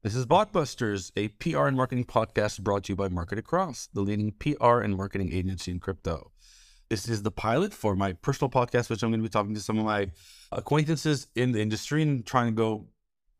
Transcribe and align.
This 0.00 0.14
is 0.14 0.26
Botbusters, 0.26 1.10
a 1.16 1.26
PR 1.26 1.66
and 1.66 1.76
marketing 1.76 2.04
podcast 2.04 2.60
brought 2.60 2.84
to 2.84 2.92
you 2.92 2.96
by 2.96 3.08
MarketAcross, 3.08 3.88
the 3.92 4.00
leading 4.00 4.30
PR 4.30 4.78
and 4.78 4.96
marketing 4.96 5.32
agency 5.32 5.72
in 5.72 5.80
crypto. 5.80 6.30
This 6.88 7.08
is 7.08 7.24
the 7.24 7.32
pilot 7.32 7.74
for 7.74 7.96
my 7.96 8.12
personal 8.12 8.48
podcast, 8.48 8.90
which 8.90 9.02
I'm 9.02 9.10
going 9.10 9.18
to 9.18 9.24
be 9.24 9.28
talking 9.28 9.54
to 9.54 9.60
some 9.60 9.76
of 9.76 9.84
my 9.84 10.12
acquaintances 10.52 11.26
in 11.34 11.50
the 11.50 11.60
industry 11.60 12.02
and 12.02 12.24
trying 12.24 12.46
to 12.46 12.52
go 12.52 12.86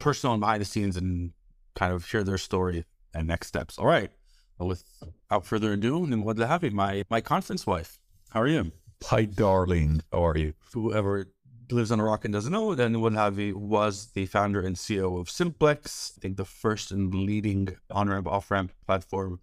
personal 0.00 0.34
and 0.34 0.40
behind 0.40 0.60
the 0.60 0.64
scenes 0.64 0.96
and 0.96 1.30
kind 1.76 1.92
of 1.92 2.04
share 2.04 2.24
their 2.24 2.38
story 2.38 2.84
and 3.14 3.28
next 3.28 3.46
steps. 3.46 3.78
All 3.78 3.86
right. 3.86 4.10
Well, 4.58 4.70
without 4.70 5.46
further 5.46 5.74
ado, 5.74 6.02
and 6.02 6.24
what 6.24 6.38
have 6.38 6.64
you, 6.64 6.72
my 6.72 7.04
my 7.08 7.20
conference 7.20 7.68
wife. 7.68 8.00
How 8.30 8.40
are 8.40 8.48
you? 8.48 8.72
Hi, 9.04 9.26
darling. 9.26 10.02
How 10.12 10.26
are 10.26 10.36
you? 10.36 10.54
Whoever 10.72 11.28
lives 11.72 11.90
on 11.90 12.00
a 12.00 12.04
rock 12.04 12.24
and 12.24 12.32
doesn't 12.32 12.52
know, 12.52 12.74
Nimrod 12.74 13.12
Lehavi 13.12 13.54
was 13.54 14.08
the 14.12 14.26
founder 14.26 14.60
and 14.60 14.76
CEO 14.76 15.20
of 15.20 15.30
Simplex. 15.30 16.12
I 16.16 16.20
think 16.20 16.36
the 16.36 16.44
first 16.44 16.90
and 16.90 17.14
leading 17.14 17.76
on 17.90 18.08
ramp, 18.08 18.26
off 18.26 18.50
ramp 18.50 18.72
platform 18.86 19.40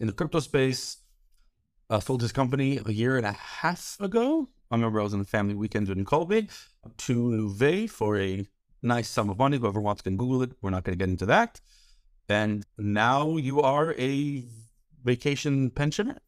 in 0.00 0.06
the 0.06 0.12
crypto 0.12 0.40
space. 0.40 0.98
Uh, 1.90 2.00
sold 2.00 2.20
his 2.20 2.32
company 2.32 2.78
a 2.84 2.92
year 2.92 3.16
and 3.16 3.24
a 3.24 3.32
half 3.32 3.96
ago. 3.98 4.46
I 4.70 4.74
remember 4.74 5.00
I 5.00 5.04
was 5.04 5.14
in 5.14 5.20
a 5.20 5.24
family 5.24 5.54
weekend 5.54 5.88
in 5.88 6.04
Colby 6.04 6.48
to 6.98 7.14
Nuvei 7.14 7.88
for 7.88 8.18
a 8.18 8.46
nice 8.82 9.08
sum 9.08 9.30
of 9.30 9.38
money. 9.38 9.56
Whoever 9.56 9.80
wants 9.80 10.02
can 10.02 10.18
Google 10.18 10.42
it. 10.42 10.52
We're 10.60 10.70
not 10.70 10.84
going 10.84 10.98
to 10.98 11.02
get 11.02 11.10
into 11.10 11.24
that. 11.26 11.60
And 12.28 12.66
now 12.76 13.38
you 13.38 13.62
are 13.62 13.94
a 13.94 14.44
vacation 15.02 15.70
pensioner. 15.70 16.18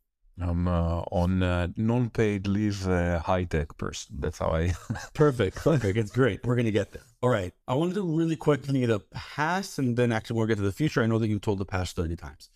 I'm 0.42 0.68
uh, 0.68 1.02
on 1.10 1.42
uh, 1.42 1.68
non-paid 1.76 2.46
leave, 2.46 2.88
uh, 2.88 3.18
high-tech 3.18 3.76
person. 3.76 4.16
That's 4.18 4.38
how 4.38 4.50
I. 4.50 4.74
Perfect. 5.14 5.56
Perfect. 5.56 5.98
It's 5.98 6.10
great. 6.10 6.44
We're 6.44 6.56
going 6.56 6.66
to 6.66 6.72
get 6.72 6.92
there. 6.92 7.02
All 7.22 7.28
right. 7.28 7.52
I 7.68 7.74
wanted 7.74 7.94
to 7.94 8.02
really 8.02 8.36
quickly 8.36 8.86
the 8.86 9.00
past 9.00 9.78
and 9.78 9.96
then 9.96 10.12
actually 10.12 10.38
we'll 10.38 10.46
get 10.46 10.56
to 10.56 10.62
the 10.62 10.72
future. 10.72 11.02
I 11.02 11.06
know 11.06 11.18
that 11.18 11.28
you 11.28 11.38
told 11.38 11.58
the 11.58 11.64
past 11.64 11.96
30 11.96 12.16
times. 12.16 12.48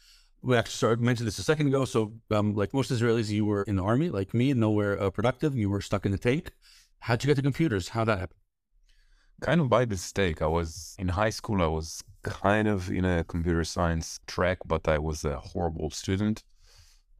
We 0.43 0.57
actually 0.57 0.73
started 0.73 1.01
mentioned 1.01 1.27
this 1.27 1.38
a 1.38 1.43
second 1.43 1.69
ago. 1.69 1.85
So, 1.85 2.12
um, 2.30 2.55
like 2.55 2.74
most 2.74 2.90
Israelis, 2.90 3.30
you 3.30 3.45
were 3.45 3.62
in 3.65 3.77
the 3.77 3.82
army, 3.82 4.10
like 4.10 4.35
me, 4.35 4.52
nowhere 4.52 5.01
uh, 5.01 5.10
productive. 5.10 5.57
You 5.57 5.71
were 5.71 5.80
stuck 5.80 6.07
in 6.07 6.12
the 6.12 6.18
tank. 6.18 6.52
How'd 7.01 7.23
you 7.23 7.29
get 7.29 7.37
to 7.37 7.43
computers? 7.43 7.88
How'd 7.88 8.09
that 8.09 8.18
happen? 8.18 8.37
Kind 9.40 9.60
of 9.60 9.68
by 9.68 9.85
mistake. 9.85 10.40
I 10.40 10.46
was 10.46 10.95
in 10.99 11.09
high 11.09 11.30
school. 11.30 11.62
I 11.62 11.66
was 11.66 12.02
kind 12.23 12.68
of 12.68 12.90
in 12.90 13.05
a 13.05 13.24
computer 13.24 13.65
science 13.65 14.21
track, 14.27 14.59
but 14.65 14.88
I 14.88 14.99
was 14.99 15.24
a 15.24 15.38
horrible 15.38 15.90
student. 15.90 16.45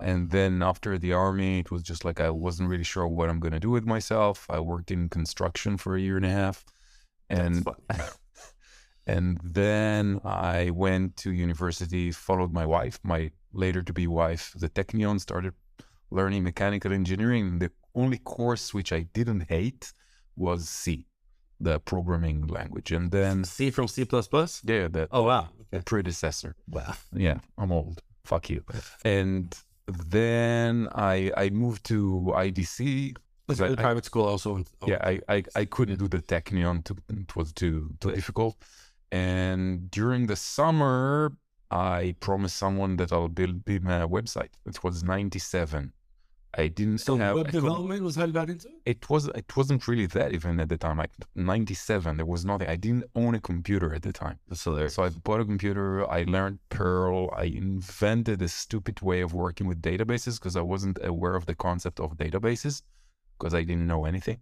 And 0.01 0.31
then 0.31 0.63
after 0.63 0.99
the 0.99 1.13
army, 1.13 1.61
it 1.61 1.71
was 1.71 1.83
just 1.83 2.05
like 2.05 2.21
I 2.21 2.31
wasn't 2.31 2.69
really 2.69 2.85
sure 2.85 3.07
what 3.07 3.29
I'm 3.29 3.41
going 3.41 3.53
to 3.53 3.61
do 3.61 3.71
with 3.71 3.87
myself. 3.87 4.47
I 4.51 4.61
worked 4.61 4.91
in 4.91 5.09
construction 5.09 5.77
for 5.77 5.97
a 5.97 6.01
year 6.01 6.17
and 6.17 6.27
a 6.27 6.31
half. 6.31 6.65
And 7.31 7.67
and 9.07 9.39
then 9.43 10.21
I 10.25 10.71
went 10.71 11.17
to 11.19 11.33
university, 11.33 12.11
followed 12.11 12.53
my 12.53 12.67
wife, 12.67 12.99
my 13.03 13.31
later 13.53 13.83
to 13.83 13.93
be 13.93 14.07
wife, 14.07 14.53
the 14.57 14.69
Technion, 14.69 15.21
started 15.21 15.55
learning 16.11 16.43
mechanical 16.43 16.93
engineering. 16.93 17.59
The 17.59 17.71
only 17.95 18.19
course 18.19 18.75
which 18.75 18.93
I 18.93 19.03
didn't 19.13 19.49
hate 19.49 19.93
was 20.37 20.69
C, 20.69 21.07
the 21.61 21.79
programming 21.81 22.47
language. 22.49 22.91
And 22.93 23.11
then 23.11 23.45
C 23.45 23.71
from 23.71 23.89
C++? 23.89 24.03
Yeah, 24.03 24.89
that 24.89 25.09
Oh, 25.13 25.23
wow. 25.23 25.49
Okay. 25.73 25.83
predecessor. 25.85 26.57
Wow. 26.69 26.95
Yeah, 27.13 27.39
I'm 27.57 27.71
old. 27.73 28.03
Fuck 28.25 28.51
you. 28.51 28.65
And 29.05 29.55
then 29.87 30.89
I 30.95 31.33
I 31.37 31.51
moved 31.51 31.85
to 31.87 32.33
IDC. 32.35 33.17
Was 33.47 33.61
I, 33.61 33.75
private 33.75 34.05
school 34.07 34.25
also? 34.25 34.65
Oh. 34.81 34.87
Yeah, 34.87 35.01
I, 35.03 35.21
I, 35.29 35.45
I 35.55 35.65
couldn't 35.67 35.99
do 35.99 36.09
the 36.09 36.23
Technion. 36.23 36.83
To, 36.85 36.97
it 37.11 37.37
was 37.37 37.53
too 37.53 37.95
too 38.01 38.13
difficult. 38.13 38.57
And 39.13 39.91
during 39.91 40.27
the 40.27 40.37
summer, 40.37 41.37
I 41.71 42.15
promised 42.21 42.57
someone 42.57 42.97
that 42.97 43.13
I'll 43.13 43.29
build 43.29 43.69
him 43.69 43.87
a 43.87 44.09
website. 44.09 44.51
It 44.65 44.83
was 44.83 45.05
'97. 45.05 45.93
I 46.57 46.69
didn't 46.69 46.99
so 46.99 47.17
have 47.17 47.35
web 47.35 47.51
development 47.51 48.03
was 48.03 48.17
how 48.17 48.25
you 48.25 48.33
got 48.33 48.51
into 48.51 48.69
it. 48.69 48.75
It 48.87 49.11
was 49.11 49.29
it 49.29 49.57
wasn't 49.57 49.87
really 49.89 50.07
that 50.07 50.33
even 50.33 50.61
at 50.61 50.69
the 50.69 50.77
time. 50.77 50.99
Like 50.99 51.11
'97, 51.35 52.17
there 52.17 52.27
was 52.27 52.45
nothing. 52.45 52.69
I 52.69 52.77
didn't 52.77 53.05
own 53.15 53.35
a 53.35 53.41
computer 53.41 53.95
at 53.95 54.03
the 54.03 54.13
time. 54.13 54.39
That's 54.49 54.65
hilarious. 54.65 54.95
So 54.95 55.05
I 55.05 55.09
bought 55.11 55.41
a 55.41 55.45
computer. 55.45 56.09
I 56.11 56.25
learned 56.25 56.59
Perl. 56.69 57.31
I 57.37 57.45
invented 57.45 58.41
a 58.43 58.49
stupid 58.49 59.01
way 59.03 59.21
of 59.21 59.35
working 59.35 59.67
with 59.67 59.83
databases 59.83 60.39
because 60.39 60.57
I 60.57 60.61
wasn't 60.61 60.99
aware 61.03 61.35
of 61.35 61.47
the 61.47 61.55
concept 61.55 61.99
of 62.01 62.17
databases 62.17 62.83
because 63.39 63.55
I 63.55 63.63
didn't 63.63 63.87
know 63.87 64.05
anything. 64.05 64.39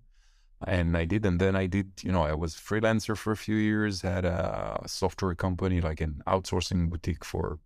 And 0.65 0.97
I 0.97 1.06
did, 1.06 1.27
and 1.27 1.41
then 1.41 1.56
I 1.56 1.67
did. 1.67 1.91
You 2.03 2.12
know, 2.12 2.22
I 2.22 2.34
was 2.34 2.55
freelancer 2.55 3.17
for 3.17 3.33
a 3.33 3.37
few 3.37 3.56
years. 3.56 4.03
Had 4.03 4.25
a 4.25 4.83
software 4.87 5.34
company, 5.34 5.81
like 5.81 6.01
an 6.01 6.22
outsourcing 6.27 6.91
boutique 6.91 7.25
for 7.25 7.59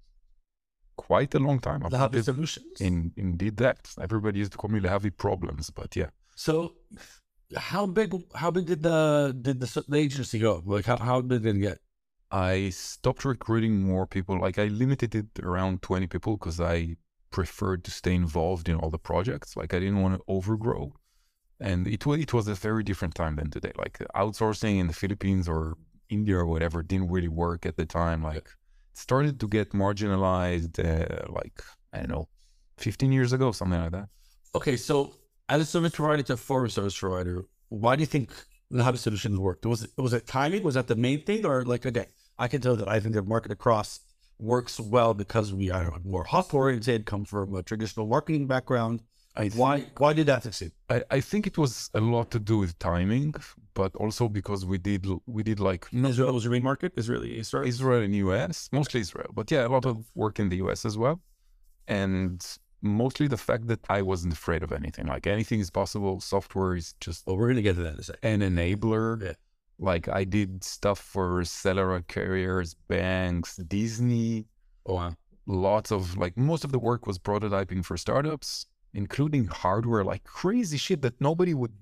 quite 1.07 1.35
a 1.35 1.39
long 1.39 1.59
time. 1.61 1.81
Lehavi 1.81 2.23
Solutions? 2.23 2.81
In, 2.81 3.13
indeed 3.17 3.57
that. 3.59 3.81
Everybody 4.01 4.39
used 4.41 4.53
to 4.53 4.59
call 4.59 4.71
me 4.71 4.81
Lehavi 4.81 5.11
Problems, 5.17 5.71
but 5.71 5.95
yeah. 5.95 6.11
So 6.35 6.75
how 7.57 7.87
big 7.87 8.11
how 8.35 8.51
big 8.51 8.67
did 8.67 8.83
the 8.83 9.37
did 9.41 9.61
the, 9.61 9.85
the 9.89 9.97
agency 9.97 10.39
go? 10.39 10.63
Like 10.65 10.87
how, 10.87 10.97
how 10.97 11.21
big 11.21 11.43
did 11.43 11.57
it 11.57 11.61
get? 11.61 11.79
I 12.31 12.71
stopped 12.71 13.25
recruiting 13.25 13.75
more 13.83 14.07
people. 14.07 14.41
Like 14.41 14.59
I 14.59 14.67
limited 14.67 15.15
it 15.15 15.29
around 15.43 15.83
20 15.83 16.09
people 16.09 16.37
because 16.37 16.61
I 16.61 16.97
preferred 17.31 17.85
to 17.85 17.91
stay 17.91 18.15
involved 18.15 18.69
in 18.69 18.77
all 18.77 18.91
the 18.91 18.99
projects. 18.99 19.57
Like 19.57 19.73
I 19.75 19.79
didn't 19.79 20.03
want 20.03 20.15
to 20.17 20.23
overgrow. 20.27 20.93
And 21.61 21.87
it 21.87 22.05
was 22.05 22.19
it 22.21 22.35
was 22.35 22.49
a 22.49 22.55
very 22.55 22.83
different 22.83 23.15
time 23.15 23.37
than 23.37 23.51
today. 23.51 23.73
Like 23.79 23.99
outsourcing 24.15 24.79
in 24.81 24.89
the 24.89 24.93
Philippines 25.03 25.49
or 25.49 25.77
India 26.09 26.37
or 26.37 26.47
whatever 26.47 26.83
didn't 26.83 27.11
really 27.11 27.35
work 27.47 27.65
at 27.65 27.77
the 27.77 27.87
time. 27.87 28.23
Like 28.23 28.49
started 28.97 29.39
to 29.41 29.49
get 29.49 29.73
marginalized, 29.73 30.79
uh, 30.79 31.33
like, 31.33 31.63
I 31.93 31.99
don't 31.99 32.11
know, 32.11 32.29
15 32.79 33.13
years 33.13 33.33
ago, 33.33 33.53
something 33.53 33.81
like 33.81 33.93
that. 33.93 34.09
Okay, 34.55 34.77
so 34.77 35.15
as 35.49 35.61
a 35.61 35.65
service 35.65 35.93
provider 35.93 36.23
to 36.25 36.33
a 36.35 36.37
foreign 36.37 36.71
service 36.71 36.99
provider, 36.99 37.45
why 37.69 37.97
do 37.97 38.01
you 38.01 38.07
think 38.07 38.31
Lehavi 38.73 38.99
Solutions 38.99 39.39
worked? 39.39 39.67
Was 39.67 39.85
it, 39.85 39.91
was 39.97 40.13
it 40.13 40.27
timing? 40.27 40.63
Was 40.63 40.75
that 40.75 40.87
the 40.87 40.97
main 40.97 41.23
thing? 41.23 41.45
Or 41.45 41.65
like, 41.65 41.85
okay, 41.87 42.07
I 42.39 42.49
can 42.49 42.61
tell 42.61 42.77
that 42.77 42.89
I 42.89 43.01
think 43.01 43.15
the 43.15 43.23
MarketAcross 43.23 44.01
works 44.39 44.79
well 44.79 45.15
because 45.15 45.53
we 45.53 45.71
are 45.71 45.93
more 46.05 46.25
hot 46.25 46.53
oriented, 46.53 47.07
come 47.07 47.25
from 47.25 47.55
a 47.55 47.63
traditional 47.63 48.07
marketing 48.07 48.47
background. 48.47 49.03
I 49.37 49.49
why 49.49 49.81
think, 49.81 50.01
why 50.01 50.13
did 50.15 50.27
that 50.27 50.43
succeed? 50.43 50.73
I, 50.89 51.03
I 51.11 51.21
think 51.21 51.47
it 51.47 51.59
was 51.59 51.91
a 51.95 52.01
lot 52.01 52.31
to 52.31 52.39
do 52.39 52.59
with 52.59 52.79
timing, 52.79 53.35
but 53.77 53.95
also 53.97 54.25
because 54.39 54.61
we 54.73 54.79
did 54.79 55.03
we 55.37 55.43
did 55.51 55.61
like 55.61 55.83
Israel 55.93 56.33
was 56.37 56.45
your 56.45 56.55
main 56.57 56.67
market, 56.73 56.91
Israeli 57.03 57.33
Israel, 57.43 57.65
Israel 57.75 58.03
and 58.07 58.15
US, 58.27 58.57
mostly 58.73 59.01
Israel, 59.07 59.31
but 59.39 59.47
yeah, 59.53 59.67
a 59.69 59.71
lot 59.77 59.85
of 59.93 59.97
work 60.23 60.37
in 60.43 60.49
the 60.53 60.59
US 60.65 60.81
as 60.91 60.97
well, 61.03 61.17
and 61.87 62.39
mostly 62.81 63.27
the 63.29 63.43
fact 63.49 63.65
that 63.71 63.83
I 63.97 64.01
wasn't 64.11 64.33
afraid 64.33 64.63
of 64.67 64.73
anything. 64.81 65.07
Like 65.15 65.27
anything 65.37 65.61
is 65.61 65.71
possible. 65.81 66.15
Software 66.35 66.75
is 66.81 66.95
just 67.05 67.27
well, 67.27 67.37
we're 67.39 67.51
gonna 67.53 67.69
get 67.69 67.77
to 67.77 67.85
that 67.87 67.95
in 67.97 68.01
a 68.01 68.09
second. 68.11 68.25
An 68.33 68.41
enabler. 68.51 69.09
Yeah. 69.23 69.37
Like 69.91 70.09
I 70.21 70.23
did 70.25 70.51
stuff 70.65 70.99
for 71.15 71.29
cellular 71.45 72.01
carriers, 72.15 72.71
banks, 72.95 73.51
Disney. 73.57 74.47
Oh 74.87 74.95
wow. 74.95 75.13
Lots 75.69 75.91
of 75.97 76.03
like 76.23 76.35
most 76.51 76.63
of 76.67 76.73
the 76.73 76.83
work 76.91 77.03
was 77.07 77.19
prototyping 77.19 77.85
for 77.85 77.97
startups 78.07 78.67
including 78.97 79.45
hardware, 79.47 80.03
like 80.03 80.25
crazy 80.25 80.79
shit 80.79 81.03
that 81.03 81.21
nobody 81.21 81.53
would, 81.53 81.73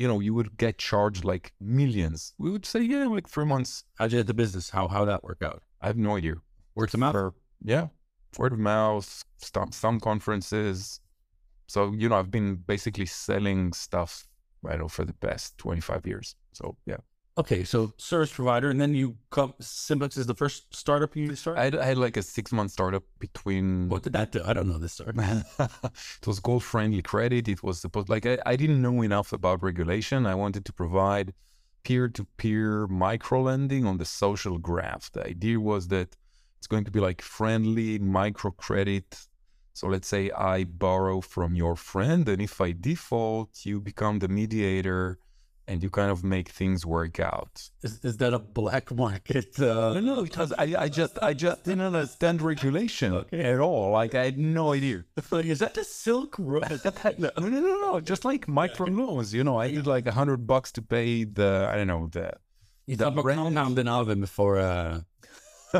you 0.00 0.08
know, 0.08 0.18
you 0.18 0.32
would 0.32 0.56
get 0.56 0.78
charged 0.78 1.24
like 1.26 1.52
millions. 1.60 2.32
We 2.38 2.50
would 2.50 2.64
say, 2.64 2.80
yeah, 2.80 3.04
like 3.04 3.28
three 3.28 3.44
months. 3.44 3.84
How'd 3.96 4.12
you 4.12 4.18
get 4.20 4.28
the 4.28 4.32
business? 4.32 4.70
How 4.70 4.88
how 4.88 5.04
that 5.04 5.22
work 5.22 5.42
out? 5.42 5.62
I 5.82 5.88
have 5.88 5.98
no 5.98 6.16
idea. 6.16 6.36
Word 6.74 6.94
of 6.94 7.00
mouth. 7.00 7.12
For, 7.12 7.34
yeah, 7.62 7.88
word 8.38 8.54
of 8.54 8.58
mouth. 8.58 9.24
Some 9.36 9.72
some 9.72 10.00
conferences. 10.00 11.00
So 11.66 11.92
you 11.92 12.08
know, 12.08 12.16
I've 12.16 12.30
been 12.30 12.56
basically 12.56 13.04
selling 13.04 13.74
stuff, 13.74 14.26
I 14.66 14.76
know, 14.76 14.88
for 14.88 15.04
the 15.04 15.12
past 15.12 15.58
twenty 15.58 15.82
five 15.82 16.06
years. 16.06 16.34
So 16.54 16.78
yeah. 16.86 17.02
Okay, 17.40 17.64
so 17.64 17.94
service 17.96 18.30
provider, 18.30 18.68
and 18.68 18.78
then 18.78 18.92
you 18.92 19.16
come. 19.30 19.54
Simplex 19.60 20.18
is 20.18 20.26
the 20.26 20.34
first 20.34 20.76
startup 20.76 21.16
you 21.16 21.34
started. 21.34 21.58
I 21.58 21.64
had, 21.64 21.74
I 21.74 21.84
had 21.86 21.96
like 21.96 22.18
a 22.18 22.22
six 22.22 22.52
month 22.52 22.70
startup 22.70 23.02
between. 23.18 23.88
What 23.88 24.02
did 24.02 24.12
that 24.12 24.30
do? 24.30 24.42
I 24.44 24.52
don't 24.52 24.68
know 24.68 24.76
this 24.76 24.92
story. 24.92 25.14
it 25.58 26.26
was 26.26 26.38
called 26.38 26.62
Friendly 26.62 27.00
Credit. 27.00 27.48
It 27.48 27.62
was 27.62 27.80
supposed 27.80 28.10
like 28.10 28.26
I, 28.26 28.36
I 28.44 28.56
didn't 28.56 28.82
know 28.82 29.00
enough 29.00 29.32
about 29.32 29.62
regulation. 29.62 30.26
I 30.26 30.34
wanted 30.34 30.66
to 30.66 30.72
provide 30.74 31.32
peer 31.82 32.10
to 32.10 32.26
peer 32.36 32.86
micro 32.88 33.40
lending 33.44 33.86
on 33.86 33.96
the 33.96 34.04
social 34.04 34.58
graph. 34.58 35.10
The 35.10 35.26
idea 35.26 35.58
was 35.58 35.88
that 35.88 36.14
it's 36.58 36.66
going 36.66 36.84
to 36.84 36.90
be 36.90 37.00
like 37.00 37.22
friendly 37.22 37.98
micro 37.98 38.50
credit. 38.50 39.18
So 39.72 39.86
let's 39.86 40.08
say 40.08 40.30
I 40.32 40.64
borrow 40.64 41.22
from 41.22 41.54
your 41.54 41.74
friend, 41.74 42.28
and 42.28 42.42
if 42.42 42.60
I 42.60 42.72
default, 42.72 43.64
you 43.64 43.80
become 43.80 44.18
the 44.18 44.28
mediator 44.28 45.18
and 45.70 45.84
you 45.84 45.88
kind 45.88 46.10
of 46.10 46.24
make 46.24 46.48
things 46.48 46.84
work 46.84 47.20
out. 47.20 47.70
Is, 47.82 48.04
is 48.04 48.16
that 48.16 48.34
a 48.34 48.40
black 48.40 48.90
market? 48.90 49.58
Uh... 49.60 49.94
No, 49.94 50.00
no, 50.00 50.22
because 50.24 50.52
I, 50.58 50.74
I 50.84 50.88
just 50.88 51.16
I 51.22 51.32
just 51.32 51.62
didn't 51.64 51.86
understand 51.92 52.42
regulation 52.42 53.14
okay. 53.14 53.44
at 53.52 53.60
all. 53.60 53.92
Like 53.92 54.16
I 54.16 54.24
had 54.24 54.38
no 54.38 54.72
idea. 54.72 55.04
Like, 55.30 55.44
is 55.44 55.60
that 55.60 55.74
the 55.74 55.84
Silk 55.84 56.34
Road? 56.38 56.64
no, 57.18 57.30
no, 57.38 57.48
no, 57.48 57.74
no, 57.86 58.00
just 58.00 58.24
like 58.24 58.48
micro 58.48 58.86
loans. 58.86 59.32
You 59.32 59.44
know, 59.44 59.60
I 59.60 59.70
need 59.70 59.86
like 59.86 60.06
a 60.06 60.12
hundred 60.12 60.44
bucks 60.46 60.72
to 60.72 60.82
pay 60.82 61.22
the 61.22 61.68
I 61.70 61.76
don't 61.76 61.86
know 61.86 62.08
the. 62.10 62.32
You 62.86 62.96
the 62.96 63.12
compound 63.12 63.78
an 63.78 63.88
oven 63.88 64.20
before. 64.20 64.58
Uh... 64.58 65.02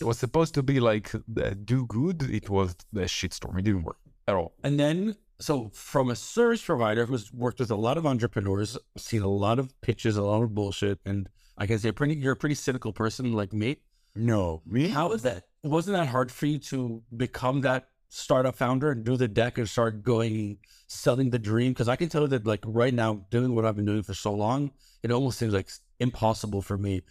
it 0.00 0.02
was 0.02 0.18
supposed 0.18 0.54
to 0.54 0.62
be 0.64 0.80
like 0.80 1.14
uh, 1.14 1.54
do 1.64 1.86
good. 1.86 2.22
It 2.22 2.50
was 2.50 2.74
a 2.94 3.06
shitstorm. 3.16 3.56
It 3.60 3.62
didn't 3.62 3.84
work 3.84 4.00
at 4.26 4.34
all. 4.34 4.54
And 4.64 4.80
then, 4.80 5.16
so 5.38 5.70
from 5.74 6.10
a 6.10 6.16
service 6.16 6.62
provider 6.62 7.06
who's 7.06 7.32
worked 7.32 7.60
with 7.60 7.70
a 7.70 7.76
lot 7.76 7.98
of 7.98 8.06
entrepreneurs, 8.06 8.78
seen 8.96 9.22
a 9.22 9.28
lot 9.28 9.58
of 9.58 9.78
pitches, 9.80 10.16
a 10.16 10.22
lot 10.22 10.42
of 10.42 10.54
bullshit, 10.54 10.98
and 11.04 11.28
I 11.58 11.66
can 11.66 11.78
say 11.78 11.92
pretty, 11.92 12.14
you're 12.14 12.32
a 12.32 12.36
pretty 12.36 12.54
cynical 12.54 12.92
person 12.92 13.32
like 13.32 13.52
me. 13.52 13.78
No, 14.14 14.62
me. 14.66 14.88
How 14.88 15.12
is 15.12 15.22
that? 15.22 15.44
Wasn't 15.62 15.96
that 15.96 16.06
hard 16.06 16.32
for 16.32 16.46
you 16.46 16.58
to 16.58 17.02
become 17.16 17.60
that 17.62 17.88
startup 18.08 18.56
founder 18.56 18.92
and 18.92 19.04
do 19.04 19.16
the 19.16 19.28
deck 19.28 19.58
and 19.58 19.68
start 19.68 20.02
going 20.02 20.58
selling 20.86 21.30
the 21.30 21.38
dream? 21.38 21.72
Because 21.72 21.88
I 21.88 21.96
can 21.96 22.08
tell 22.08 22.22
you 22.22 22.28
that 22.28 22.46
like 22.46 22.64
right 22.66 22.94
now, 22.94 23.26
doing 23.30 23.54
what 23.54 23.66
I've 23.66 23.76
been 23.76 23.84
doing 23.84 24.02
for 24.02 24.14
so 24.14 24.32
long, 24.32 24.70
it 25.02 25.10
almost 25.10 25.38
seems 25.38 25.52
like 25.52 25.68
impossible 26.00 26.62
for 26.62 26.78
me. 26.78 27.02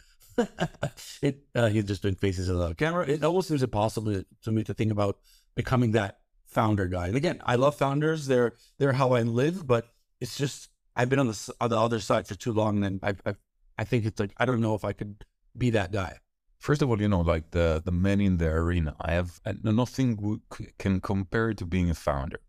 it 1.22 1.44
uh, 1.54 1.68
he's 1.68 1.86
just 1.86 2.02
doing 2.02 2.16
faces 2.16 2.50
in 2.50 2.58
the 2.58 2.74
camera. 2.74 3.08
It 3.08 3.24
almost 3.24 3.50
seems 3.50 3.62
impossible 3.62 4.24
to 4.44 4.52
me 4.52 4.64
to 4.64 4.74
think 4.74 4.92
about 4.92 5.20
becoming 5.56 5.92
that 5.92 6.20
founder 6.56 6.88
guy. 6.88 7.08
And 7.08 7.18
again, 7.18 7.42
I 7.46 7.56
love 7.56 7.76
founders. 7.76 8.28
They're 8.28 8.54
they're 8.80 8.94
how 8.94 9.10
I 9.20 9.22
live, 9.22 9.68
but 9.68 9.84
it's 10.22 10.38
just 10.38 10.70
I've 10.96 11.10
been 11.10 11.20
on 11.20 11.28
the 11.28 11.54
on 11.62 11.70
the 11.70 11.80
other 11.88 12.00
side 12.00 12.26
for 12.28 12.36
too 12.36 12.54
long, 12.54 12.84
and 12.84 13.00
I 13.04 13.12
I, 13.30 13.36
I 13.78 13.84
think 13.84 14.06
it's 14.06 14.20
like 14.20 14.34
I 14.38 14.46
don't 14.46 14.62
know 14.62 14.76
if 14.80 14.86
I 14.86 14.94
could 14.94 15.26
be 15.58 15.70
that 15.72 15.92
guy. 15.92 16.14
First 16.58 16.82
of 16.82 16.90
all, 16.90 17.00
you 17.00 17.10
know, 17.10 17.22
like 17.22 17.52
the 17.52 17.82
the 17.84 17.92
men 17.92 18.22
in 18.22 18.38
the 18.38 18.50
arena, 18.64 18.96
I 19.00 19.12
have 19.20 19.40
uh, 19.46 19.54
nothing 19.64 20.16
w- 20.16 20.42
can 20.80 21.02
compare 21.02 21.54
to 21.54 21.66
being 21.66 21.90
a 21.90 21.94
founder. 21.94 22.40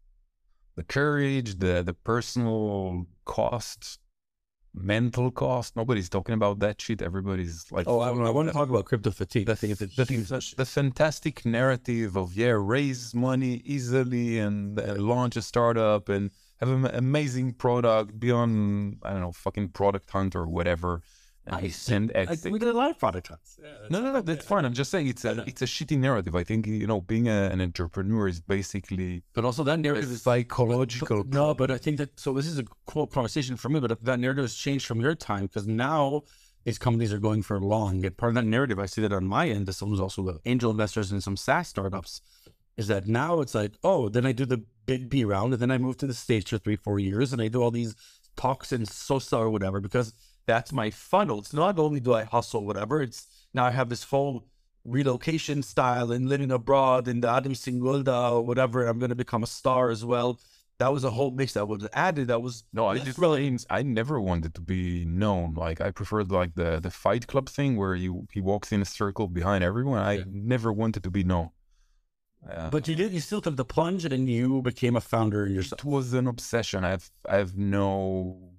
The 0.77 0.85
courage, 0.85 1.59
the 1.59 1.83
the 1.83 1.95
personal 1.95 3.07
cost, 3.25 3.99
mental 4.77 5.31
cost. 5.31 5.75
Nobody's 5.75 6.09
talking 6.09 6.35
about 6.35 6.59
that 6.61 6.81
shit. 6.81 7.03
Everybody's 7.03 7.71
like, 7.73 7.89
oh, 7.89 8.01
I, 8.01 8.11
I 8.11 8.31
want 8.31 8.49
to 8.49 8.53
talk 8.53 8.69
about 8.69 8.85
crypto 8.85 9.11
fatigue. 9.11 9.47
The, 9.47 9.55
the, 9.55 9.75
the, 9.75 10.55
the, 10.57 10.65
fantastic 10.67 11.45
narrative 11.47 12.17
of 12.17 12.35
yeah, 12.35 12.55
raise 12.57 13.15
money 13.15 13.63
easily 13.65 14.39
and 14.39 14.79
uh, 14.79 14.95
launch 14.97 15.37
a 15.37 15.43
startup 15.43 16.09
and 16.09 16.31
have 16.61 16.69
an 16.69 16.87
amazing 16.87 17.55
product 17.55 18.19
beyond 18.21 18.99
I 19.03 19.13
don't 19.13 19.21
know, 19.21 19.33
fucking 19.33 19.71
product 19.71 20.11
hunt 20.11 20.37
or 20.37 20.47
whatever. 20.47 21.03
Nice. 21.49 21.89
And 21.89 22.11
exit. 22.15 22.51
we 22.51 22.59
did 22.59 22.69
a 22.69 22.73
lot 22.73 22.91
of 22.91 22.99
product 22.99 23.29
hunts. 23.29 23.59
Yeah, 23.63 23.71
no, 23.89 24.01
no, 24.01 24.13
no, 24.13 24.21
that's 24.21 24.45
fine. 24.45 24.65
I'm 24.65 24.73
just 24.73 24.91
saying 24.91 25.07
it's 25.07 25.25
a 25.25 25.45
it's 25.47 25.63
a 25.63 25.65
shitty 25.65 25.99
narrative. 25.99 26.35
I 26.35 26.43
think 26.43 26.67
you 26.67 26.87
know 26.87 27.01
being 27.01 27.29
a, 27.29 27.51
an 27.53 27.61
entrepreneur 27.61 28.27
is 28.27 28.41
basically, 28.41 29.23
but 29.33 29.45
also 29.45 29.63
that 29.65 29.79
narrative 29.79 30.11
is 30.11 30.23
psychological. 30.23 31.23
But, 31.23 31.33
no, 31.33 31.55
but 31.55 31.71
I 31.71 31.79
think 31.79 31.99
that 31.99 32.19
so 32.19 32.33
this 32.33 32.47
is 32.47 32.59
a 32.59 32.65
cool 32.87 33.07
conversation 33.07 33.57
for 33.57 33.69
me. 33.69 33.79
But 33.79 34.03
that 34.05 34.19
narrative 34.19 34.45
has 34.45 34.55
changed 34.55 34.87
from 34.87 35.01
your 35.01 35.15
time 35.15 35.47
because 35.47 35.67
now 35.69 36.25
these 36.65 36.79
companies 36.79 37.13
are 37.13 37.21
going 37.21 37.43
for 37.43 37.61
long. 37.61 38.05
And 38.05 38.17
part 38.17 38.31
of 38.31 38.35
that 38.35 38.45
narrative, 38.45 38.81
I 38.81 38.87
see 38.87 39.01
that 39.03 39.13
on 39.13 39.25
my 39.25 39.49
end, 39.49 39.69
as 39.69 39.77
someone 39.77 39.97
who's 39.97 40.03
also 40.03 40.23
the 40.23 40.41
angel 40.47 40.73
investors 40.73 41.13
in 41.13 41.21
some 41.21 41.37
SaaS 41.37 41.69
startups, 41.69 42.21
is 42.77 42.89
that 42.89 43.07
now 43.07 43.41
it's 43.41 43.55
like, 43.55 43.75
oh, 43.85 44.09
then 44.09 44.27
I 44.27 44.33
do 44.33 44.45
the 44.45 44.65
big 44.85 45.09
B 45.09 45.25
round, 45.25 45.53
and 45.53 45.63
then 45.63 45.71
I 45.71 45.79
move 45.79 45.97
to 45.99 46.09
the 46.09 46.15
States 46.15 46.51
for 46.51 46.59
three, 46.59 46.75
four 46.75 46.99
years, 46.99 47.33
and 47.33 47.41
I 47.41 47.47
do 47.47 47.63
all 47.63 47.71
these 47.71 47.95
talks 48.37 48.73
in 48.73 48.85
SOSA 48.85 49.39
or 49.39 49.49
whatever 49.49 49.81
because 49.81 50.13
that's 50.47 50.73
my 50.73 50.91
funnel. 50.91 51.41
It's 51.41 51.53
not 51.53 51.79
only 51.79 52.01
do 52.01 52.15
I 52.15 52.25
hustle, 52.25 52.65
whatever, 52.65 53.03
it's 53.03 53.27
now 53.53 53.65
I 53.67 53.71
have 53.71 53.89
this 53.89 54.05
full 54.05 54.45
relocation 54.85 55.63
style 55.63 56.13
and 56.13 56.29
living 56.29 56.53
abroad 56.53 57.09
and 57.09 57.23
the 57.23 57.29
Adam 57.29 57.53
Singolda 57.53 58.33
or 58.33 58.43
whatever. 58.43 58.87
I'm 58.87 58.99
going 58.99 59.11
to 59.11 59.17
become 59.17 59.43
a 59.43 59.49
star 59.49 59.91
as 59.91 60.05
well. 60.05 60.41
That 60.79 60.93
was 60.93 61.05
a 61.05 61.11
whole 61.11 61.31
mix 61.31 61.55
that 61.55 61.67
was 61.67 61.89
added. 61.95 62.29
That 62.29 62.43
was 62.43 62.65
no, 62.73 62.87
I 62.87 62.99
just 62.99 63.19
really 63.19 63.59
I 63.71 63.83
never 63.83 64.21
wanted 64.21 64.55
to 64.55 64.61
be 64.61 65.07
known. 65.07 65.55
Like 65.55 65.81
I 65.81 65.91
preferred 65.91 66.31
like 66.31 66.55
the 66.55 66.81
the 66.81 66.91
Fight 66.91 67.27
Club 67.27 67.49
thing 67.49 67.77
where 67.77 67.95
you 67.95 68.27
he 68.31 68.43
walks 68.43 68.73
in 68.73 68.83
a 68.83 68.85
circle 68.85 69.27
behind 69.27 69.65
everyone. 69.65 70.01
I 70.01 70.19
yeah. 70.19 70.25
never 70.29 70.71
wanted 70.71 71.03
to 71.05 71.11
be 71.11 71.25
known. 71.25 71.49
Uh, 72.49 72.69
but 72.69 72.87
you 72.87 72.95
did. 72.95 73.13
You 73.13 73.21
still 73.21 73.41
took 73.41 73.57
the 73.57 73.65
plunge, 73.65 74.05
and 74.05 74.29
you 74.29 74.61
became 74.61 74.97
a 74.97 75.01
founder 75.01 75.49
yourself. 75.49 75.81
It 75.81 75.87
was 75.87 76.13
an 76.13 76.27
obsession. 76.27 76.85
I 76.85 76.91
have 76.91 77.11
I 77.27 77.37
have 77.37 77.57
no 77.57 78.56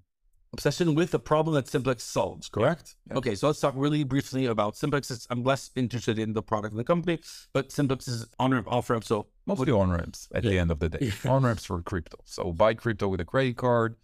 obsession 0.54 0.96
with 0.96 1.12
the 1.12 1.20
problem 1.20 1.56
that 1.56 1.68
Simplex 1.68 2.04
solves, 2.04 2.50
correct? 2.50 2.96
Yeah. 3.10 3.18
Okay, 3.18 3.36
so 3.36 3.48
let's 3.48 3.60
talk 3.60 3.74
really 3.76 4.04
briefly 4.04 4.46
about 4.46 4.78
Simplex. 4.78 5.28
I'm 5.30 5.44
less 5.44 5.72
interested 5.76 6.20
in 6.20 6.34
the 6.34 6.42
product 6.42 6.74
and 6.74 6.80
the 6.80 6.84
company, 6.84 7.20
but 7.54 7.72
Simplex 7.72 8.08
is 8.08 8.26
on 8.40 8.52
ramp, 8.52 8.68
off 8.70 8.90
ramp. 8.90 9.04
So 9.04 9.28
mostly 9.46 9.72
on 9.72 9.92
ramps 9.92 10.28
at 10.34 10.44
yeah. 10.44 10.52
the 10.52 10.60
end 10.60 10.72
of 10.72 10.80
the 10.80 10.90
day. 10.90 11.12
Yeah. 11.24 11.32
On 11.32 11.44
ramps 11.44 11.66
for 11.66 11.82
crypto. 11.82 12.18
So 12.26 12.52
buy 12.52 12.74
crypto 12.74 13.08
with 13.08 13.22
a 13.22 13.26
credit 13.26 13.58
card. 13.58 13.96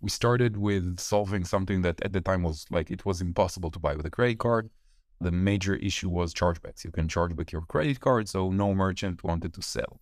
We 0.00 0.08
started 0.08 0.56
with 0.56 0.98
solving 0.98 1.44
something 1.44 1.82
that 1.82 2.00
at 2.02 2.12
the 2.12 2.20
time 2.20 2.42
was 2.42 2.64
like 2.70 2.90
it 2.90 3.04
was 3.04 3.20
impossible 3.20 3.70
to 3.72 3.78
buy 3.78 3.94
with 3.94 4.06
a 4.06 4.10
credit 4.10 4.38
card. 4.38 4.70
The 5.20 5.30
major 5.30 5.74
issue 5.74 6.08
was 6.08 6.32
chargebacks. 6.32 6.82
You 6.84 6.90
can 6.90 7.06
charge 7.06 7.36
back 7.36 7.52
your 7.52 7.62
credit 7.62 8.00
card, 8.00 8.26
so 8.28 8.50
no 8.50 8.74
merchant 8.74 9.22
wanted 9.22 9.52
to 9.52 9.62
sell 9.62 10.00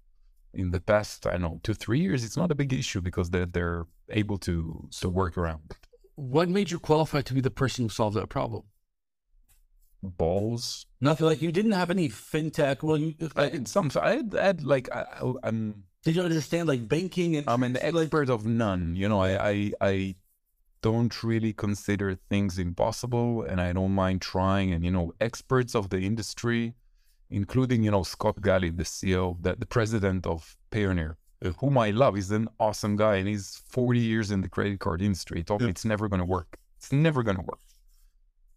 in 0.55 0.71
the 0.71 0.81
past, 0.81 1.27
I 1.27 1.33
don't 1.33 1.43
know, 1.43 1.61
two, 1.63 1.75
three 1.75 2.01
years, 2.01 2.25
it's 2.25 2.37
not 2.37 2.51
a 2.51 2.55
big 2.55 2.73
issue 2.73 3.01
because 3.01 3.31
they're, 3.31 3.47
they're 3.47 3.87
able 4.11 4.39
to, 4.39 4.89
to 5.01 5.09
work 5.09 5.37
around 5.37 5.61
it. 5.71 5.88
What 6.19 6.49
made 6.49 6.71
you 6.71 6.79
qualify 6.81 7.21
to 7.23 7.35
be 7.35 7.41
the 7.41 7.51
person 7.51 7.85
who 7.85 7.89
solved 7.89 8.17
that 8.17 8.29
problem? 8.29 8.65
Balls. 10.03 10.87
Nothing 11.01 11.27
like 11.27 11.43
you 11.43 11.53
didn't 11.53 11.73
have 11.73 11.91
any 11.91 12.09
fintech. 12.09 12.83
Well, 12.83 12.99
you 12.99 13.15
like, 13.37 13.69
some. 13.69 13.91
I 14.01 14.17
had, 14.17 14.35
I 14.35 14.47
had 14.47 14.63
like 14.65 14.89
I, 14.93 15.05
am 15.45 15.85
Did 16.03 16.17
you 16.17 16.23
understand 16.23 16.69
like 16.69 16.89
banking 16.89 17.37
and? 17.37 17.49
I'm 17.49 17.63
an 17.63 17.77
expert 17.77 18.31
of 18.31 18.47
none. 18.47 18.97
You 18.97 19.09
know, 19.09 19.21
I, 19.21 19.51
I 19.51 19.73
I 19.81 20.15
don't 20.83 21.23
really 21.23 21.53
consider 21.53 22.17
things 22.29 22.59
impossible, 22.59 23.43
and 23.43 23.61
I 23.61 23.73
don't 23.73 23.93
mind 23.93 24.21
trying. 24.21 24.73
And 24.73 24.85
you 24.85 24.91
know, 24.91 25.13
experts 25.21 25.75
of 25.75 25.91
the 25.91 26.01
industry 26.01 26.75
including, 27.31 27.83
you 27.83 27.91
know, 27.91 28.03
Scott 28.03 28.37
Galit, 28.41 28.77
the 28.77 28.85
CEO, 28.85 29.37
the, 29.41 29.55
the 29.55 29.67
president 29.67 30.27
of 30.27 30.57
Payoneer, 30.71 31.17
uh, 31.45 31.51
whom 31.59 31.79
I 31.79 31.91
love. 31.91 32.17
is 32.17 32.31
an 32.31 32.49
awesome 32.59 32.97
guy 32.97 33.17
and 33.17 33.29
he's 33.29 33.63
40 33.69 34.01
years 34.01 34.31
in 34.31 34.41
the 34.41 34.49
credit 34.49 34.81
card 34.81 35.03
industry. 35.03 35.39
He 35.39 35.45
told 35.45 35.61
yeah. 35.61 35.67
me 35.67 35.71
it's 35.71 35.85
never 35.85 36.09
going 36.09 36.21
to 36.21 36.27
work. 36.27 36.59
It's 36.77 36.93
never 36.93 37.23
going 37.23 37.37
to 37.37 37.43
work. 37.43 37.61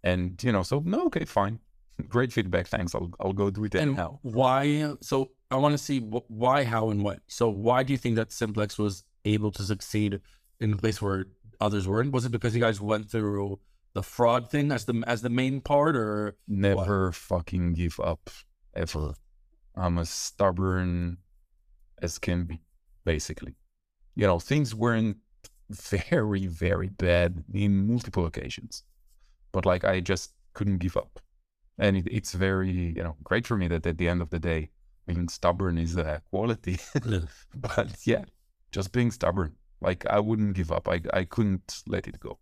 And, 0.04 0.42
you 0.44 0.52
know, 0.52 0.64
so, 0.64 0.82
no, 0.86 1.06
okay, 1.06 1.26
fine. 1.26 1.60
Great 2.08 2.34
feedback. 2.34 2.68
Thanks. 2.68 2.96
I'll, 2.96 3.12
I'll 3.20 3.34
go 3.34 3.50
do 3.52 3.64
it 3.66 3.76
and 3.76 3.96
now. 3.96 4.20
Why? 4.24 4.94
So 5.02 5.32
I 5.52 5.58
want 5.58 5.74
to 5.74 5.78
see 5.78 6.00
why, 6.00 6.64
how, 6.64 6.90
and 6.90 7.04
what. 7.04 7.20
So 7.28 7.50
why 7.50 7.84
do 7.84 7.94
you 7.94 7.98
think 7.98 8.16
that 8.16 8.32
Simplex 8.32 8.80
was 8.80 9.04
able 9.26 9.52
to 9.52 9.64
succeed 9.64 10.20
in 10.60 10.74
a 10.74 10.78
place 10.78 11.02
where 11.02 11.26
others 11.60 11.88
weren't? 11.88 12.12
Was 12.12 12.26
it 12.26 12.32
because 12.32 12.56
you 12.56 12.62
guys 12.62 12.82
went 12.82 13.12
through 13.12 13.60
the 13.94 14.02
fraud 14.02 14.50
thing 14.50 14.72
as 14.72 14.86
the 14.86 15.04
as 15.06 15.22
the 15.22 15.30
main 15.30 15.60
part, 15.60 15.98
or 15.98 16.38
never 16.48 17.08
what? 17.08 17.16
fucking 17.16 17.74
give 17.74 18.00
up? 18.00 18.30
ever. 18.74 19.14
I'm 19.76 19.98
as 19.98 20.10
stubborn 20.10 21.18
as 22.02 22.20
can 22.20 22.44
be, 22.46 22.60
basically. 23.06 23.56
You 24.16 24.28
know, 24.28 24.40
things 24.40 24.76
weren't 24.76 25.18
very, 25.70 26.48
very 26.48 26.90
bad 26.90 27.44
in 27.54 27.88
multiple 27.88 28.26
occasions, 28.26 28.84
but 29.52 29.66
like 29.66 29.84
I 29.84 30.00
just 30.00 30.34
couldn't 30.54 30.80
give 30.80 30.98
up. 30.98 31.20
And 31.78 31.98
it, 31.98 32.08
it's 32.12 32.34
very, 32.34 32.72
you 32.72 33.04
know, 33.04 33.16
great 33.24 33.48
for 33.48 33.58
me 33.58 33.68
that 33.70 33.86
at 33.86 33.98
the 33.98 34.08
end 34.08 34.22
of 34.22 34.30
the 34.30 34.40
day, 34.40 34.70
being 35.08 35.30
stubborn 35.30 35.78
is 35.78 35.98
a 35.98 36.22
quality. 36.30 36.78
but 37.56 37.96
yeah, 38.06 38.26
just 38.72 38.92
being 38.92 39.12
stubborn. 39.12 39.56
Like 39.80 40.06
I 40.08 40.20
wouldn't 40.20 40.56
give 40.56 40.72
up. 40.72 40.88
I, 40.88 41.02
I 41.14 41.24
couldn't 41.24 41.82
let 41.88 42.08
it 42.08 42.20
go 42.20 42.38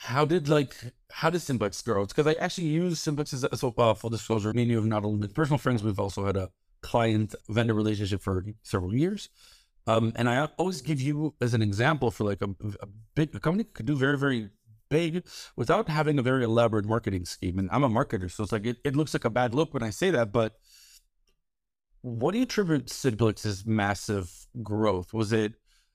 how 0.00 0.24
did 0.24 0.48
like 0.48 0.74
how 1.10 1.28
did 1.28 1.40
Simplex 1.40 1.82
grow? 1.82 2.06
Because 2.06 2.26
I 2.26 2.32
actually 2.34 2.68
use 2.68 2.98
Simplex 2.98 3.34
as 3.34 3.44
a, 3.44 3.54
so 3.54 3.74
uh, 3.76 3.92
full 3.92 4.08
disclosure. 4.08 4.52
Me 4.54 4.62
and 4.62 4.70
you 4.70 4.78
have 4.78 4.86
not 4.86 5.04
only 5.04 5.18
been 5.18 5.34
personal 5.34 5.58
friends, 5.58 5.82
we've 5.82 6.00
also 6.00 6.24
had 6.24 6.38
a 6.38 6.48
client 6.80 7.34
vendor 7.50 7.74
relationship 7.74 8.22
for 8.22 8.46
several 8.62 8.94
years. 8.94 9.28
Um, 9.90 10.12
and 10.16 10.28
I 10.28 10.48
always 10.58 10.80
give 10.82 11.00
you 11.00 11.34
as 11.40 11.54
an 11.54 11.62
example 11.62 12.10
for 12.10 12.24
like 12.24 12.42
a, 12.42 12.50
a 12.80 12.88
big 13.14 13.34
a 13.34 13.40
company 13.40 13.64
could 13.64 13.86
do 13.86 13.96
very 13.96 14.18
very 14.18 14.50
big 14.88 15.24
without 15.56 15.88
having 15.88 16.18
a 16.18 16.22
very 16.22 16.44
elaborate 16.44 16.84
marketing 16.84 17.24
scheme. 17.24 17.58
And 17.58 17.68
I'm 17.72 17.84
a 17.84 17.88
marketer, 17.88 18.30
so 18.30 18.42
it's 18.42 18.52
like 18.52 18.66
it, 18.66 18.78
it 18.84 18.96
looks 18.96 19.14
like 19.14 19.24
a 19.24 19.30
bad 19.30 19.54
look 19.54 19.72
when 19.72 19.82
I 19.82 19.90
say 19.90 20.10
that, 20.10 20.32
but 20.32 20.56
what 22.02 22.32
do 22.32 22.38
you 22.38 22.44
attribute 22.44 22.90
Simplex's 22.90 23.66
massive 23.66 24.46
growth? 24.62 25.12
Was 25.12 25.32
it 25.32 25.54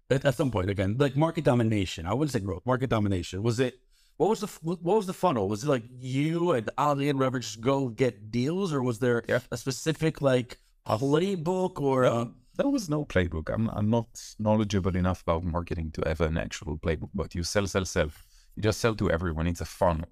at, 0.10 0.24
at 0.26 0.36
some 0.36 0.52
point 0.52 0.70
again 0.70 0.96
like 0.98 1.16
market 1.16 1.44
domination? 1.44 2.06
I 2.06 2.14
wouldn't 2.14 2.32
say 2.32 2.40
growth, 2.40 2.66
market 2.66 2.90
domination. 2.90 3.44
Was 3.44 3.60
it 3.60 3.80
what 4.18 4.30
was 4.30 4.40
the 4.40 4.48
what 4.62 4.82
was 4.82 5.08
the 5.08 5.14
funnel? 5.14 5.48
Was 5.50 5.64
it 5.64 5.70
like 5.70 5.84
you 6.00 6.52
and 6.52 6.70
Ali 6.78 7.10
and 7.10 7.20
whoever 7.20 7.40
just 7.40 7.62
go 7.62 7.90
get 7.90 8.32
deals, 8.32 8.74
or 8.74 8.82
was 8.82 9.00
there 9.00 9.24
yeah. 9.28 9.40
a 9.52 9.58
specific 9.58 10.22
like 10.22 10.60
playbook 10.88 11.82
or? 11.82 12.06
Uh, 12.06 12.26
there 12.58 12.70
was 12.70 12.90
no 12.90 13.06
playbook. 13.06 13.54
I'm 13.54 13.70
I'm 13.70 13.90
not 13.90 14.08
knowledgeable 14.40 14.96
enough 14.96 15.22
about 15.22 15.44
marketing 15.44 15.92
to 15.92 16.04
have 16.08 16.22
an 16.22 16.38
actual 16.38 16.78
playbook. 16.78 17.10
But 17.14 17.36
you 17.36 17.44
sell, 17.44 17.68
sell, 17.68 17.86
sell. 17.86 18.12
You 18.56 18.64
just 18.64 18.80
sell 18.80 18.96
to 18.96 19.12
everyone. 19.12 19.48
It's 19.48 19.62
a 19.62 19.66
funnel. 19.66 20.10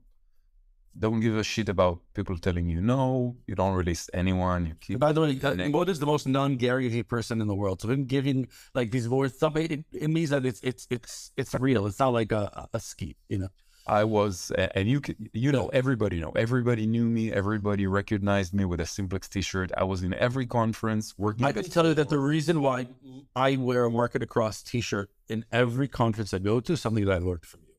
Don't 0.98 1.22
give 1.22 1.36
a 1.36 1.44
shit 1.44 1.70
about 1.70 2.02
people 2.14 2.38
telling 2.38 2.70
you 2.70 2.80
no. 2.80 3.36
You 3.48 3.56
don't 3.56 3.74
release 3.74 4.10
anyone. 4.14 4.68
You 4.68 4.76
keep. 4.80 5.00
By 5.00 5.12
the 5.12 5.22
way, 5.22 5.40
uh, 5.42 5.70
what 5.70 5.90
is 5.90 6.00
the 6.00 6.06
most 6.06 6.28
non-Gary 6.28 7.02
person 7.04 7.42
in 7.42 7.48
the 7.48 7.56
world? 7.56 7.82
So 7.82 7.90
him 7.90 8.06
giving 8.06 8.48
like 8.76 8.92
these 8.92 9.10
words, 9.10 9.36
it, 9.42 9.86
it 9.92 10.10
means 10.10 10.30
that 10.30 10.46
it's 10.46 10.62
it's 10.62 10.86
it's 10.92 11.32
it's 11.36 11.56
real. 11.56 11.88
It's 11.88 12.00
not 12.00 12.14
like 12.14 12.32
a, 12.32 12.70
a 12.74 12.80
scheme, 12.80 13.16
you 13.28 13.40
know. 13.40 13.50
I 13.86 14.06
was, 14.06 14.52
and 14.52 14.88
you 14.88 15.02
you 15.34 15.52
know, 15.52 15.68
everybody 15.68 16.20
know, 16.20 16.32
everybody 16.36 16.88
knew 16.88 17.06
me, 17.06 17.34
everybody 17.34 17.86
recognized 17.86 18.54
me 18.54 18.64
with 18.64 18.80
a 18.80 18.86
Simplex 18.86 19.28
T-shirt. 19.28 19.72
I 19.76 19.84
was 19.84 20.04
in 20.04 20.14
every 20.14 20.46
conference 20.46 21.14
working. 21.18 21.46
I 21.46 21.52
can 21.52 21.64
tell 21.64 21.86
you 21.88 21.94
that 21.96 22.10
the 22.10 22.20
reason 22.20 22.62
why 22.62 22.88
I 23.36 23.58
wear 23.58 23.86
a 23.86 23.90
MarketAcross 23.90 24.64
T-shirt 24.64 25.10
in 25.28 25.44
every 25.52 25.90
conference 25.90 26.34
I 26.34 26.40
go 26.40 26.62
to 26.62 26.74
is 26.74 26.82
something 26.82 27.06
that 27.06 27.14
I 27.14 27.18
learned 27.18 27.46
from 27.46 27.62
you. 27.68 27.74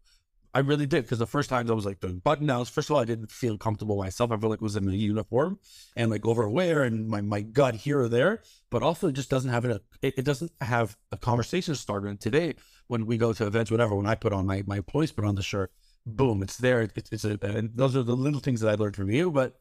I 0.54 0.60
really 0.60 0.86
did 0.86 1.02
because 1.02 1.18
the 1.18 1.26
first 1.26 1.50
times 1.50 1.68
I 1.68 1.74
was 1.74 1.84
like 1.84 1.98
doing 1.98 2.20
button 2.20 2.46
downs. 2.46 2.68
First 2.68 2.88
of 2.88 2.94
all, 2.94 3.02
I 3.02 3.04
didn't 3.04 3.32
feel 3.32 3.58
comfortable 3.58 3.96
myself. 3.96 4.30
I 4.30 4.36
felt 4.36 4.50
like 4.50 4.62
I 4.62 4.64
was 4.64 4.76
in 4.76 4.88
a 4.88 4.92
uniform 4.92 5.58
and 5.96 6.12
like 6.12 6.24
overwear 6.24 6.84
and 6.84 7.08
my, 7.08 7.22
my 7.22 7.40
gut 7.40 7.74
here 7.74 8.00
or 8.00 8.08
there. 8.08 8.42
But 8.70 8.84
also, 8.84 9.08
it 9.08 9.14
just 9.14 9.30
doesn't 9.30 9.50
have 9.50 9.64
a 9.64 9.80
it, 10.00 10.14
it 10.18 10.24
doesn't 10.24 10.52
have 10.60 10.96
a 11.10 11.16
conversation 11.16 11.74
starter. 11.74 12.06
And 12.06 12.20
today, 12.20 12.54
when 12.86 13.04
we 13.04 13.16
go 13.16 13.32
to 13.32 13.46
events, 13.46 13.72
whatever, 13.72 13.96
when 13.96 14.06
I 14.06 14.14
put 14.14 14.32
on 14.32 14.46
my 14.46 14.62
my 14.64 14.76
employees 14.76 15.10
put 15.10 15.24
on 15.24 15.34
the 15.34 15.42
shirt, 15.42 15.72
boom, 16.06 16.42
it's 16.42 16.56
there. 16.58 16.82
It, 16.82 16.92
it's 17.10 17.24
a, 17.24 17.38
and 17.42 17.70
those 17.74 17.96
are 17.96 18.02
the 18.02 18.16
little 18.16 18.40
things 18.40 18.60
that 18.60 18.70
I 18.70 18.74
learned 18.74 18.96
from 18.96 19.10
you. 19.10 19.30
But 19.30 19.56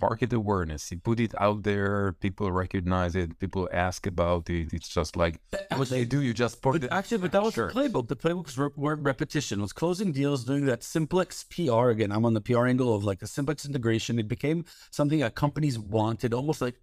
market 0.00 0.32
awareness. 0.32 0.90
You 0.90 0.98
put 0.98 1.20
it 1.20 1.34
out 1.38 1.62
there, 1.64 2.12
people 2.20 2.50
recognize 2.52 3.16
it, 3.16 3.38
people 3.38 3.68
ask 3.72 4.06
about 4.06 4.48
it. 4.48 4.72
It's 4.72 4.88
just 4.88 5.16
like 5.16 5.40
what 5.76 5.88
they 5.88 6.04
do. 6.04 6.22
You 6.22 6.32
just 6.32 6.62
put 6.62 6.84
it. 6.84 6.88
actually, 6.90 7.18
but 7.18 7.32
that 7.32 7.42
was 7.42 7.54
Sure. 7.54 7.68
the 7.72 7.74
playbook. 7.74 8.08
The 8.08 8.16
playbook 8.16 8.46
was 8.46 8.56
re- 8.58 8.70
word 8.76 9.04
repetition. 9.04 9.58
It 9.58 9.62
was 9.62 9.72
closing 9.72 10.12
deals, 10.12 10.44
doing 10.44 10.64
that 10.66 10.82
simplex 10.84 11.44
PR. 11.44 11.88
Again, 11.90 12.12
I'm 12.12 12.24
on 12.24 12.34
the 12.34 12.40
PR 12.40 12.66
angle 12.66 12.94
of 12.94 13.04
like 13.04 13.20
a 13.22 13.26
simplex 13.26 13.66
integration. 13.66 14.18
It 14.18 14.28
became 14.28 14.64
something 14.90 15.18
that 15.20 15.34
companies 15.34 15.78
wanted, 15.78 16.32
almost 16.34 16.60
like 16.60 16.76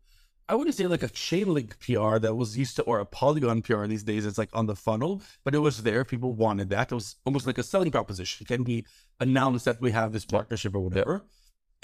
I 0.50 0.56
wouldn't 0.56 0.76
say 0.76 0.88
like 0.88 1.04
a 1.04 1.10
Chainlink 1.10 1.72
PR 1.80 2.20
that 2.20 2.36
was 2.36 2.58
used 2.58 2.78
to, 2.78 2.84
or 2.84 3.00
a 3.00 3.06
Polygon 3.06 3.62
PR 3.62 3.86
these 3.86 4.04
days. 4.04 4.26
It's 4.26 4.38
like 4.38 4.50
on 4.54 4.66
the 4.66 4.76
funnel, 4.76 5.22
but 5.44 5.54
it 5.54 5.60
was 5.60 5.84
there. 5.84 6.06
People 6.06 6.34
wanted 6.34 6.70
that. 6.70 6.92
It 6.92 6.96
was 6.96 7.16
almost 7.26 7.46
like 7.46 7.58
a 7.58 7.64
selling 7.64 7.92
proposition. 7.92 8.46
Can 8.46 8.64
we 8.64 8.86
announce 9.20 9.66
that 9.66 9.82
we 9.82 9.92
have 9.92 10.14
this 10.14 10.24
partnership 10.26 10.74
or 10.74 10.80
whatever? 10.80 11.24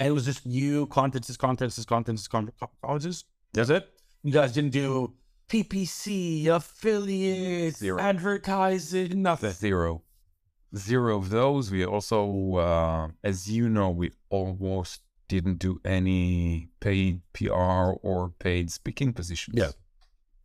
And 0.00 0.08
it 0.08 0.12
was 0.12 0.24
just 0.24 0.46
you, 0.46 0.86
conferences, 0.86 1.36
conferences, 1.36 1.84
conferences, 1.84 2.26
con- 2.26 2.52
colleges. 2.82 3.24
That's 3.52 3.70
it. 3.70 3.88
You 4.22 4.32
guys 4.32 4.52
didn't 4.52 4.70
do 4.72 5.12
PPC, 5.48 6.46
affiliates, 6.46 7.78
Zero. 7.78 8.00
advertising, 8.00 9.20
nothing. 9.22 9.50
Zero. 9.50 10.02
Zero 10.74 11.18
of 11.18 11.28
those. 11.30 11.70
We 11.70 11.84
also, 11.84 12.56
uh, 12.56 13.08
as 13.22 13.48
you 13.50 13.68
know, 13.68 13.90
we 13.90 14.10
almost 14.30 15.02
didn't 15.28 15.58
do 15.58 15.80
any 15.84 16.68
paid 16.80 17.20
PR 17.32 17.52
or 18.02 18.32
paid 18.38 18.70
speaking 18.70 19.12
positions. 19.12 19.56
Yeah. 19.58 19.70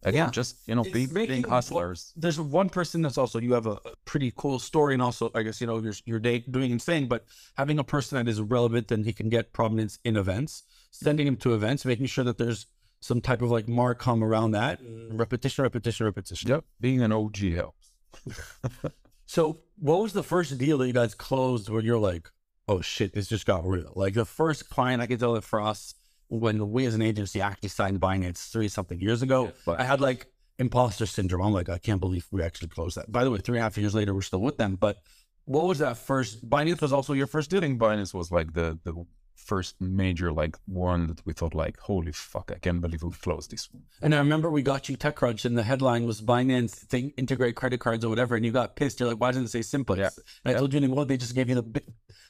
Again, 0.03 0.27
Yeah. 0.27 0.31
just, 0.31 0.55
you 0.65 0.75
know, 0.75 0.81
It's 0.83 0.91
being, 0.91 1.13
making 1.13 1.29
being 1.29 1.41
one- 1.43 1.51
hustlers. 1.51 2.13
There's 2.15 2.39
one 2.39 2.69
person 2.69 3.01
that's 3.01 3.17
also 3.17 3.39
you 3.39 3.53
have 3.53 3.65
a 3.65 3.71
a 3.83 3.95
pretty 4.05 4.31
cool 4.35 4.57
story, 4.57 4.93
and 4.93 5.01
also 5.01 5.29
I 5.35 5.43
guess 5.43 5.59
you 5.59 5.67
know 5.67 5.79
your 5.79 5.93
your 6.05 6.19
day 6.19 6.39
doing 6.39 6.71
insane, 6.71 7.07
but 7.07 7.25
having 7.55 7.79
a 7.79 7.83
person 7.83 8.17
that 8.17 8.29
is 8.31 8.39
relevant 8.41 8.91
and 8.91 9.05
he 9.05 9.11
can 9.11 9.27
get 9.27 9.51
prominence 9.51 9.99
in 10.05 10.15
events, 10.15 10.63
sending 10.91 11.27
him 11.27 11.35
to 11.37 11.53
events, 11.53 11.83
making 11.83 12.05
sure 12.05 12.23
that 12.23 12.37
there's 12.37 12.67
some 13.01 13.19
type 13.21 13.41
of 13.41 13.51
like 13.51 13.67
marcom 13.67 14.21
around 14.23 14.51
that, 14.51 14.81
mm. 14.81 15.19
repetition, 15.19 15.63
repetition, 15.63 16.05
repetition. 16.05 16.49
Yep. 16.49 16.63
Being 16.79 17.01
an 17.01 17.11
OG 17.11 17.37
helps. 17.53 17.91
So, 19.25 19.59
what 19.77 20.01
was 20.01 20.13
the 20.13 20.23
first 20.23 20.57
deal 20.57 20.79
that 20.79 20.87
you 20.87 20.93
guys 20.93 21.13
closed 21.13 21.69
where 21.69 21.83
you're 21.83 21.99
like, 21.99 22.31
oh 22.69 22.81
shit, 22.81 23.13
this 23.13 23.27
just 23.27 23.45
got 23.45 23.65
real? 23.65 23.91
Like 23.95 24.13
the 24.13 24.25
first 24.25 24.69
client, 24.69 25.01
I 25.01 25.07
could 25.07 25.19
tell 25.19 25.35
it 25.35 25.43
for 25.43 25.59
us 25.59 25.95
when 26.27 26.71
we 26.71 26.85
as 26.85 26.93
an 26.93 27.01
agency 27.01 27.41
actually 27.41 27.69
signed 27.69 27.99
Binance 27.99 28.51
three 28.51 28.67
something 28.69 28.99
years 29.01 29.21
ago. 29.23 29.51
but- 29.65 29.79
I 29.79 29.83
had 29.83 29.99
like 29.99 30.27
imposter 30.59 31.05
syndrome. 31.07 31.41
I'm 31.41 31.53
like, 31.53 31.69
I 31.69 31.79
can't 31.79 31.99
believe 31.99 32.27
we 32.31 32.43
actually 32.43 32.67
closed 32.69 32.95
that. 32.97 33.11
By 33.11 33.23
the 33.23 33.31
way, 33.31 33.39
three 33.39 33.57
and 33.57 33.61
a 33.61 33.63
half 33.63 33.77
years 33.77 33.95
later, 33.95 34.13
we're 34.13 34.21
still 34.21 34.41
with 34.41 34.57
them. 34.57 34.75
But 34.75 34.97
what 35.45 35.65
was 35.65 35.79
that 35.79 35.97
first? 35.97 36.47
Binance 36.47 36.81
was 36.81 36.93
also 36.93 37.13
your 37.13 37.27
first 37.27 37.49
deal. 37.49 37.59
I 37.59 37.61
think 37.61 37.81
Binance 37.81 38.13
was 38.13 38.31
like 38.31 38.53
the, 38.53 38.77
the 38.83 38.93
first 39.35 39.79
major 39.79 40.31
like 40.31 40.57
one 40.67 41.07
that 41.07 41.25
we 41.25 41.33
thought 41.33 41.55
like, 41.55 41.79
holy 41.79 42.11
fuck, 42.11 42.51
I 42.53 42.59
can't 42.59 42.81
believe 42.81 43.01
we 43.01 43.09
closed 43.11 43.49
this 43.49 43.69
one. 43.71 43.83
And 44.01 44.13
I 44.13 44.19
remember 44.19 44.51
we 44.51 44.61
got 44.61 44.89
you 44.89 44.97
TechCrunch, 44.97 45.45
and 45.45 45.57
the 45.57 45.63
headline 45.63 46.05
was 46.05 46.21
Binance 46.21 46.75
thing 46.75 47.13
integrate 47.17 47.55
credit 47.55 47.79
cards 47.79 48.05
or 48.05 48.09
whatever, 48.09 48.35
and 48.35 48.45
you 48.45 48.51
got 48.51 48.75
pissed. 48.75 48.99
You're 48.99 49.09
like, 49.09 49.19
why 49.19 49.31
didn't 49.31 49.45
it 49.45 49.51
say 49.51 49.61
Simplex? 49.63 49.99
Yeah. 49.99 50.09
And 50.45 50.55
I 50.55 50.59
told 50.59 50.73
you, 50.73 50.87
well, 50.91 51.05
they 51.05 51.17
just 51.17 51.33
gave 51.33 51.49
you 51.49 51.55
the 51.55 51.81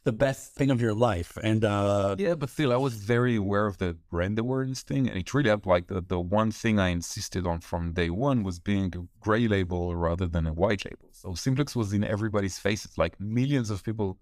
the 0.03 0.11
best 0.11 0.53
thing 0.53 0.71
of 0.71 0.81
your 0.81 0.93
life, 0.93 1.37
and 1.43 1.65
uh, 1.65 2.15
Yeah, 2.17 2.35
but 2.35 2.49
still, 2.49 2.71
I 2.71 2.77
was 2.77 2.93
very 2.93 3.35
aware 3.35 3.65
of 3.65 3.77
the 3.77 3.97
brand 4.09 4.39
awareness 4.39 4.81
thing, 4.81 5.07
and 5.09 5.17
it 5.17 5.33
really 5.33 5.49
helped. 5.49 5.65
Like 5.67 5.87
the, 5.87 6.01
the 6.01 6.19
one 6.19 6.51
thing 6.51 6.79
I 6.79 6.89
insisted 6.89 7.45
on 7.45 7.59
from 7.59 7.93
day 7.93 8.09
one 8.09 8.43
was 8.43 8.59
being 8.59 8.93
a 8.95 9.01
gray 9.19 9.47
label 9.47 9.95
rather 9.95 10.27
than 10.27 10.47
a 10.47 10.53
white 10.53 10.85
label. 10.85 11.09
So 11.11 11.33
Simplex 11.33 11.75
was 11.75 11.93
in 11.93 12.03
everybody's 12.03 12.57
faces. 12.57 12.97
Like 12.97 13.19
millions 13.19 13.69
of 13.69 13.83
people 13.83 14.17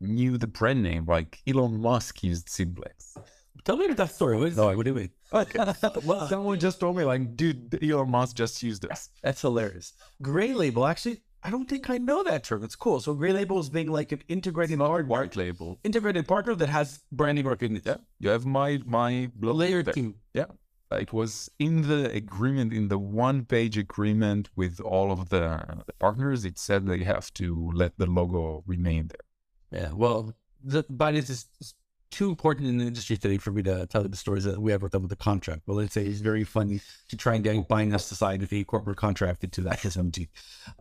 knew 0.00 0.36
the 0.36 0.46
brand 0.46 0.82
name. 0.82 1.06
Like 1.06 1.40
Elon 1.46 1.80
Musk 1.80 2.22
used 2.22 2.48
Simplex. 2.48 3.16
tell 3.64 3.76
me 3.76 3.86
that 3.88 4.10
story. 4.12 4.36
What, 4.36 4.48
is, 4.48 4.56
what 4.56 4.84
do 4.84 4.90
you 4.90 4.96
mean? 4.96 5.10
Someone 6.28 6.58
just 6.58 6.80
told 6.80 6.96
me, 6.96 7.04
like, 7.04 7.36
dude, 7.36 7.78
Elon 7.82 8.10
Musk 8.10 8.36
just 8.36 8.62
used 8.62 8.84
us. 8.90 9.08
That's 9.22 9.40
hilarious. 9.40 9.94
Gray 10.22 10.52
label. 10.52 10.86
Actually, 10.86 11.22
I 11.48 11.50
don't 11.50 11.66
think 11.66 11.88
I 11.88 11.96
know 11.96 12.22
that 12.24 12.44
term. 12.44 12.62
It's 12.62 12.76
cool. 12.76 13.00
So 13.00 13.14
gray 13.14 13.32
label 13.32 13.58
is 13.58 13.70
being 13.70 13.90
like 13.90 14.12
an 14.12 14.22
integrated 14.28 14.80
hardware, 14.80 15.22
White 15.22 15.34
label. 15.34 15.78
integrated 15.82 16.28
partner 16.28 16.54
that 16.54 16.68
has 16.68 17.02
branding 17.10 17.46
recognition. 17.46 17.84
Yeah, 17.86 17.96
you 18.20 18.28
have 18.28 18.44
my 18.44 18.82
my 18.84 19.30
Layer 19.40 19.82
there. 19.82 19.94
two. 19.94 20.14
Yeah. 20.34 20.44
It 20.92 21.14
was 21.14 21.50
in 21.58 21.88
the 21.88 22.10
agreement, 22.12 22.74
in 22.74 22.88
the 22.88 22.98
one 22.98 23.46
page 23.46 23.78
agreement 23.78 24.50
with 24.56 24.78
all 24.80 25.10
of 25.10 25.30
the, 25.30 25.84
partners, 25.98 26.44
it 26.44 26.58
said 26.58 26.86
they 26.86 27.04
have 27.04 27.32
to 27.34 27.70
let 27.74 27.96
the 27.96 28.06
logo 28.06 28.62
remain 28.66 29.08
there. 29.08 29.80
Yeah. 29.80 29.92
Well, 29.94 30.34
the, 30.62 30.84
is 31.14 31.30
is 31.30 31.74
too 32.10 32.28
important 32.28 32.68
in 32.68 32.76
the 32.76 32.86
industry 32.86 33.16
today 33.16 33.38
for 33.38 33.52
me 33.52 33.62
to 33.62 33.86
tell 33.86 34.02
you 34.02 34.08
the 34.08 34.16
stories 34.16 34.44
that 34.44 34.60
we 34.60 34.72
have 34.72 34.82
with 34.82 34.92
them 34.92 35.02
with 35.02 35.10
the 35.10 35.16
contract. 35.16 35.62
But 35.66 35.74
let's 35.74 35.94
say 35.94 36.04
it's 36.04 36.20
very 36.20 36.44
funny 36.44 36.80
to 37.08 37.16
try 37.16 37.34
and 37.36 37.44
get 37.44 37.68
Binance 37.68 38.08
to 38.08 38.14
sign 38.14 38.46
a 38.50 38.64
corporate 38.64 38.98
contract 38.98 39.44
into 39.44 39.62
that 39.62 39.78
SMG. 39.78 40.28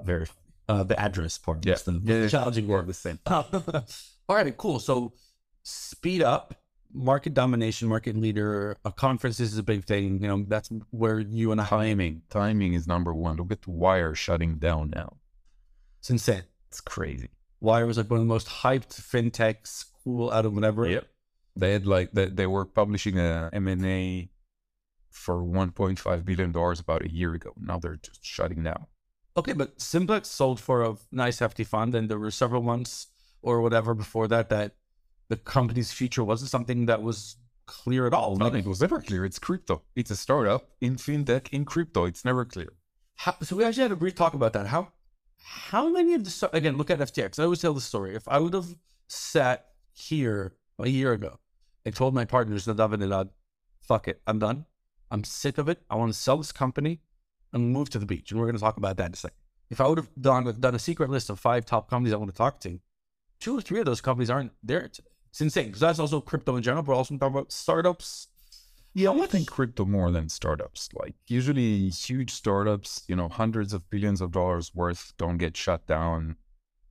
Very 0.03 0.25
funny. 0.25 0.47
Uh, 0.69 0.83
the 0.83 1.00
address 1.00 1.38
part. 1.38 1.65
Yeah. 1.65 1.75
The 1.75 2.01
Yeah, 2.03 2.15
yeah. 2.24 2.27
challenging 2.27 2.67
word. 2.67 2.88
the 2.88 2.93
same. 2.93 3.19
All 3.27 3.45
right, 4.36 4.57
cool. 4.57 4.79
So 4.79 5.13
speed 5.63 6.21
up, 6.21 6.53
market 6.93 7.33
domination, 7.33 7.88
market 7.88 8.17
leader. 8.17 8.75
A 8.83 8.91
conference 8.91 9.39
is 9.39 9.57
a 9.57 9.63
big 9.63 9.86
thing. 9.86 10.21
You 10.21 10.27
know, 10.27 10.45
that's 10.47 10.69
where 10.91 11.19
you 11.19 11.51
and 11.53 11.62
I. 11.62 11.65
Timing. 11.65 12.24
Timing 12.29 12.74
is 12.74 12.86
number 12.88 13.13
one. 13.13 13.38
Look 13.38 13.51
at 13.51 13.62
the 13.62 13.71
Wyre 13.71 14.13
shutting 14.15 14.57
down 14.57 14.91
now. 14.93 15.17
It's 16.00 16.09
insane. 16.09 16.43
It's 16.67 16.81
crazy. 16.81 17.29
Wyre 17.62 17.86
was 17.86 17.97
like 17.97 18.09
one 18.09 18.19
of 18.19 18.25
the 18.25 18.29
most 18.33 18.47
hyped 18.47 19.00
fintechs, 19.01 19.86
cool 20.03 20.31
out 20.31 20.45
of 20.45 20.53
whatever. 20.53 20.88
Yep. 20.88 21.07
They 21.55 21.71
had 21.71 21.88
like 21.88 22.12
they, 22.12 22.25
they 22.25 22.45
were 22.45 22.65
publishing 22.65 23.17
a 23.17 23.50
M&A 23.53 24.29
for 25.09 25.36
1.5 25.41 26.25
billion 26.25 26.51
dollars 26.51 26.79
about 26.79 27.03
a 27.03 27.12
year 27.12 27.33
ago. 27.33 27.51
Now 27.57 27.79
they're 27.79 27.95
just 27.95 28.24
shutting 28.24 28.63
down. 28.63 28.86
Okay, 29.38 29.53
but 29.53 29.79
Simplex 29.79 30.29
sold 30.29 30.60
for 30.60 30.84
a 30.84 30.96
nice 31.12 31.39
hefty 31.39 31.63
fund, 31.63 31.94
and 31.94 32.10
there 32.10 32.17
were 32.17 32.32
several 32.32 32.63
months 32.63 33.08
or 33.44 33.62
whatever 33.62 33.94
before 33.94 34.27
that 34.27 34.50
that 34.50 34.74
the 35.29 35.38
company's 35.38 35.91
future 35.91 36.24
wasn't 36.24 36.50
something 36.50 36.88
that 36.88 37.03
was 37.03 37.38
clear 37.67 38.08
at 38.08 38.13
all. 38.13 38.36
Nothing 38.36 38.67
was 38.67 38.82
ever 38.82 39.00
clear. 39.00 39.25
It's 39.25 39.38
crypto. 39.38 39.84
It's 39.96 40.10
a 40.10 40.15
startup 40.15 40.70
in 40.82 40.96
fintech 40.96 41.50
in 41.51 41.65
crypto. 41.65 42.06
It's 42.06 42.25
never 42.25 42.46
clear. 42.46 42.74
How, 43.15 43.36
so 43.44 43.56
we 43.56 43.63
actually 43.63 43.84
had 43.84 43.91
a 43.91 43.96
brief 43.96 44.15
talk 44.15 44.34
about 44.34 44.53
that. 44.53 44.67
How 44.67 44.91
how 45.39 45.88
many 45.89 46.13
of 46.15 46.24
the 46.24 46.50
again 46.53 46.77
look 46.77 46.89
at 46.89 47.00
FTX. 47.00 47.39
I 47.39 47.44
always 47.44 47.62
tell 47.62 47.74
the 47.74 47.82
story. 47.82 48.15
If 48.15 48.27
I 48.27 48.39
would 48.39 48.53
have 48.53 48.75
sat 49.08 49.67
here 49.94 50.56
a 50.79 50.89
year 50.89 51.13
ago 51.13 51.39
and 51.86 51.96
told 51.96 52.13
my 52.13 52.25
partners 52.25 52.65
Nadav 52.65 52.94
and 52.94 53.03
Elad, 53.03 53.29
fuck 53.79 54.08
it, 54.08 54.22
I'm 54.25 54.39
done. 54.39 54.65
I'm 55.12 55.24
sick 55.24 55.58
of 55.58 55.70
it. 55.70 55.84
I 55.89 55.96
want 55.96 56.12
to 56.12 56.17
sell 56.17 56.38
this 56.38 56.51
company 56.51 57.01
and 57.54 57.72
move 57.72 57.89
to 57.89 58.00
the 58.00 58.06
beach. 58.06 58.32
And 58.32 58.39
we're 58.39 58.48
going 58.48 58.56
to 58.56 58.62
talk 58.62 58.77
about 58.77 58.98
that 58.98 59.08
in 59.08 59.13
a 59.13 59.18
second. 59.18 59.38
If 59.70 59.82
I 59.82 59.88
would 59.88 59.98
have 59.98 60.10
done 60.20 60.46
done 60.60 60.75
a 60.75 60.80
secret 60.80 61.10
list 61.10 61.30
of 61.30 61.39
five 61.39 61.66
top 61.66 61.89
companies 61.89 62.13
I 62.13 62.18
want 62.18 62.32
to 62.32 62.38
talk 62.38 62.60
to, 62.62 62.80
two 63.39 63.58
or 63.58 63.62
three 63.62 63.80
of 63.80 63.86
those 63.86 64.01
companies 64.01 64.30
aren't 64.30 64.54
there 64.63 64.88
today. 64.88 65.10
It's 65.30 65.42
insane 65.42 65.68
because 65.68 65.82
that's 65.82 66.00
also 66.00 66.22
crypto 66.22 66.56
in 66.56 66.63
general, 66.63 66.84
but 66.84 66.94
also 66.94 67.18
talking 67.18 67.36
about 67.36 67.51
startups. 67.51 68.27
Yeah, 68.94 69.12
I 69.12 69.27
think 69.27 69.48
crypto 69.48 69.86
more 69.86 70.10
than 70.10 70.30
startups. 70.30 70.89
Like 70.94 71.16
usually 71.27 71.89
huge 71.89 72.32
startups, 72.32 73.04
you 73.08 73.16
know, 73.16 73.30
hundreds 73.30 73.74
of 73.74 73.88
billions 73.89 74.22
of 74.22 74.32
dollars 74.32 74.74
worth 74.74 75.13
don't 75.18 75.38
get 75.38 75.56
shut 75.56 75.86
down, 75.86 76.38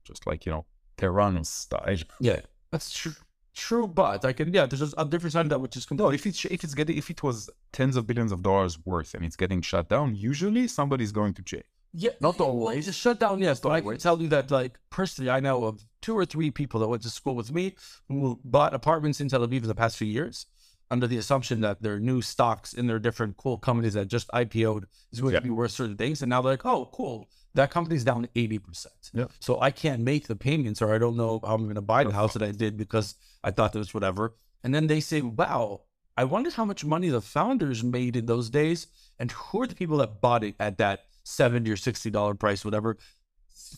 just 0.05 0.25
like, 0.25 0.45
you 0.45 0.51
know, 0.51 0.65
Theranos 0.97 1.47
style. 1.47 1.97
Yeah, 2.21 2.39
that's 2.71 2.93
true. 2.93 3.13
True, 3.57 3.87
but 3.87 4.23
I 4.23 4.33
can 4.33 4.53
yeah. 4.53 4.67
There's 4.67 4.81
just 4.81 4.93
a 4.99 5.03
different 5.03 5.33
side 5.33 5.47
of 5.47 5.49
that 5.49 5.59
which 5.59 5.75
is 5.75 5.89
No, 5.89 6.11
if 6.11 6.27
it's 6.27 6.45
if 6.45 6.63
it's 6.63 6.75
getting 6.75 6.95
if 6.95 7.09
it 7.09 7.23
was 7.23 7.49
tens 7.71 7.95
of 7.95 8.05
billions 8.05 8.31
of 8.31 8.43
dollars 8.43 8.77
worth 8.85 9.15
and 9.15 9.25
it's 9.25 9.35
getting 9.35 9.61
shut 9.61 9.89
down, 9.89 10.15
usually 10.15 10.67
somebody's 10.67 11.11
going 11.11 11.33
to 11.33 11.41
jail. 11.41 11.63
Yeah, 11.91 12.11
Not 12.19 12.37
well, 12.37 12.49
always. 12.49 12.85
Just 12.85 12.99
shut 12.99 13.19
down, 13.19 13.39
yes. 13.39 13.59
But 13.59 13.69
I 13.69 13.81
can 13.81 13.97
tell 13.97 14.21
you 14.21 14.27
that, 14.27 14.51
like, 14.51 14.77
personally, 14.91 15.31
I 15.31 15.39
know 15.39 15.63
of 15.63 15.83
two 16.01 16.15
or 16.15 16.25
three 16.25 16.51
people 16.51 16.79
that 16.81 16.87
went 16.87 17.01
to 17.03 17.09
school 17.09 17.33
with 17.33 17.51
me 17.51 17.73
who 18.07 18.39
bought 18.43 18.75
apartments 18.75 19.19
in 19.19 19.29
Tel 19.29 19.39
Aviv 19.39 19.63
in 19.63 19.67
the 19.67 19.73
past 19.73 19.97
few 19.97 20.07
years. 20.07 20.45
Under 20.89 21.07
the 21.07 21.17
assumption 21.17 21.61
that 21.61 21.81
their 21.81 21.99
new 21.99 22.21
stocks 22.21 22.73
in 22.73 22.87
their 22.87 22.99
different 22.99 23.35
cool 23.37 23.57
companies 23.57 23.93
that 23.93 24.07
just 24.07 24.27
IPO'd 24.29 24.85
is 25.11 25.19
going 25.21 25.33
Yeah. 25.33 25.39
to 25.39 25.43
be 25.43 25.49
worth 25.49 25.71
certain 25.71 25.97
things. 25.97 26.21
And 26.21 26.29
now 26.29 26.41
they're 26.41 26.53
like, 26.53 26.65
oh, 26.65 26.89
cool. 26.93 27.27
That 27.55 27.71
company's 27.71 28.03
down 28.03 28.27
80%. 28.35 28.85
Yeah. 29.13 29.25
So 29.39 29.59
I 29.59 29.71
can't 29.71 30.01
make 30.01 30.27
the 30.27 30.35
payments 30.35 30.81
or 30.81 30.93
I 30.93 30.97
don't 30.97 31.17
know 31.17 31.39
how 31.45 31.55
I'm 31.55 31.63
going 31.63 31.75
to 31.75 31.81
buy 31.81 32.03
the 32.03 32.11
house 32.13 32.33
that 32.33 32.43
I 32.43 32.51
did 32.51 32.77
because 32.77 33.15
I 33.43 33.51
thought 33.51 33.73
there 33.73 33.79
was 33.79 33.93
whatever. 33.93 34.35
And 34.63 34.73
then 34.73 34.87
they 34.87 34.99
say, 34.99 35.21
wow, 35.21 35.81
I 36.15 36.23
wondered 36.23 36.53
how 36.53 36.65
much 36.65 36.85
money 36.85 37.09
the 37.09 37.21
founders 37.21 37.83
made 37.83 38.15
in 38.15 38.25
those 38.25 38.49
days. 38.49 38.87
And 39.19 39.31
who 39.31 39.61
are 39.61 39.67
the 39.67 39.75
people 39.75 39.97
that 39.97 40.21
bought 40.21 40.43
it 40.43 40.55
at 40.59 40.77
that 40.77 41.01
70 41.23 41.69
or 41.71 41.75
$60 41.75 42.39
price, 42.39 42.63
whatever? 42.63 42.97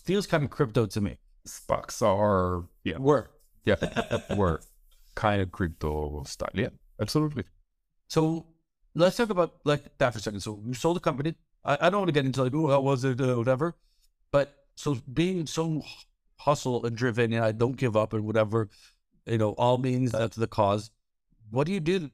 Feels 0.04 0.28
kind 0.28 0.44
of 0.44 0.50
crypto 0.50 0.86
to 0.86 1.01
me. 1.01 1.18
Sparks 1.46 2.01
are 2.01 2.66
yeah, 2.84 2.98
Were. 2.98 3.32
yeah, 3.66 3.75
were 4.36 4.62
kind 5.16 5.42
of 5.42 5.51
crypto 5.51 6.24
style. 6.28 6.50
Yeah, 6.54 6.68
absolutely. 7.01 7.44
So 8.08 8.46
let's 8.96 9.18
talk 9.18 9.29
about 9.29 9.56
like 9.65 9.98
that 9.98 10.13
for 10.13 10.20
a 10.20 10.22
second. 10.22 10.41
So 10.41 10.62
you 10.65 10.74
sold 10.74 10.98
the 10.98 11.01
company. 11.01 11.36
I, 11.63 11.77
I 11.82 11.89
don't 11.89 12.01
want 12.01 12.10
to 12.10 12.13
get 12.13 12.25
into 12.25 12.44
like, 12.44 12.53
oh, 12.53 12.68
how 12.68 12.82
was 12.82 13.03
it, 13.03 13.22
uh, 13.22 13.36
whatever. 13.36 13.75
But 14.32 14.53
so 14.75 14.98
being 15.13 15.46
so 15.46 15.84
hustle 16.38 16.86
and 16.86 16.96
driven, 16.96 17.34
and 17.34 17.44
I 17.44 17.51
don't 17.51 17.77
give 17.77 17.98
up 17.98 18.13
and 18.13 18.25
whatever, 18.25 18.70
you 19.25 19.38
know, 19.38 19.51
all 19.51 19.77
means 19.77 20.12
that's 20.12 20.38
the 20.38 20.48
cause. 20.48 20.91
What 21.51 21.68
do 21.68 21.74
you 21.74 21.79
do 21.79 22.12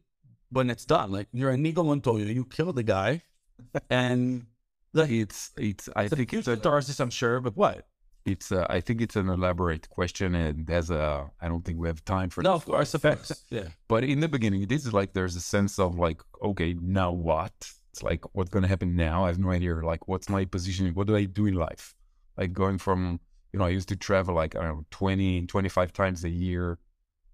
when 0.50 0.70
it's 0.70 0.86
done? 0.86 1.12
Like 1.12 1.28
you're 1.34 1.52
Inigo 1.52 1.84
Montoya, 1.84 2.26
you 2.26 2.46
kill 2.46 2.74
the 2.74 2.84
guy, 2.84 3.22
and 3.90 4.46
like 4.94 5.12
It's 5.12 5.52
it's. 5.58 5.90
I 5.96 6.06
it's 6.06 6.16
think 6.16 6.34
it's 6.34 6.48
a, 6.48 6.56
catharsis, 6.56 7.00
I'm 7.00 7.10
sure. 7.10 7.40
But 7.42 7.56
what? 7.58 7.86
It's 8.26 8.52
a, 8.52 8.66
I 8.72 8.82
think 8.82 9.02
it's 9.02 9.16
an 9.16 9.30
elaborate 9.30 9.90
question, 9.90 10.36
and 10.36 10.66
there's 10.66 10.90
a. 10.90 11.30
I 11.42 11.48
don't 11.48 11.64
think 11.64 11.80
we 11.80 11.88
have 11.88 12.04
time 12.06 12.30
for 12.30 12.42
No, 12.42 12.54
this. 12.54 12.64
of 12.64 12.66
course, 12.66 12.94
of 12.96 13.02
course. 13.02 13.44
Yeah. 13.50 13.68
But 13.88 14.04
in 14.04 14.20
the 14.20 14.28
beginning, 14.28 14.64
it 14.64 14.72
is 14.72 14.92
like 14.94 15.14
there's 15.14 15.36
a 15.36 15.42
sense 15.42 15.78
of 15.80 15.98
like, 15.98 16.22
okay, 16.42 16.76
now 16.82 17.12
what? 17.12 17.54
It's 17.92 18.04
like 18.04 18.24
what's 18.36 18.50
gonna 18.50 18.68
happen 18.68 18.96
now? 18.96 19.26
I 19.26 19.28
have 19.28 19.40
no 19.40 19.52
idea. 19.52 19.76
Like, 19.76 20.08
what's 20.08 20.28
my 20.30 20.44
position? 20.46 20.94
What 20.96 21.08
do 21.08 21.16
I 21.16 21.26
do 21.26 21.46
in 21.46 21.54
life? 21.54 21.94
Like 22.38 22.52
going 22.52 22.78
from, 22.80 23.20
you 23.54 23.60
know, 23.60 23.66
I 23.66 23.70
used 23.70 23.88
to 23.90 23.96
travel 23.96 24.36
like 24.36 24.56
I 24.56 24.64
don't 24.64 24.78
know, 24.78 24.86
20, 24.92 25.46
25 25.46 25.94
times 25.94 26.24
a 26.26 26.30
year 26.30 26.78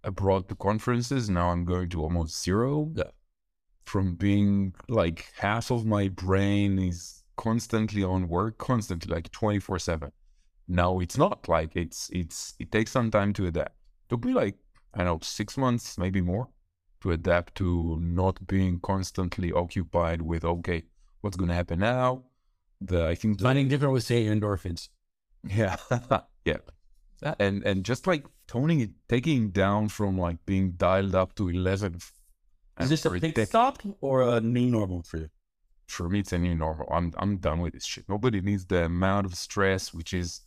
abroad 0.04 0.50
to 0.50 0.56
conferences. 0.56 1.30
Now 1.30 1.50
I'm 1.52 1.66
going 1.66 1.90
to 1.90 2.02
almost 2.04 2.44
zero. 2.44 2.92
Yeah. 2.96 3.12
From 3.86 4.16
being 4.16 4.74
like 4.90 5.26
half 5.38 5.72
of 5.72 5.86
my 5.86 6.10
brain 6.10 6.78
is 6.80 7.24
constantly 7.38 8.04
on 8.04 8.28
work, 8.28 8.58
constantly 8.58 9.14
like 9.16 9.32
24 9.32 9.80
seven. 9.80 10.12
Now 10.72 11.00
it's 11.00 11.18
not 11.18 11.50
like 11.50 11.76
it's 11.76 12.10
it's 12.14 12.54
it 12.58 12.72
takes 12.72 12.92
some 12.92 13.12
time 13.12 13.34
to 13.34 13.48
adapt. 13.48 13.76
Took 14.10 14.24
me 14.24 14.34
like 14.34 14.56
I 14.94 15.00
don't 15.00 15.08
know 15.08 15.20
six 15.22 15.58
months, 15.58 15.98
maybe 15.98 16.22
more, 16.22 16.48
to 17.02 17.12
adapt 17.12 17.56
to 17.56 18.00
not 18.00 18.48
being 18.48 18.80
constantly 18.80 19.52
occupied 19.52 20.22
with 20.22 20.46
okay, 20.46 20.84
what's 21.20 21.36
gonna 21.36 21.54
happen 21.54 21.80
now? 21.80 22.24
The 22.80 23.06
I 23.06 23.16
think 23.16 23.38
the- 23.38 23.44
Finding 23.44 23.68
different 23.68 23.96
to 23.96 24.02
say 24.02 24.26
endorphins. 24.28 24.88
yeah, 25.44 25.76
yeah, 26.46 27.36
and 27.38 27.64
and 27.66 27.84
just 27.84 28.08
like 28.08 28.26
toning 28.48 28.80
it, 28.80 28.92
taking 29.10 29.48
it 29.48 29.54
down 29.54 29.90
from 29.90 30.18
like 30.18 30.38
being 30.46 30.72
dialed 30.72 31.16
up 31.16 31.36
to 31.36 31.50
eleven. 31.50 32.00
Is 32.80 32.90
this 32.90 33.06
a 33.06 33.10
big 33.10 33.36
dec- 33.36 33.48
stop 33.48 33.84
or 34.00 34.22
a 34.22 34.40
new 34.40 34.72
normal 34.72 35.04
for 35.04 35.18
you? 35.18 35.30
for 35.88 36.08
me 36.08 36.20
it's 36.20 36.32
a 36.32 36.38
new 36.38 36.56
normal. 36.56 36.88
I'm 36.90 37.12
I'm 37.18 37.38
done 37.38 37.60
with 37.60 37.74
this 37.74 37.86
shit. 37.86 38.06
Nobody 38.08 38.40
needs 38.40 38.66
the 38.66 38.86
amount 38.86 39.26
of 39.26 39.36
stress, 39.36 39.94
which 39.94 40.14
is 40.14 40.42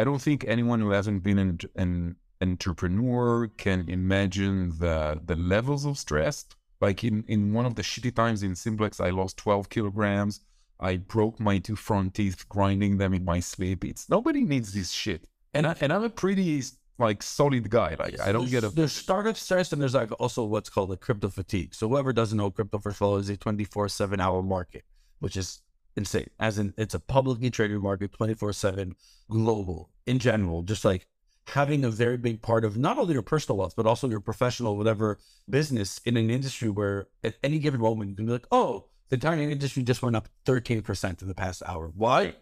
I 0.00 0.04
don't 0.04 0.22
think 0.22 0.46
anyone 0.48 0.80
who 0.80 0.90
hasn't 0.92 1.22
been 1.22 1.38
an, 1.38 1.58
an 1.76 2.16
entrepreneur 2.40 3.48
can 3.64 3.86
imagine 3.88 4.70
the 4.78 5.20
the 5.30 5.36
levels 5.36 5.84
of 5.84 5.98
stress. 5.98 6.46
Like 6.80 7.04
in, 7.04 7.22
in 7.28 7.52
one 7.52 7.66
of 7.66 7.74
the 7.74 7.82
shitty 7.82 8.14
times 8.14 8.42
in 8.42 8.54
Simplex, 8.54 9.00
I 9.00 9.10
lost 9.10 9.36
12 9.36 9.68
kilograms. 9.68 10.40
I 10.80 10.96
broke 10.96 11.38
my 11.38 11.58
two 11.58 11.76
front 11.76 12.14
teeth 12.14 12.48
grinding 12.48 12.96
them 12.96 13.12
in 13.12 13.26
my 13.26 13.40
sleep. 13.40 13.84
It's 13.84 14.08
nobody 14.08 14.42
needs 14.42 14.72
this 14.72 14.90
shit. 14.90 15.26
And 15.52 15.66
I, 15.66 15.76
and 15.82 15.92
I'm 15.92 16.04
a 16.04 16.08
pretty 16.08 16.62
like 16.98 17.22
solid 17.22 17.68
guy. 17.68 17.94
Like 17.98 18.18
I 18.20 18.32
don't 18.32 18.50
get 18.50 18.64
a 18.64 18.70
There's 18.70 18.94
startup 18.94 19.36
stress 19.36 19.70
and 19.74 19.82
there's 19.82 19.98
like 20.02 20.12
also 20.18 20.44
what's 20.44 20.70
called 20.70 20.90
a 20.92 20.96
crypto 20.96 21.28
fatigue. 21.28 21.74
So 21.74 21.86
whoever 21.90 22.14
doesn't 22.14 22.38
know, 22.38 22.50
crypto 22.50 22.78
first 22.78 22.96
of 22.96 23.02
all 23.02 23.16
is 23.18 23.28
a 23.28 23.36
24 23.36 23.90
seven 23.90 24.18
hour 24.18 24.42
market, 24.42 24.84
which 25.18 25.36
is 25.36 25.60
insane. 25.96 26.30
As 26.38 26.58
in, 26.58 26.74
it's 26.76 26.94
a 26.94 27.00
publicly 27.00 27.50
traded 27.50 27.80
market, 27.80 28.12
24 28.12 28.52
seven, 28.52 28.96
global 29.28 29.90
in 30.06 30.18
general. 30.18 30.62
Just 30.62 30.84
like 30.84 31.06
having 31.46 31.84
a 31.84 31.90
very 31.90 32.16
big 32.16 32.42
part 32.42 32.64
of 32.64 32.76
not 32.76 32.98
only 32.98 33.12
your 33.12 33.22
personal 33.22 33.56
wealth 33.56 33.74
but 33.74 33.86
also 33.86 34.08
your 34.08 34.20
professional 34.20 34.76
whatever 34.76 35.18
business 35.48 36.00
in 36.04 36.16
an 36.16 36.30
industry 36.30 36.68
where 36.68 37.08
at 37.24 37.34
any 37.42 37.58
given 37.58 37.80
moment 37.80 38.10
you 38.10 38.16
can 38.16 38.26
be 38.26 38.32
like, 38.32 38.46
oh, 38.52 38.86
the 39.08 39.16
entire 39.16 39.38
industry 39.38 39.82
just 39.82 40.02
went 40.02 40.14
up 40.14 40.28
13% 40.46 41.22
in 41.22 41.28
the 41.28 41.34
past 41.34 41.62
hour. 41.66 41.90
Why? 41.94 42.34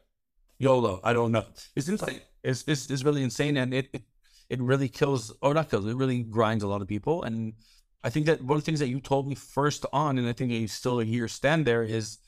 YOLO. 0.58 1.00
I 1.02 1.12
don't 1.14 1.32
know. 1.32 1.44
It's 1.74 1.88
insane. 1.88 2.20
It's, 2.42 2.64
it's, 2.66 2.90
it's 2.90 3.02
really 3.02 3.22
insane. 3.22 3.56
And 3.56 3.72
it, 3.72 3.88
it, 3.92 4.02
it 4.50 4.60
really 4.60 4.88
kills, 4.88 5.32
or 5.40 5.54
not 5.54 5.70
kills, 5.70 5.86
it 5.86 5.96
really 5.96 6.22
grinds 6.22 6.62
a 6.62 6.68
lot 6.68 6.82
of 6.82 6.88
people. 6.88 7.22
And 7.22 7.54
I 8.04 8.10
think 8.10 8.26
that 8.26 8.42
one 8.42 8.56
of 8.58 8.62
the 8.62 8.66
things 8.66 8.80
that 8.80 8.88
you 8.88 9.00
told 9.00 9.26
me 9.26 9.34
first 9.34 9.86
on, 9.92 10.18
and 10.18 10.28
I 10.28 10.32
think 10.32 10.52
you 10.52 10.68
still 10.68 10.98
here 10.98 11.28
stand 11.28 11.64
there 11.64 11.82
is 11.82 12.18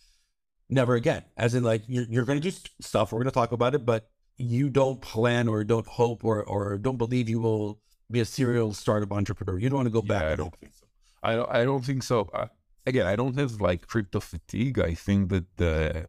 never 0.71 0.95
again. 0.95 1.25
As 1.37 1.55
in, 1.55 1.63
like, 1.63 1.83
you're, 1.87 2.07
you're 2.09 2.25
going 2.25 2.41
to 2.41 2.51
do 2.51 2.57
stuff, 2.81 3.13
we're 3.13 3.19
going 3.19 3.27
to 3.31 3.35
talk 3.35 3.53
about 3.53 3.75
it, 3.75 3.85
but 3.85 4.09
you 4.37 4.71
don't 4.71 5.01
plan 5.03 5.49
or 5.49 5.65
don't 5.65 5.87
hope 5.87 6.25
or, 6.25 6.43
or 6.45 6.79
don't 6.79 6.97
believe 6.97 7.29
you 7.29 7.41
will 7.41 7.81
be 8.11 8.21
a 8.21 8.25
serial 8.25 8.73
startup 8.73 9.13
entrepreneur. 9.13 9.59
You 9.59 9.69
don't 9.69 9.77
want 9.77 9.87
to 9.87 9.93
go 9.93 10.03
back. 10.03 10.25
I 10.25 10.37
don't 10.37 10.57
think 10.59 10.73
so. 10.75 10.87
I 11.23 11.35
don't. 11.37 11.51
I 11.51 11.65
don't 11.65 11.85
think 11.85 12.03
so. 12.03 12.31
Uh, 12.33 12.47
again, 12.87 13.07
I 13.07 13.15
don't 13.15 13.39
have 13.39 13.61
like 13.61 13.87
crypto 13.87 14.21
fatigue. 14.21 14.79
I 14.79 14.95
think 14.95 15.29
that 15.29 15.45
the 15.59 16.07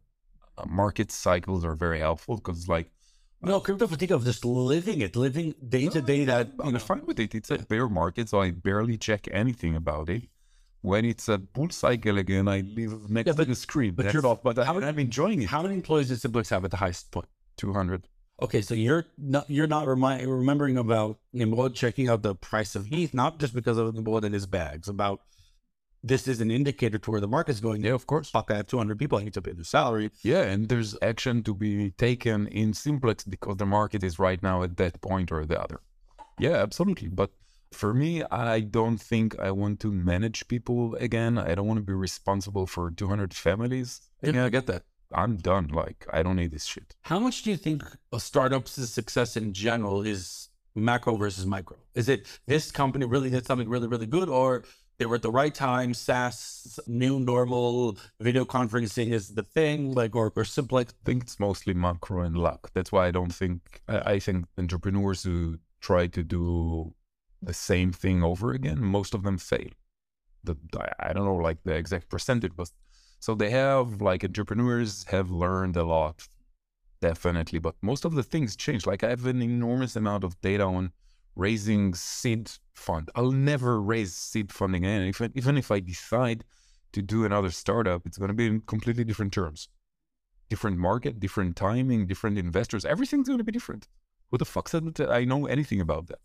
uh, 0.56 0.64
market 0.66 1.12
cycles 1.12 1.64
are 1.64 1.74
very 1.74 1.98
helpful 1.98 2.36
because, 2.36 2.66
like, 2.68 2.90
No, 3.42 3.60
crypto 3.60 3.86
fatigue 3.86 4.12
of 4.12 4.24
just 4.24 4.44
living 4.44 5.00
it, 5.02 5.16
living 5.16 5.54
day 5.68 5.88
to 5.88 6.00
day 6.00 6.24
that, 6.24 6.46
you 6.48 6.64
I'm 6.64 6.72
know, 6.72 6.78
fine 6.78 7.04
with 7.04 7.18
it. 7.20 7.34
It's 7.34 7.50
a 7.50 7.58
bear 7.58 7.88
market, 7.88 8.28
so 8.28 8.40
I 8.40 8.52
barely 8.52 8.96
check 8.96 9.28
anything 9.30 9.74
about 9.76 10.08
it. 10.08 10.22
When 10.82 11.04
it's 11.04 11.28
a 11.28 11.38
bull 11.38 11.70
cycle 11.70 12.18
again, 12.18 12.48
I 12.48 12.60
live 12.60 13.08
next 13.08 13.28
Yeah, 13.28 13.32
but- 13.36 13.44
to 13.44 13.50
the 13.50 13.54
screen. 13.54 13.94
but 13.94 14.12
you're- 14.12 14.26
all. 14.28 14.40
But 14.42 14.58
how- 14.58 14.78
I, 14.80 14.88
I'm 14.88 14.98
enjoying 14.98 15.42
it. 15.42 15.48
how 15.48 15.62
many 15.62 15.74
employees 15.74 16.08
does 16.08 16.20
Simplex 16.22 16.48
have 16.50 16.64
at 16.64 16.70
the 16.72 16.76
highest 16.76 17.10
point? 17.12 17.28
Two 17.56 17.72
hundred. 17.72 18.08
Okay, 18.40 18.60
so 18.62 18.74
you're 18.74 19.04
not 19.16 19.48
you're 19.48 19.68
not 19.68 19.86
remembering 19.86 20.76
about 20.76 21.18
Nimrod 21.32 21.74
checking 21.76 22.08
out 22.08 22.22
the 22.22 22.34
price 22.34 22.74
of 22.74 22.92
ETH, 22.92 23.14
not 23.14 23.38
just 23.38 23.54
because 23.54 23.78
of 23.78 23.94
Nimrod 23.94 24.24
in 24.24 24.32
his 24.32 24.46
bags. 24.46 24.88
About 24.88 25.20
this 26.02 26.26
is 26.26 26.40
an 26.40 26.50
indicator 26.50 26.98
to 26.98 27.10
where 27.12 27.20
the 27.20 27.28
market's 27.28 27.60
going. 27.60 27.84
Yeah, 27.84 27.92
of 27.92 28.08
course. 28.08 28.28
Fuck, 28.30 28.50
I 28.50 28.56
have 28.56 28.66
200 28.66 28.98
people. 28.98 29.18
I 29.18 29.22
need 29.22 29.34
to 29.34 29.42
pay 29.42 29.52
their 29.52 29.62
salary. 29.62 30.10
Yeah, 30.24 30.42
and 30.42 30.68
there's 30.68 30.96
action 31.00 31.44
to 31.44 31.54
be 31.54 31.92
taken 31.92 32.48
in 32.48 32.74
Simplex 32.74 33.22
because 33.22 33.58
the 33.58 33.66
market 33.66 34.02
is 34.02 34.18
right 34.18 34.42
now 34.42 34.64
at 34.64 34.76
that 34.78 35.00
point 35.00 35.30
or 35.30 35.44
the 35.46 35.60
other. 35.62 35.80
Yeah, 36.40 36.56
absolutely. 36.56 37.06
But 37.08 37.30
for 37.72 37.94
me, 37.94 38.22
I 38.30 38.60
don't 38.60 38.98
think 38.98 39.38
I 39.38 39.50
want 39.50 39.80
to 39.80 39.90
manage 39.90 40.48
people 40.48 40.94
again. 40.96 41.38
I 41.38 41.54
don't 41.54 41.66
want 41.66 41.78
to 41.78 41.84
be 41.84 41.92
responsible 41.92 42.66
for 42.66 42.90
200 42.90 43.34
families. 43.34 44.00
Yeah, 44.22 44.44
I 44.44 44.48
get 44.48 44.66
that. 44.66 44.82
I'm 45.14 45.36
done. 45.36 45.68
Like, 45.68 46.06
I 46.12 46.22
don't 46.22 46.36
need 46.36 46.52
this 46.52 46.64
shit. 46.64 46.94
How 47.02 47.18
much 47.18 47.42
do 47.42 47.50
you 47.50 47.56
think 47.56 47.82
a 48.12 48.20
startup's 48.20 48.72
success 48.72 49.36
in 49.36 49.52
general 49.52 50.02
is 50.02 50.48
macro 50.74 51.16
versus 51.16 51.46
micro? 51.46 51.76
Is 51.94 52.08
it 52.08 52.26
this 52.46 52.70
company 52.70 53.04
really 53.04 53.30
did 53.30 53.46
something 53.46 53.68
really, 53.68 53.88
really 53.88 54.06
good, 54.06 54.28
or 54.28 54.64
they 54.98 55.06
were 55.06 55.16
at 55.16 55.22
the 55.22 55.30
right 55.30 55.54
time? 55.54 55.92
SaaS, 55.94 56.80
new 56.86 57.20
normal, 57.20 57.98
video 58.20 58.44
conferencing 58.44 59.12
is 59.12 59.34
the 59.34 59.42
thing, 59.42 59.92
like, 59.92 60.14
or, 60.16 60.32
or 60.34 60.44
Simplex. 60.44 60.94
I 61.02 61.04
think 61.04 61.24
it's 61.24 61.40
mostly 61.40 61.74
macro 61.74 62.22
and 62.22 62.36
luck. 62.36 62.70
That's 62.74 62.92
why 62.92 63.08
I 63.08 63.10
don't 63.10 63.34
think, 63.34 63.82
I, 63.88 64.12
I 64.12 64.18
think 64.18 64.46
entrepreneurs 64.56 65.22
who 65.24 65.58
try 65.80 66.06
to 66.06 66.22
do 66.22 66.94
the 67.42 67.54
same 67.54 67.92
thing 67.92 68.22
over 68.22 68.52
again, 68.52 68.82
most 68.82 69.14
of 69.14 69.22
them 69.22 69.38
fail. 69.38 69.70
The, 70.44 70.56
I, 70.98 71.12
don't 71.12 71.24
know 71.24 71.36
like 71.36 71.62
the 71.64 71.74
exact 71.74 72.08
percentage, 72.08 72.52
but 72.56 72.70
so 73.20 73.34
they 73.34 73.50
have 73.50 74.00
like 74.00 74.24
entrepreneurs 74.24 75.04
have 75.04 75.30
learned 75.30 75.76
a 75.76 75.84
lot, 75.84 76.26
definitely, 77.00 77.58
but 77.58 77.74
most 77.82 78.04
of 78.04 78.14
the 78.14 78.22
things 78.22 78.56
change. 78.56 78.86
Like 78.86 79.04
I 79.04 79.10
have 79.10 79.26
an 79.26 79.42
enormous 79.42 79.94
amount 79.96 80.24
of 80.24 80.40
data 80.40 80.64
on 80.64 80.92
raising 81.36 81.94
seed 81.94 82.50
fund. 82.74 83.10
I'll 83.14 83.32
never 83.32 83.80
raise 83.80 84.14
seed 84.14 84.52
funding 84.52 84.84
again. 84.84 85.02
If, 85.02 85.20
even 85.34 85.56
if 85.56 85.70
I 85.70 85.80
decide 85.80 86.44
to 86.92 87.02
do 87.02 87.24
another 87.24 87.50
startup, 87.50 88.06
it's 88.06 88.18
going 88.18 88.28
to 88.28 88.34
be 88.34 88.46
in 88.46 88.60
completely 88.62 89.04
different 89.04 89.32
terms 89.32 89.68
different 90.52 90.76
market, 90.76 91.18
different 91.18 91.56
timing, 91.56 92.06
different 92.06 92.36
investors. 92.36 92.84
Everything's 92.84 93.26
going 93.26 93.38
to 93.38 93.44
be 93.44 93.52
different. 93.52 93.88
Who 94.30 94.36
the 94.36 94.44
fuck 94.44 94.68
said 94.68 94.94
that 94.96 95.10
I 95.10 95.24
know 95.24 95.46
anything 95.46 95.80
about 95.80 96.08
that? 96.08 96.18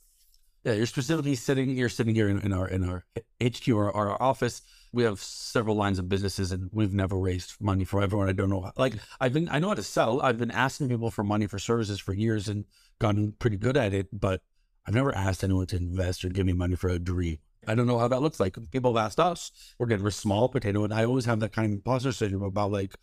Yeah, 0.63 0.73
you're 0.73 0.85
specifically 0.85 1.35
sitting. 1.35 1.69
You're 1.69 1.89
sitting 1.89 2.15
here 2.15 2.27
in, 2.27 2.39
in 2.39 2.53
our 2.53 2.67
in 2.67 2.87
our 2.87 3.05
HQ 3.41 3.67
or 3.69 3.95
our 3.95 4.21
office. 4.21 4.61
We 4.91 5.03
have 5.03 5.19
several 5.19 5.75
lines 5.75 5.99
of 5.99 6.09
businesses, 6.09 6.51
and 6.51 6.69
we've 6.73 6.93
never 6.93 7.17
raised 7.17 7.55
money 7.61 7.83
for 7.83 8.01
everyone. 8.01 8.29
I 8.29 8.33
don't 8.33 8.49
know. 8.49 8.71
Like 8.77 8.95
I've 9.19 9.33
been, 9.33 9.47
I 9.49 9.59
know 9.59 9.69
how 9.69 9.75
to 9.75 9.83
sell. 9.83 10.21
I've 10.21 10.37
been 10.37 10.51
asking 10.51 10.89
people 10.89 11.11
for 11.11 11.23
money 11.23 11.47
for 11.47 11.59
services 11.59 11.99
for 11.99 12.13
years 12.13 12.47
and 12.47 12.65
gotten 12.99 13.33
pretty 13.33 13.57
good 13.57 13.77
at 13.77 13.93
it. 13.93 14.07
But 14.11 14.41
I've 14.87 14.93
never 14.93 15.13
asked 15.13 15.43
anyone 15.43 15.67
to 15.67 15.77
invest 15.77 16.23
or 16.23 16.29
give 16.29 16.45
me 16.45 16.53
money 16.53 16.75
for 16.75 16.89
a 16.89 16.99
dream. 16.99 17.39
I 17.67 17.75
don't 17.75 17.87
know 17.87 17.99
how 17.99 18.07
that 18.07 18.21
looks 18.21 18.39
like. 18.39 18.57
People 18.71 18.95
have 18.95 19.05
asked 19.05 19.19
us, 19.19 19.51
we're 19.77 19.87
getting 19.87 20.07
a 20.07 20.11
small 20.11 20.47
potato, 20.47 20.85
and 20.85 20.93
I 20.93 21.03
always 21.03 21.25
have 21.25 21.41
that 21.41 21.51
kind 21.51 21.65
of 21.65 21.71
imposter 21.73 22.13
syndrome 22.13 22.43
about 22.43 22.71
like, 22.71 22.95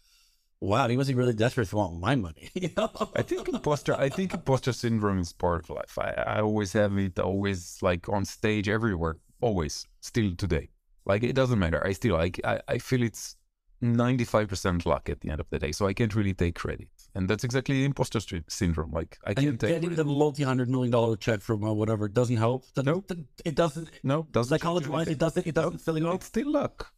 wow, 0.65 0.89
he 0.89 0.97
wasn't 0.97 1.19
really 1.19 1.35
desperate 1.35 1.69
to 1.69 1.77
want 1.77 1.99
my 2.01 2.15
money. 2.15 2.51
you 2.55 2.71
know? 2.77 2.91
I 3.15 3.23
think 3.23 3.49
imposter. 3.49 3.95
I 3.95 4.09
think 4.09 4.35
imposter 4.35 4.73
syndrome 4.73 5.19
is 5.19 5.33
part 5.33 5.65
of 5.65 5.71
life. 5.71 5.99
I, 5.99 6.11
I 6.37 6.41
always 6.41 6.73
have 6.73 6.97
it. 6.99 7.19
Always 7.19 7.79
like 7.83 8.09
on 8.09 8.25
stage, 8.25 8.69
everywhere. 8.69 9.17
Always, 9.41 9.87
still 10.01 10.35
today. 10.37 10.71
Like 11.05 11.23
it 11.23 11.35
doesn't 11.35 11.59
matter. 11.59 11.81
I 11.87 11.93
still 11.93 12.15
like. 12.17 12.41
I, 12.45 12.61
I 12.69 12.79
feel 12.79 13.03
it's 13.03 13.37
ninety 13.81 14.25
five 14.25 14.49
percent 14.49 14.87
luck 14.87 15.09
at 15.11 15.21
the 15.21 15.31
end 15.31 15.41
of 15.41 15.49
the 15.51 15.59
day. 15.59 15.73
So 15.73 15.87
I 15.87 15.93
can't 15.93 16.15
really 16.15 16.33
take 16.33 16.55
credit, 16.55 16.89
and 17.15 17.29
that's 17.29 17.45
exactly 17.45 17.85
imposter 17.85 18.21
sy- 18.21 18.43
syndrome. 18.49 18.91
Like 18.91 19.19
I 19.25 19.35
can't 19.35 19.61
take. 19.61 19.71
getting 19.75 19.95
the 19.95 20.05
multi-hundred 20.05 20.71
million 20.71 20.91
dollar 20.91 21.17
check 21.17 21.41
from 21.43 21.63
uh, 21.63 21.73
whatever 21.73 22.09
doesn't 22.09 22.39
help. 22.39 22.65
That- 22.75 22.87
that- 23.09 23.25
It 23.45 23.55
doesn't. 23.55 23.91
No, 24.03 24.27
doesn't 24.33 24.49
Psychology 24.59 24.89
wise, 24.89 25.09
it 25.09 25.19
doesn't. 25.19 25.47
It 25.47 25.55
doesn't 25.55 25.81
fill 25.81 25.99
you 25.99 26.09
up. 26.09 26.15
It's 26.17 26.27
still 26.27 26.51
luck. 26.51 26.91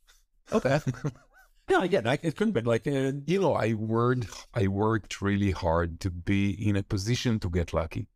Okay. 0.52 0.78
yeah, 1.68 1.78
I 1.78 1.86
get 1.86 2.06
it. 2.06 2.20
It 2.22 2.36
couldn't 2.36 2.52
be 2.52 2.60
like. 2.62 2.86
Uh, 2.86 3.12
You 3.26 3.40
know, 3.40 3.54
I 3.54 3.74
worked. 3.74 4.48
I 4.54 4.66
worked 4.68 5.20
really 5.20 5.50
hard 5.50 6.00
to 6.00 6.10
be 6.10 6.50
in 6.50 6.76
a 6.76 6.82
position 6.82 7.38
to 7.40 7.50
get 7.50 7.72
lucky, 7.72 8.08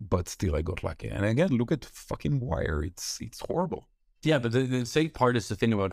but 0.00 0.28
still 0.28 0.56
I 0.56 0.62
got 0.62 0.82
lucky. 0.82 1.08
And 1.08 1.24
again, 1.24 1.50
look 1.50 1.72
at 1.72 1.84
fucking 1.84 2.40
Wyre. 2.40 2.82
It's 2.84 3.20
it's 3.20 3.40
horrible. 3.40 3.88
Yeah, 4.22 4.38
but 4.38 4.52
the, 4.52 4.62
the 4.62 4.78
insane 4.78 5.10
part 5.10 5.36
is 5.36 5.48
to 5.48 5.54
think 5.54 5.74
about 5.74 5.92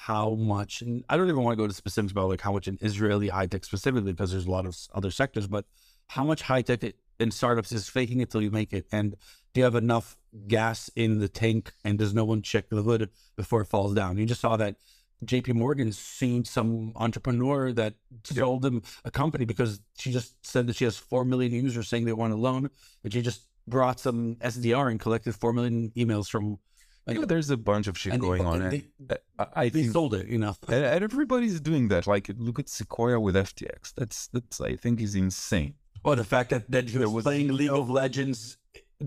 how 0.00 0.34
much, 0.34 0.82
and 0.82 1.02
I 1.08 1.16
don't 1.16 1.28
even 1.28 1.42
want 1.42 1.56
to 1.56 1.62
go 1.62 1.66
to 1.66 1.74
specifics 1.74 2.12
about 2.12 2.28
like 2.28 2.42
how 2.42 2.52
much 2.52 2.68
in 2.68 2.78
Israeli 2.80 3.28
high 3.28 3.46
tech 3.46 3.64
specifically, 3.64 4.12
because 4.12 4.30
there's 4.30 4.46
a 4.46 4.50
lot 4.50 4.66
of 4.66 4.76
other 4.94 5.10
sectors, 5.10 5.46
but 5.46 5.64
how 6.08 6.24
much 6.24 6.42
high 6.42 6.62
tech 6.62 6.84
in 7.18 7.30
startups 7.30 7.72
is 7.72 7.88
faking 7.88 8.20
it 8.20 8.30
till 8.30 8.42
you 8.42 8.50
make 8.50 8.72
it. 8.72 8.86
And 8.92 9.16
do 9.52 9.60
you 9.60 9.64
have 9.64 9.74
enough 9.74 10.16
gas 10.46 10.90
in 10.94 11.20
the 11.20 11.28
tank 11.28 11.72
and 11.84 11.98
does 11.98 12.12
no 12.12 12.24
one 12.24 12.42
check 12.42 12.68
the 12.68 12.82
hood 12.82 13.08
before 13.36 13.62
it 13.62 13.68
falls 13.68 13.94
down? 13.94 14.18
You 14.18 14.26
just 14.26 14.40
saw 14.40 14.56
that 14.56 14.76
JP 15.24 15.54
Morgan 15.54 15.92
seen 15.92 16.44
some 16.44 16.92
entrepreneur 16.96 17.72
that 17.72 17.94
sold 18.24 18.62
them 18.62 18.82
a 19.04 19.10
company 19.10 19.44
because 19.44 19.80
she 19.98 20.12
just 20.12 20.34
said 20.46 20.66
that 20.66 20.76
she 20.76 20.84
has 20.84 20.96
4 20.96 21.24
million 21.24 21.52
users 21.52 21.88
saying 21.88 22.04
they 22.04 22.12
want 22.12 22.32
a 22.32 22.36
loan, 22.36 22.70
and 23.02 23.12
she 23.12 23.22
just 23.22 23.42
brought 23.66 23.98
some 24.00 24.36
SDR 24.36 24.90
and 24.90 25.00
collected 25.00 25.34
4 25.34 25.52
million 25.52 25.90
emails 25.96 26.28
from. 26.28 26.58
You 27.06 27.14
know, 27.20 27.24
there's 27.26 27.50
a 27.50 27.56
bunch 27.58 27.86
of 27.86 27.98
shit 27.98 28.14
And 28.14 28.22
they- 28.22 28.26
going 28.26 28.46
on. 28.46 28.58
they- 28.70 28.84
and 29.10 29.18
I, 29.38 29.46
I 29.54 29.64
they 29.68 29.82
think 29.82 29.92
sold 29.92 30.14
it, 30.14 30.26
you 30.26 30.38
know. 30.38 30.54
and, 30.68 30.84
and 30.84 31.04
everybody's 31.04 31.60
doing 31.60 31.88
that. 31.88 32.06
Like, 32.06 32.30
look 32.38 32.58
at 32.58 32.68
Sequoia 32.70 33.20
with 33.20 33.34
FTX. 33.34 33.92
That's 33.94 34.28
that's 34.28 34.60
I 34.60 34.76
think 34.76 35.00
is 35.02 35.14
insane. 35.14 35.74
Well, 36.02 36.16
the 36.16 36.24
fact 36.24 36.48
that, 36.50 36.70
that 36.70 36.88
he 36.88 36.98
was, 36.98 37.08
was- 37.10 37.24
playing 37.24 37.48
League 37.52 37.70
of 37.70 37.90
Legends 37.90 38.56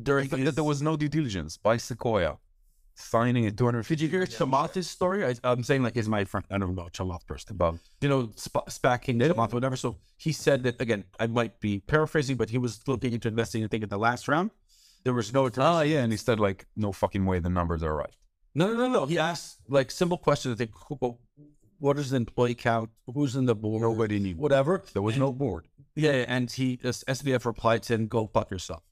during 0.04 0.28
That 0.30 0.56
there 0.56 0.64
was 0.64 0.82
no 0.82 0.96
due 0.98 1.08
diligence 1.10 1.58
by 1.58 1.78
Sequoia 1.78 2.38
signing 2.98 3.46
a 3.46 3.52
250 3.52 3.96
Did 3.96 4.02
you 4.02 4.10
hear 4.10 4.26
Chamath's 4.26 4.88
story? 4.88 5.26
I, 5.26 5.36
I'm 5.44 5.64
saying 5.64 5.84
like 5.84 5.96
he's 5.96 6.10
my 6.10 6.26
friend. 6.26 6.46
I 6.52 6.58
don't 6.58 6.76
know 6.76 6.88
Chamath 6.92 7.26
person. 7.26 7.56
about 7.56 7.80
You 8.02 8.10
know, 8.10 8.32
Sp- 8.36 8.68
SPAC 8.68 9.02
King 9.04 9.20
Chamath, 9.20 9.54
whatever. 9.54 9.76
So 9.76 9.98
he 10.18 10.32
said 10.32 10.64
that 10.64 10.82
again. 10.82 11.04
I 11.20 11.28
might 11.28 11.60
be 11.60 11.80
paraphrasing, 11.80 12.36
but 12.38 12.50
he 12.50 12.58
was 12.58 12.82
looking 12.88 13.14
into 13.14 13.28
investing. 13.28 13.64
I 13.64 13.68
think 13.68 13.84
in 13.84 13.90
the 13.90 13.98
last 14.00 14.28
round, 14.28 14.52
there 15.04 15.14
was 15.14 15.34
no. 15.34 15.50
ah 15.58 15.82
yeah, 15.82 16.02
and 16.04 16.12
he 16.12 16.18
said 16.18 16.40
like 16.40 16.66
no 16.76 16.92
fucking 16.92 17.26
way 17.26 17.40
the 17.40 17.50
numbers 17.50 17.84
are 17.84 17.96
right. 17.96 18.16
No, 18.56 18.68
no, 18.74 18.74
no, 18.74 18.88
no. 18.88 19.06
He 19.06 19.20
asked 19.20 19.60
like 19.70 19.92
simple 19.92 20.18
questions. 20.18 20.56
I 20.56 20.58
think, 20.58 20.72
what 21.80 22.00
is 22.00 22.10
the 22.10 22.18
employee 22.18 22.56
count? 22.56 22.90
Who's 23.14 23.36
in 23.36 23.46
the 23.46 23.56
board? 23.56 23.82
Nobody 23.84 24.20
knew. 24.20 24.36
Whatever. 24.36 24.84
There 24.94 25.04
was 25.04 25.18
no 25.18 25.32
board. 25.32 25.68
Yeah, 25.96 26.26
and 26.28 26.50
he 26.52 26.78
SBF 26.78 27.46
replied 27.46 27.84
to 27.84 27.94
him, 27.94 28.08
"Go 28.08 28.28
fuck 28.28 28.50
yourself." 28.52 28.84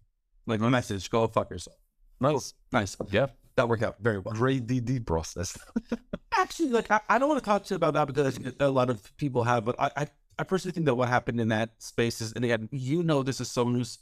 Like 0.46 0.60
my 0.60 0.70
message, 0.70 1.10
"Go 1.10 1.28
fuck 1.28 1.50
yourself." 1.50 1.78
Nice. 2.20 2.54
Nice. 2.72 2.96
Yeah. 3.10 3.28
That 3.56 3.70
worked 3.70 3.84
out 3.84 3.96
very 4.02 4.20
well. 4.20 4.34
Great 4.34 4.68
DD 4.68 5.06
process. 5.06 5.58
Actually, 6.34 6.70
like 6.70 6.92
I, 6.92 7.00
I 7.08 7.18
don't 7.18 7.30
want 7.30 7.42
to 7.42 7.46
talk 7.46 7.64
to 7.66 7.74
you 7.74 7.78
about 7.78 7.94
that 7.94 8.08
because 8.08 8.38
a 8.60 8.70
lot 8.70 8.90
of 8.90 9.16
people 9.18 9.44
have, 9.44 9.64
but 9.64 9.80
I, 9.80 9.92
I, 9.96 10.08
I 10.40 10.44
personally 10.44 10.74
think 10.74 10.86
that 10.88 10.96
what 10.96 11.08
happened 11.08 11.40
in 11.40 11.48
that 11.50 11.82
space 11.82 12.20
is, 12.20 12.34
and 12.34 12.44
again, 12.44 12.68
you 12.72 13.04
know, 13.04 13.24
this 13.24 13.40
is 13.40 13.50
someone 13.50 13.76
who's 13.76 14.00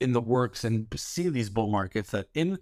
in 0.00 0.12
the 0.12 0.20
works 0.20 0.64
and 0.64 0.86
see 0.96 1.28
these 1.28 1.48
bull 1.48 1.68
markets 1.68 2.10
that 2.10 2.28
in 2.34 2.58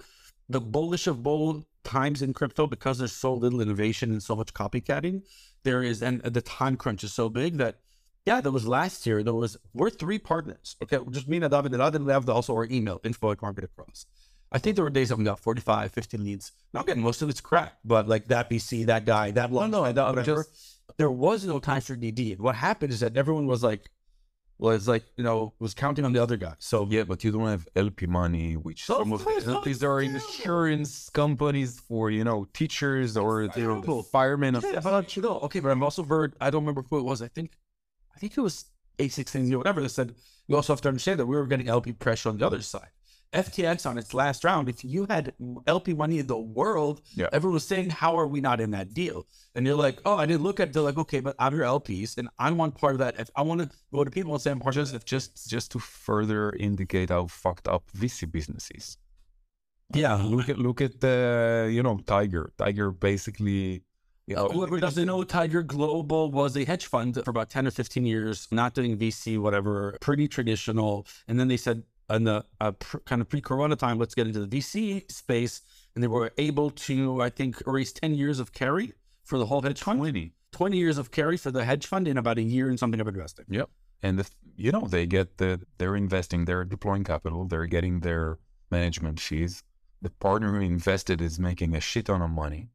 the 0.49 0.61
bullish 0.61 1.07
of 1.07 1.23
bull 1.23 1.65
times 1.85 2.23
in 2.23 2.33
crypto, 2.33 2.67
because 2.67 2.99
there's 2.99 3.13
so 3.13 3.33
little 3.35 3.61
innovation 3.61 4.11
and 4.13 4.23
so 4.23 4.37
much 4.37 4.55
copycatting, 4.55 5.23
there 5.63 5.83
is, 5.83 6.03
and 6.03 6.23
the 6.23 6.43
time 6.43 6.77
crunch 6.77 7.03
is 7.03 7.13
so 7.13 7.29
big 7.29 7.57
that, 7.57 7.77
yeah, 8.27 8.41
that 8.41 8.51
was 8.51 8.67
last 8.67 9.07
year, 9.07 9.23
there 9.23 9.35
was, 9.35 9.57
we're 9.73 9.91
three 9.91 10.19
partners. 10.19 10.77
Okay, 10.83 10.99
just 11.11 11.29
me 11.29 11.39
and 11.39 11.51
David, 11.51 11.73
and 11.73 11.83
David 11.83 12.03
left 12.03 12.29
also 12.29 12.55
our 12.55 12.67
email, 12.67 13.01
info 13.05 13.33
at 13.33 13.43
market 13.43 13.65
across. 13.65 14.07
I 14.51 14.59
think 14.59 14.77
there 14.77 14.85
were 14.85 14.91
days 14.91 15.11
that 15.11 15.17
we 15.17 15.25
got 15.25 15.41
45, 15.41 15.93
50 15.93 16.17
leads. 16.19 16.53
Not 16.73 16.87
getting 16.87 17.03
most 17.03 17.21
of 17.23 17.29
it's 17.29 17.41
crap, 17.41 17.75
but 17.85 18.09
like 18.09 18.29
that 18.29 18.49
BC, 18.49 18.87
that 18.87 19.05
guy, 19.05 19.31
that 19.33 19.51
one. 19.51 19.71
No, 19.71 19.79
no, 19.79 19.85
I 19.85 19.93
don't- 19.93 20.19
I'm. 20.19 20.25
There 20.97 21.11
was 21.11 21.45
no 21.45 21.59
time 21.61 21.83
for 21.83 21.95
DD. 21.97 22.39
What 22.39 22.55
happened 22.55 22.93
is 22.93 23.01
that 23.01 23.17
everyone 23.17 23.47
was 23.47 23.63
like, 23.63 23.91
was 24.59 24.89
like, 24.89 25.05
you 25.17 25.23
know, 25.23 25.53
was 25.61 25.73
counting 25.75 26.05
on 26.05 26.13
the 26.13 26.21
other 26.23 26.37
guy. 26.37 26.55
So 26.59 26.87
yeah, 26.91 27.05
but 27.05 27.23
you 27.23 27.31
don't 27.31 27.47
have 27.47 27.69
LP 27.77 28.07
money, 28.07 28.55
which 28.57 28.85
some 29.03 29.13
of 29.13 29.23
the. 29.25 29.31
LPs 29.65 29.83
are 29.85 30.01
insurance 30.01 31.11
companies 31.11 31.79
for 31.79 32.11
you 32.11 32.25
know 32.25 32.47
teachers 32.55 33.17
or 33.17 33.43
you 33.43 33.51
know, 33.57 34.03
firemen. 34.03 34.55
Yeah, 34.55 34.81
but 34.83 35.15
you 35.17 35.23
know, 35.23 35.39
okay, 35.41 35.61
but 35.61 35.71
I'm 35.71 35.83
also 35.83 36.03
heard. 36.03 36.35
I 36.41 36.51
don't 36.51 36.63
remember 36.63 36.83
who 36.89 36.99
it 36.99 37.03
was. 37.05 37.23
I 37.23 37.29
think, 37.29 37.53
I 38.17 38.19
think 38.19 38.37
it 38.37 38.41
was 38.41 38.65
A16 38.99 39.53
or 39.53 39.59
whatever 39.59 39.81
that 39.83 39.91
said 39.91 40.15
we 40.49 40.55
also 40.57 40.73
have 40.73 40.81
to 40.81 40.89
understand 40.89 41.21
that 41.21 41.27
we 41.27 41.37
were 41.37 41.47
getting 41.47 41.69
LP 41.69 41.93
pressure 41.93 42.31
on 42.31 42.39
the 42.39 42.47
other 42.47 42.63
side. 42.63 42.89
FTX 43.33 43.85
on 43.85 43.99
its 43.99 44.15
last 44.15 44.43
round, 44.45 44.69
if 44.69 44.85
you 44.85 45.07
had 45.09 45.35
LP 45.67 45.93
money 45.95 46.19
in 46.19 46.27
the 46.27 46.39
world, 46.39 47.03
Yeah. 47.15 47.29
everyone 47.33 47.55
was 47.55 47.67
saying, 47.67 47.91
"How 47.91 48.17
are 48.19 48.27
we 48.27 48.41
not 48.41 48.61
in 48.61 48.71
that 48.71 48.95
deal?" 48.95 49.27
And 49.55 49.67
you're 49.67 49.77
like, 49.77 50.01
"Oh, 50.05 50.17
I 50.17 50.25
didn't 50.27 50.43
look 50.43 50.61
at." 50.61 50.69
it. 50.69 50.73
They're 50.73 50.83
like, 50.83 50.97
"Okay, 50.99 51.21
but 51.21 51.37
I'm 51.39 51.55
your 51.55 51.65
LPs, 51.65 52.17
and 52.17 52.29
I 52.39 52.51
want 52.53 52.75
part 52.75 52.95
of 52.95 52.99
that. 53.01 53.19
If 53.21 53.31
I 53.37 53.43
want 53.43 53.61
to 53.61 53.71
go 53.93 54.03
to 54.05 54.11
people 54.11 54.33
and 54.33 54.41
say 54.41 54.51
I'm 54.51 54.61
part 54.61 54.77
of 54.77 54.87
Just, 54.91 55.05
just, 55.07 55.49
just 55.51 55.71
to 55.73 55.79
further 55.79 56.53
indicate 56.53 57.11
how 57.11 57.27
fucked 57.27 57.69
up 57.69 57.91
VC 57.93 58.25
business 58.27 58.71
is. 58.75 58.97
yeah." 59.95 60.15
Look 60.23 60.49
at, 60.49 60.59
look 60.59 60.81
at 60.81 61.01
the, 61.01 61.69
you 61.73 61.83
know, 61.83 61.99
Tiger. 62.07 62.53
Tiger 62.57 62.91
basically, 62.91 63.83
you 64.27 64.37
know, 64.37 64.49
Whoever 64.49 64.79
doesn't 64.81 65.07
know, 65.07 65.23
Tiger 65.25 65.63
Global 65.63 66.31
was 66.31 66.57
a 66.57 66.65
hedge 66.65 66.87
fund 66.87 67.15
for 67.25 67.31
about 67.31 67.49
10 67.51 67.67
or 67.67 67.71
15 67.71 68.05
years, 68.07 68.49
not 68.51 68.75
doing 68.75 68.97
VC, 68.97 69.39
whatever, 69.39 69.97
pretty 70.01 70.29
traditional. 70.29 71.07
And 71.27 71.39
then 71.41 71.49
they 71.49 71.57
said, 71.57 71.83
in 72.11 72.25
the 72.25 72.45
uh, 72.61 72.73
pr- 72.73 72.99
kind 72.99 73.21
of 73.21 73.29
pre 73.29 73.41
corona 73.41 73.77
time, 73.77 73.99
let's 73.99 74.15
get 74.15 74.27
into 74.27 74.45
the 74.45 74.59
VC 74.59 75.11
space. 75.11 75.63
And 75.95 76.03
they 76.03 76.09
were 76.09 76.33
able 76.39 76.71
to, 76.71 77.23
I 77.23 77.31
think, 77.31 77.61
raise 77.67 77.93
10 77.93 78.15
years 78.15 78.39
of 78.39 78.53
carry 78.53 78.93
for 79.25 79.39
the 79.39 79.47
whole 79.47 79.63
hedge 79.63 79.83
fund, 79.83 79.99
20. 79.99 80.33
20 80.53 80.77
years 80.77 80.99
of 80.99 81.11
carry 81.11 81.37
for 81.37 81.51
the 81.51 81.65
hedge 81.65 81.87
fund 81.87 82.09
in 82.09 82.17
about 82.17 82.39
a 82.39 82.43
year 82.43 82.69
and 82.69 82.79
something 82.79 83.01
of 83.01 83.09
investing. 83.09 83.47
Yep. 83.49 83.69
And 84.03 84.19
the, 84.19 84.31
you 84.57 84.71
know, 84.71 84.87
they 84.87 85.07
get 85.07 85.39
the, 85.39 85.61
they're 85.79 85.97
investing, 85.97 86.45
they're 86.45 86.65
deploying 86.65 87.05
capital, 87.05 87.47
they're 87.47 87.67
getting 87.67 88.01
their 88.01 88.39
management 88.71 89.21
fees. 89.21 89.65
The 90.01 90.11
partner 90.11 90.53
who 90.53 90.61
invested 90.61 91.21
is 91.21 91.41
making 91.41 91.75
a 91.75 91.81
shit 91.81 92.07
ton 92.07 92.23
of 92.23 92.31
money. 92.31 92.69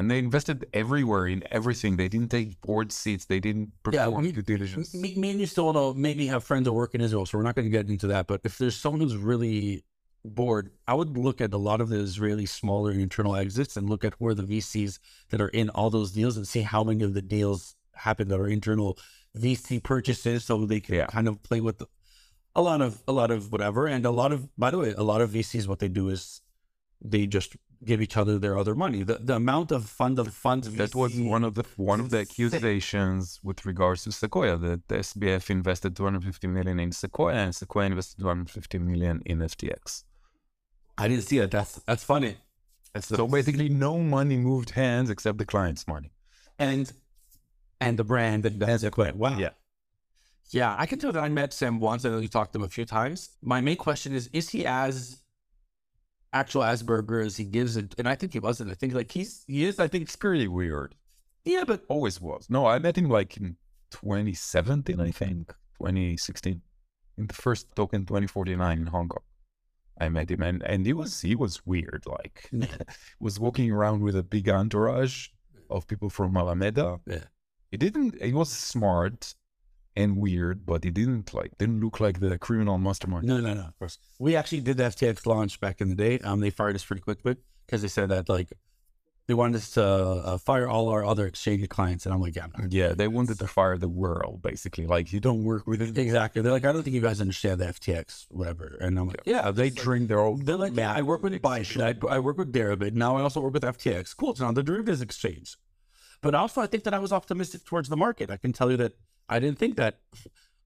And 0.00 0.10
they 0.10 0.18
invested 0.18 0.64
everywhere 0.72 1.26
in 1.26 1.44
everything. 1.50 1.98
They 1.98 2.08
didn't 2.08 2.30
take 2.30 2.58
board 2.62 2.90
seats. 2.90 3.26
They 3.26 3.38
didn't 3.38 3.68
Yeah, 3.92 4.06
perform 4.06 4.24
we- 4.24 4.32
due 4.32 4.40
diligence. 4.40 4.94
Me, 4.94 5.14
me 5.14 5.28
and 5.32 5.38
you 5.40 5.44
still 5.44 5.70
know, 5.74 5.92
maybe 5.92 6.26
have 6.28 6.42
friends 6.42 6.64
that 6.64 6.72
work 6.72 6.94
in 6.94 7.02
Israel, 7.02 7.26
so 7.26 7.36
we're 7.36 7.44
not 7.44 7.54
going 7.54 7.66
to 7.66 7.70
get 7.78 7.86
into 7.90 8.06
that. 8.06 8.26
But 8.26 8.40
if 8.44 8.56
there's 8.56 8.74
someone 8.76 9.02
who's 9.02 9.16
really 9.18 9.84
bored, 10.24 10.70
I 10.88 10.94
would 10.94 11.18
look 11.18 11.42
at 11.42 11.52
a 11.52 11.58
lot 11.58 11.82
of 11.82 11.90
the 11.90 11.98
Israeli 11.98 12.46
smaller 12.46 12.92
internal 12.92 13.36
exits 13.36 13.76
and 13.76 13.90
look 13.90 14.02
at 14.02 14.14
where 14.22 14.32
the 14.34 14.42
VCs 14.42 14.98
that 15.28 15.40
are 15.44 15.48
in 15.48 15.68
all 15.68 15.90
those 15.90 16.12
deals 16.12 16.38
and 16.38 16.48
see 16.48 16.62
how 16.62 16.82
many 16.82 17.04
of 17.04 17.12
the 17.12 17.22
deals 17.22 17.76
happen 17.94 18.28
that 18.28 18.40
are 18.40 18.48
internal 18.48 18.96
VC 19.36 19.82
purchases, 19.82 20.44
so 20.46 20.64
they 20.64 20.80
can 20.80 20.94
Yeah. 20.94 21.06
kind 21.08 21.28
of 21.28 21.42
play 21.42 21.60
with 21.60 21.76
the, 21.76 21.86
a 22.56 22.62
lot 22.62 22.80
of 22.80 23.02
a 23.06 23.12
lot 23.12 23.30
of 23.30 23.52
whatever. 23.52 23.86
And 23.86 24.06
a 24.06 24.10
lot 24.22 24.32
of, 24.32 24.48
by 24.56 24.70
the 24.70 24.78
way, 24.78 24.94
a 24.96 25.02
lot 25.02 25.20
of 25.20 25.28
VCs 25.30 25.68
what 25.68 25.78
they 25.78 25.88
do 25.88 26.08
is 26.08 26.40
they 27.04 27.26
just 27.26 27.54
give 27.84 28.00
each 28.02 28.16
other 28.16 28.38
their 28.38 28.56
other 28.58 28.74
money. 28.74 29.02
The 29.02 29.18
the 29.30 29.36
amount 29.36 29.70
of 29.72 29.86
fund 29.86 30.18
of 30.18 30.32
funds 30.32 30.70
That 30.74 30.94
was 30.94 31.18
one 31.18 31.44
of 31.44 31.54
the 31.54 31.64
one 31.76 32.00
of 32.00 32.10
the 32.10 32.20
accusations 32.20 33.40
with 33.42 33.64
regards 33.64 34.04
to 34.04 34.12
Sequoia. 34.12 34.56
That 34.56 34.88
the 34.88 34.96
SBF 34.96 35.50
invested 35.50 35.96
250 35.96 36.46
million 36.46 36.78
in 36.80 36.92
Sequoia, 36.92 37.34
and 37.34 37.54
Sequoia 37.54 37.86
invested 37.86 38.18
250 38.20 38.78
million 38.78 39.22
in 39.24 39.38
FTX. 39.38 40.04
I 40.98 41.08
didn't 41.08 41.24
see 41.24 41.38
that. 41.38 41.50
That's 41.50 41.74
that's 41.86 42.04
funny. 42.04 42.36
That's 42.92 43.06
So 43.08 43.26
basically, 43.26 43.68
no 43.68 43.98
money 43.98 44.36
moved 44.36 44.70
hands 44.70 45.08
except 45.10 45.38
the 45.38 45.46
client's 45.46 45.86
money. 45.86 46.10
and 46.58 46.92
and 47.80 47.98
the 47.98 48.04
brand 48.04 48.42
that 48.44 48.60
has 48.68 48.84
it. 48.84 48.94
Wow. 48.98 49.38
Yeah. 49.38 49.50
Yeah, 50.50 50.74
I 50.76 50.84
can 50.86 50.98
tell 50.98 51.12
that 51.12 51.22
I 51.22 51.28
met 51.28 51.52
Sam 51.52 51.78
once 51.78 52.04
and 52.04 52.14
we 52.20 52.26
talked 52.28 52.52
to 52.52 52.58
him 52.58 52.64
a 52.64 52.68
few 52.68 52.84
times. 52.84 53.30
My 53.40 53.60
main 53.60 53.76
question 53.76 54.12
is: 54.14 54.28
Is 54.32 54.50
he 54.50 54.66
as 54.66 55.19
actual 56.32 56.62
Asperger 56.62 57.24
as 57.24 57.36
he 57.36 57.44
gives 57.44 57.76
it? 57.76 57.94
And 57.98 58.08
I 58.08 58.14
think 58.14 58.32
he 58.32 58.38
wasn't. 58.40 58.70
I 58.70 58.74
think 58.74 58.94
like 58.94 59.10
he's 59.10 59.44
he 59.46 59.64
is. 59.64 59.78
I 59.78 59.88
think 59.88 60.02
It's 60.02 60.16
pretty 60.16 60.48
weird. 60.48 60.94
yeah, 61.44 61.64
but 61.64 61.84
Always 61.88 62.20
was. 62.20 62.48
No, 62.50 62.66
I 62.66 62.78
met 62.78 62.96
him 62.96 63.08
like 63.08 63.36
in 63.36 63.56
2017, 63.90 65.00
I 65.00 65.10
think, 65.10 65.48
2016, 65.78 66.60
in 67.18 67.26
the 67.26 67.34
first 67.34 67.74
token 67.74 68.06
2049 68.06 68.78
in 68.78 68.86
Hong 68.86 69.08
Kong. 69.08 69.22
I 70.00 70.08
met 70.08 70.30
him, 70.30 70.42
and 70.42 70.62
and 70.62 70.86
he 70.86 70.92
was 70.94 71.20
he 71.20 71.34
was 71.34 71.64
weird. 71.66 72.04
Like, 72.06 72.48
was 73.20 73.38
walking 73.38 73.70
around 73.70 74.02
with 74.02 74.16
a 74.16 74.22
big 74.22 74.48
entourage 74.48 75.28
of 75.68 75.86
people 75.86 76.08
from 76.10 76.36
Alameda. 76.36 77.00
Yeah. 77.06 77.24
He 77.70 77.76
didn't. 77.76 78.20
He 78.22 78.32
was 78.32 78.50
smart 78.50 79.34
and 80.02 80.16
weird, 80.16 80.66
but 80.66 80.84
it 80.84 80.94
didn't 80.94 81.32
like 81.34 81.56
didn't 81.58 81.80
look 81.80 82.00
like 82.00 82.20
the 82.20 82.38
criminal 82.38 82.78
mastermind. 82.78 83.24
No, 83.26 83.40
no, 83.40 83.54
no. 83.54 83.62
Of 83.62 83.78
course. 83.78 83.98
We 84.18 84.36
actually 84.36 84.60
did 84.60 84.76
the 84.76 84.84
FTX 84.84 85.26
launch 85.26 85.60
back 85.60 85.80
in 85.80 85.88
the 85.88 85.94
day. 85.94 86.18
Um, 86.20 86.40
they 86.40 86.50
fired 86.50 86.74
us 86.74 86.84
pretty 86.84 87.02
quickly 87.02 87.36
because 87.66 87.82
they 87.82 87.88
said 87.88 88.08
that 88.10 88.28
like 88.28 88.52
they 89.30 89.34
wanted 89.34 89.58
us 89.58 89.70
to 89.70 89.84
uh, 89.84 90.38
fire 90.38 90.66
all 90.66 90.88
our 90.88 91.04
other 91.04 91.24
exchange 91.24 91.68
clients, 91.68 92.04
and 92.04 92.12
I'm 92.12 92.20
like, 92.20 92.34
yeah. 92.34 92.48
Yeah, 92.68 92.94
they 92.94 93.06
wanted 93.06 93.38
to 93.38 93.46
fire 93.46 93.78
the 93.78 93.88
world 93.88 94.42
basically. 94.42 94.88
Like, 94.88 95.12
you 95.12 95.20
don't 95.20 95.44
work 95.44 95.68
with 95.68 95.80
it. 95.80 95.96
exactly. 95.96 96.42
They're 96.42 96.50
like, 96.50 96.64
I 96.64 96.72
don't 96.72 96.82
think 96.82 96.94
you 96.94 97.00
guys 97.00 97.20
understand 97.20 97.60
the 97.60 97.66
FTX, 97.66 98.26
whatever. 98.30 98.76
And 98.80 98.98
I'm 98.98 99.06
like, 99.06 99.22
yeah, 99.26 99.52
They 99.52 99.70
drink 99.70 100.08
their 100.08 100.18
own. 100.18 100.44
They're 100.44 100.56
like, 100.56 100.74
yeah, 100.74 100.92
I 100.92 101.02
work 101.02 101.22
with 101.22 101.40
Bybit, 101.40 101.80
I, 102.10 102.16
I 102.16 102.18
work 102.18 102.38
with 102.38 102.52
Deribit. 102.52 102.94
Now 102.94 103.18
I 103.18 103.22
also 103.22 103.40
work 103.40 103.54
with 103.54 103.62
FTX. 103.62 104.16
Cool. 104.16 104.32
It's 104.32 104.40
now 104.40 104.50
the 104.50 104.64
derivatives 104.64 105.00
exchange. 105.00 105.56
But 106.22 106.34
also, 106.34 106.60
I 106.60 106.66
think 106.66 106.82
that 106.82 106.92
I 106.92 106.98
was 106.98 107.12
optimistic 107.12 107.64
towards 107.64 107.88
the 107.88 107.96
market. 107.96 108.30
I 108.30 108.36
can 108.36 108.52
tell 108.52 108.68
you 108.70 108.76
that 108.78 108.94
I 109.30 109.38
didn't 109.38 109.58
think 109.58 109.76
that 109.76 110.00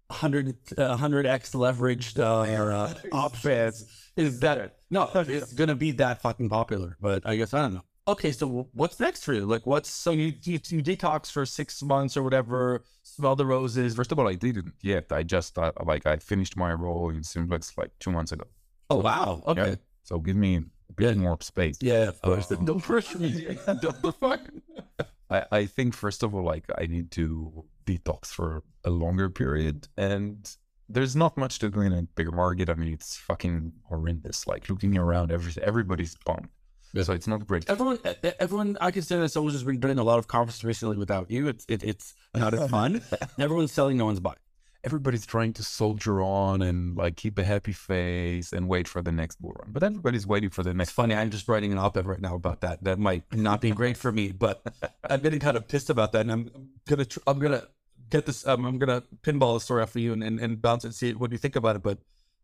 100, 0.08 0.56
uh, 0.76 0.96
100x 0.96 1.54
leveraged 1.54 2.18
uh, 2.18 2.50
or, 2.62 2.72
uh, 2.72 2.94
options 3.12 3.84
is 4.16 4.38
better. 4.40 4.72
No, 4.90 5.10
it's 5.14 5.52
going 5.52 5.68
to 5.68 5.74
be 5.74 5.92
that 5.92 6.20
fucking 6.22 6.48
popular. 6.48 6.96
But 7.00 7.22
I 7.26 7.36
guess 7.36 7.54
I 7.54 7.62
don't 7.62 7.74
know. 7.74 7.82
Okay, 8.06 8.32
so 8.32 8.68
what's 8.74 9.00
next 9.00 9.24
for 9.24 9.32
you? 9.32 9.46
Like, 9.46 9.64
what's 9.66 9.88
so 9.88 10.10
you, 10.10 10.34
you, 10.42 10.60
you 10.68 10.82
detox 10.82 11.30
for 11.30 11.46
six 11.46 11.82
months 11.82 12.16
or 12.18 12.22
whatever, 12.22 12.84
smell 13.02 13.34
the 13.34 13.46
roses. 13.46 13.94
First 13.94 14.12
of 14.12 14.18
all, 14.18 14.28
I 14.28 14.34
didn't 14.34 14.72
yet. 14.82 15.06
I 15.10 15.22
just 15.22 15.56
uh, 15.58 15.72
like 15.84 16.04
I 16.04 16.16
finished 16.16 16.54
my 16.56 16.72
role 16.74 17.08
in 17.10 17.22
Simplex 17.22 17.72
like 17.78 17.92
two 18.00 18.10
months 18.12 18.32
ago. 18.32 18.44
Oh, 18.90 18.96
wow. 18.98 19.42
Okay. 19.46 19.70
Yeah. 19.70 19.74
So 20.02 20.18
give 20.18 20.36
me 20.36 20.56
a 20.56 20.92
bit 20.94 21.16
Yeah. 21.16 21.22
more 21.22 21.38
space. 21.40 21.78
Yeah, 21.80 22.08
of 22.08 22.20
course. 22.20 22.52
Uh, 22.52 22.56
Don't 22.64 22.82
push 22.82 23.14
me. 23.14 23.30
the 23.30 24.14
fuck? 24.20 24.40
I, 25.30 25.44
I 25.50 25.64
think 25.66 25.94
first 25.94 26.22
of 26.22 26.34
all, 26.34 26.44
like 26.44 26.66
I 26.76 26.84
need 26.86 27.10
to 27.12 27.64
detox 27.86 28.26
for 28.26 28.62
a 28.84 28.90
longer 28.90 29.30
period, 29.30 29.88
and 29.96 30.56
there's 30.88 31.16
not 31.16 31.36
much 31.36 31.58
to 31.60 31.70
do 31.70 31.80
in 31.80 31.92
a 31.92 32.02
bigger 32.02 32.32
market. 32.32 32.68
I 32.68 32.74
mean, 32.74 32.92
it's 32.92 33.16
fucking 33.16 33.72
horrendous. 33.88 34.46
Like 34.46 34.68
looking 34.68 34.96
around, 34.96 35.32
every 35.32 35.52
everybody's 35.62 36.16
bummed. 36.24 36.48
Yeah. 36.92 37.02
So 37.02 37.12
it's 37.12 37.26
not 37.26 37.46
great. 37.46 37.68
Everyone, 37.68 37.98
everyone, 38.38 38.78
I 38.80 38.92
can 38.92 39.02
say 39.02 39.18
that 39.18 39.28
someone's 39.30 39.54
just 39.54 39.66
been 39.66 39.80
doing 39.80 39.98
a 39.98 40.04
lot 40.04 40.18
of 40.20 40.28
conferences 40.28 40.62
recently 40.62 40.96
without 40.96 41.30
you. 41.30 41.48
It's 41.48 41.64
it, 41.68 41.82
it's 41.82 42.14
not 42.34 42.54
as 42.54 42.70
fun. 42.70 43.02
Everyone's 43.38 43.72
selling, 43.72 43.96
no 43.96 44.06
one's 44.06 44.20
buying. 44.20 44.36
Everybody's 44.84 45.24
trying 45.26 45.52
to 45.54 45.62
soldier 45.62 46.20
on 46.22 46.62
and 46.62 46.96
like 46.96 47.16
keep 47.16 47.38
a 47.38 47.44
happy 47.44 47.72
face 47.72 48.52
and 48.52 48.68
wait 48.68 48.86
for 48.86 49.00
the 49.02 49.10
next 49.12 49.40
bull 49.40 49.52
run. 49.58 49.70
But 49.72 49.82
everybody's 49.82 50.26
waiting 50.26 50.50
for 50.50 50.62
the 50.62 50.70
It's 50.70 50.76
next. 50.76 50.90
funny. 50.90 51.14
I'm 51.14 51.30
just 51.30 51.48
writing 51.48 51.72
an 51.72 51.78
op-ed 51.78 52.06
right 52.06 52.20
now 52.20 52.34
about 52.34 52.60
that. 52.60 52.84
That 52.84 52.98
might 52.98 53.24
not 53.32 53.60
be 53.60 53.70
great 53.70 53.96
for 53.96 54.12
me, 54.12 54.32
but 54.32 54.62
I'm 55.10 55.20
getting 55.20 55.40
kind 55.40 55.56
of 55.56 55.66
pissed 55.66 55.90
about 55.90 56.12
that. 56.12 56.20
And 56.20 56.32
I'm 56.32 56.50
gonna, 56.86 57.04
tr- 57.06 57.20
I'm 57.26 57.38
gonna 57.38 57.64
get 58.10 58.26
this. 58.26 58.46
Um, 58.46 58.64
I'm 58.66 58.78
gonna 58.78 59.02
pinball 59.22 59.56
a 59.56 59.60
story 59.60 59.86
for 59.86 59.98
you 59.98 60.12
and, 60.12 60.22
and, 60.22 60.38
and 60.38 60.60
bounce 60.60 60.84
and 60.84 60.94
see 60.94 61.12
what 61.14 61.32
you 61.32 61.38
think 61.38 61.56
about 61.56 61.76
it. 61.76 61.82
But 61.82 61.98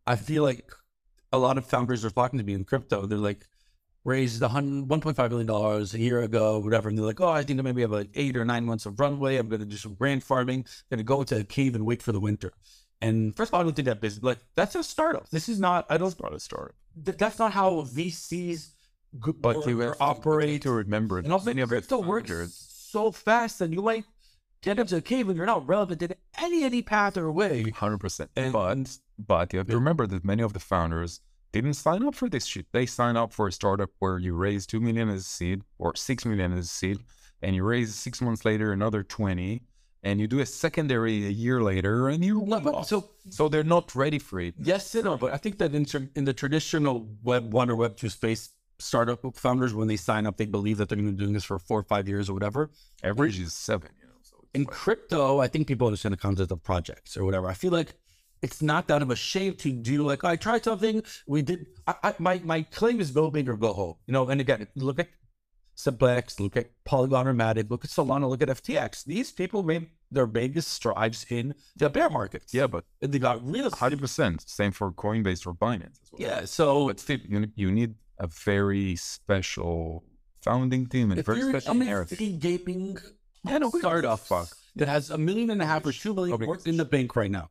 I 0.07 0.16
feel 0.16 0.42
like 0.42 0.72
a 1.33 1.38
lot 1.38 1.59
of 1.59 1.66
founders 1.66 2.05
are 2.05 2.11
talking 2.11 2.38
to 2.38 2.44
me 2.44 2.55
in 2.55 2.64
crypto. 2.64 3.07
They're 3.07 3.18
like, 3.18 3.46
raised 4.05 4.41
a 4.43 4.49
hun- 4.49 4.87
1.5 4.89 5.29
billion 5.29 5.47
dollars 5.47 5.93
a 5.95 5.99
year 5.99 6.21
ago, 6.21 6.59
whatever, 6.59 6.89
and 6.89 6.97
they're 6.97 7.05
like, 7.05 7.21
oh, 7.21 7.29
I 7.29 7.43
think 7.43 7.59
I 7.59 7.63
maybe 7.63 7.83
have 7.83 7.91
like 7.91 8.11
eight 8.15 8.37
or 8.37 8.45
nine 8.45 8.65
months 8.65 8.87
of 8.87 8.99
runway. 8.99 9.37
I'm 9.37 9.49
gonna 9.49 9.65
do 9.67 9.77
some 9.77 9.95
brand 9.95 10.25
farming. 10.25 10.61
I'm 10.91 10.97
Gonna 10.97 11.03
go 11.05 11.21
into 11.21 11.37
a 11.37 11.45
cave 11.45 11.75
and 11.75 11.85
wait 11.85 12.03
for 12.03 12.13
the 12.13 12.21
winter. 12.21 12.53
And 13.03 13.35
first 13.37 13.51
of 13.51 13.55
all, 13.55 13.61
I 13.61 13.65
don't 13.65 13.75
think 13.77 13.87
that 13.87 14.01
business 14.01 14.23
like 14.23 14.39
that's 14.55 14.75
a 14.75 14.83
startup. 14.83 15.29
This 15.31 15.49
is 15.49 15.59
not. 15.61 15.87
I 15.91 15.97
don't. 15.99 16.19
Not 16.23 16.35
a 16.35 16.41
story. 16.41 16.73
th- 17.05 17.17
that's 17.19 17.39
not 17.39 17.53
how 17.53 17.83
VCs 17.83 18.75
g- 19.25 19.33
But 19.41 19.57
or- 19.67 19.83
or 19.85 19.97
operate. 20.03 20.63
to 20.63 20.73
remember 20.73 21.19
And 21.19 21.33
also, 21.33 21.47
many 21.47 21.61
of 21.63 21.69
the 21.71 21.77
crypto 21.77 22.01
works 22.01 22.53
so 22.93 23.11
fast 23.13 23.59
that 23.61 23.73
you 23.73 23.81
might 23.83 24.05
get 24.63 24.79
into 24.79 24.97
a 24.97 25.01
cave 25.01 25.29
and 25.29 25.37
you're 25.37 25.47
not 25.47 25.67
relevant 25.67 26.03
in 26.03 26.15
any 26.39 26.65
any 26.65 26.83
path 26.83 27.17
or 27.17 27.31
way. 27.33 27.71
Hundred 27.71 27.99
percent. 28.01 28.31
And- 28.37 28.53
But 28.53 28.99
but 29.19 29.53
you 29.53 29.59
have 29.61 29.69
to 29.69 29.75
remember 29.77 30.07
that 30.07 30.25
many 30.25 30.43
of 30.43 30.53
the 30.53 30.61
founders 30.61 31.21
didn't 31.53 31.75
sign 31.75 32.05
up 32.05 32.15
for 32.15 32.29
this 32.29 32.45
shit. 32.47 32.67
They 32.73 32.87
signed 32.87 33.19
up 33.19 33.33
for 33.33 33.49
a 33.49 33.53
startup 33.53 33.91
where 33.99 34.19
you 34.19 34.35
raise 34.35 34.67
two 34.67 34.81
million 34.81 35.09
as 35.09 35.23
a 35.23 35.25
seed 35.25 35.63
or 35.79 35.95
six 35.97 36.25
million 36.25 36.53
as 36.53 36.67
a 36.67 36.69
seed, 36.69 36.99
and 37.43 37.55
you 37.57 37.65
raise 37.65 37.95
six 37.95 38.21
months 38.21 38.45
later 38.45 38.73
another 38.73 39.03
twenty, 39.03 39.63
and 40.03 40.21
you 40.21 40.27
do 40.29 40.41
a 40.41 40.47
secondary 40.47 41.27
a 41.27 41.31
year 41.31 41.63
later, 41.63 42.09
and 42.09 42.25
you 42.25 42.43
No, 42.47 42.61
but 42.61 42.83
so 42.85 43.11
so 43.29 43.49
they're 43.49 43.65
not 43.65 43.95
ready 43.95 44.19
for 44.19 44.41
it. 44.41 44.55
yes 44.59 44.95
no, 44.95 45.17
but 45.17 45.33
I 45.33 45.37
think 45.39 45.59
that 45.59 45.75
in, 45.75 45.87
in 46.15 46.25
the 46.25 46.33
traditional 46.35 47.09
Web 47.23 47.53
one 47.53 47.69
or 47.71 47.77
Web 47.77 47.97
two 47.97 48.09
space, 48.09 48.51
startup 48.79 49.21
founders 49.37 49.75
when 49.75 49.89
they 49.89 49.97
sign 49.97 50.27
up, 50.27 50.37
they 50.37 50.47
believe 50.47 50.79
that 50.79 50.89
they're 50.89 50.97
going 50.97 51.09
to 51.09 51.13
be 51.13 51.19
doing 51.25 51.35
this 51.35 51.45
for 51.45 51.59
four 51.59 51.81
or 51.81 51.83
five 51.83 52.09
years 52.09 52.31
or 52.31 52.35
whatever. 52.35 52.71
Average 53.05 53.39
is 53.41 53.53
seven. 53.53 53.91
You 54.01 54.07
know, 54.07 54.13
so 54.23 54.37
in 54.55 54.63
like- 54.63 54.71
crypto, 54.71 55.39
I 55.41 55.49
think 55.49 55.67
people 55.67 55.87
understand 55.89 56.13
the 56.15 56.17
concept 56.19 56.51
of 56.53 56.63
projects 56.63 57.17
or 57.17 57.25
whatever. 57.25 57.47
I 57.49 57.55
feel 57.55 57.73
like 57.73 57.95
it's 58.42 58.62
not 58.62 58.88
that 58.88 59.03
of 59.03 59.11
a 59.11 59.16
shame 59.16 59.55
to 59.57 59.70
do 59.72 60.03
like 60.03 60.24
I 60.24 60.37
tried 60.37 60.64
something. 60.64 61.03
We 61.26 61.42
did. 61.42 61.66
I, 61.87 61.94
I, 62.03 62.14
my 62.18 62.40
my 62.44 62.62
claim 62.62 63.00
is 63.00 63.11
go 63.11 63.31
big 63.31 63.48
or 63.48 63.57
go 63.57 63.72
home. 63.72 63.94
You 64.07 64.12
know, 64.12 64.29
and 64.29 64.40
again, 64.40 64.66
look 64.76 64.98
at 64.98 65.09
Simplex, 65.74 66.38
look 66.40 66.57
at 66.57 66.70
Polygon 66.85 67.26
or 67.26 67.35
Matic, 67.35 67.70
look 67.70 67.85
at 67.85 67.90
Solana, 67.90 68.29
look 68.29 68.42
at 68.42 68.48
FTX. 68.48 69.05
These 69.05 69.33
people 69.33 69.62
made 69.62 69.88
their 70.11 70.26
biggest 70.26 70.68
strides 70.68 71.24
in 71.31 71.55
the 71.76 71.88
bear 71.88 72.11
markets. 72.11 72.53
yeah, 72.53 72.66
but 72.66 72.85
they 73.00 73.18
got 73.18 73.46
real. 73.46 73.70
hundred 73.70 74.00
percent 74.00 74.44
same 74.48 74.72
for 74.72 74.90
Coinbase 74.92 75.46
or 75.46 75.55
Binance 75.55 76.00
as 76.03 76.11
well. 76.12 76.20
Yeah, 76.20 76.44
so 76.44 76.87
but 76.88 77.00
still, 77.00 77.18
you 77.26 77.46
you 77.55 77.70
need 77.70 77.94
a 78.18 78.26
very 78.26 78.96
special 78.96 80.05
founding 80.42 80.87
team 80.87 81.12
and 81.12 81.24
very 81.24 81.42
special 81.42 81.74
narrative. 81.74 82.18
free 82.18 82.33
gaming 82.33 82.98
Yeah, 83.44 83.59
no, 83.59 83.70
gives 83.70 83.81
startup 83.83 84.20
fuck? 84.20 84.48
that 84.76 84.88
has 84.88 85.11
a 85.11 85.18
million 85.18 85.50
and 85.50 85.62
a 85.62 85.66
half 85.66 85.87
or 85.87 85.92
two 85.92 86.12
million 86.14 86.38
worth 86.46 86.66
in 86.66 86.76
the 86.76 86.85
bank 86.85 87.16
right 87.16 87.31
now. 87.31 87.50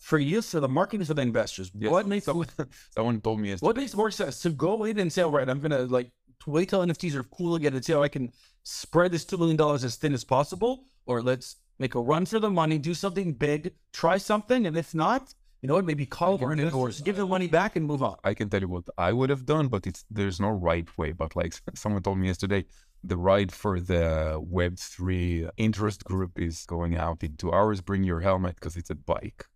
For 0.00 0.18
you, 0.18 0.42
so 0.42 0.60
the 0.60 0.68
market 0.68 1.00
is 1.00 1.08
for 1.08 1.14
the 1.14 1.22
investors. 1.22 1.70
Yes. 1.74 1.90
What 1.90 2.06
makes 2.06 2.26
Someone, 2.26 2.48
someone 2.94 3.20
told 3.20 3.40
me 3.40 3.48
yesterday. 3.48 3.66
what 3.66 3.76
makes 3.76 3.94
more 3.94 4.10
sense 4.10 4.40
to 4.42 4.50
go 4.50 4.84
in 4.84 4.98
and 4.98 5.12
say, 5.12 5.22
all 5.22 5.30
right, 5.30 5.48
I'm 5.48 5.60
gonna 5.60 5.82
like 5.82 6.10
wait 6.46 6.68
till 6.68 6.84
NFTs 6.84 7.14
are 7.14 7.24
cool 7.24 7.54
again 7.56 7.74
and 7.74 7.84
see 7.84 7.92
how 7.92 8.02
I 8.02 8.08
can 8.08 8.32
spread 8.62 9.12
this 9.12 9.24
two 9.24 9.36
million 9.36 9.56
dollars 9.56 9.84
as 9.84 9.96
thin 9.96 10.12
as 10.14 10.24
possible, 10.24 10.84
or 11.06 11.22
let's 11.22 11.56
make 11.78 11.94
a 11.94 12.00
run 12.00 12.26
for 12.26 12.38
the 12.38 12.50
money, 12.50 12.78
do 12.78 12.94
something 12.94 13.32
big, 13.32 13.72
try 13.92 14.16
something, 14.16 14.66
and 14.66 14.76
if 14.76 14.94
not, 14.94 15.34
you 15.62 15.68
know 15.68 15.74
what, 15.74 15.84
maybe 15.84 16.06
call 16.06 16.38
You're 16.38 16.52
it 16.52 16.60
an 16.60 16.70
or 16.70 16.90
give 16.90 17.16
the 17.16 17.26
money 17.26 17.48
back 17.48 17.76
and 17.76 17.84
move 17.86 18.02
on. 18.02 18.16
I 18.22 18.34
can 18.34 18.48
tell 18.48 18.60
you 18.60 18.68
what 18.68 18.84
I 18.98 19.12
would 19.12 19.30
have 19.30 19.46
done, 19.46 19.68
but 19.68 19.86
it's 19.86 20.04
there's 20.10 20.38
no 20.40 20.50
right 20.50 20.86
way. 20.98 21.12
But 21.12 21.34
like 21.34 21.54
someone 21.74 22.02
told 22.02 22.18
me 22.18 22.28
yesterday, 22.28 22.66
the 23.02 23.16
ride 23.16 23.52
for 23.52 23.80
the 23.80 24.38
Web 24.40 24.78
three 24.78 25.48
interest 25.56 26.04
group 26.04 26.38
is 26.38 26.64
going 26.66 26.96
out 26.96 27.22
in 27.22 27.36
two 27.36 27.52
hours. 27.52 27.80
Bring 27.80 28.04
your 28.04 28.20
helmet 28.20 28.56
because 28.56 28.76
it's 28.76 28.90
a 28.90 28.94
bike. 28.94 29.46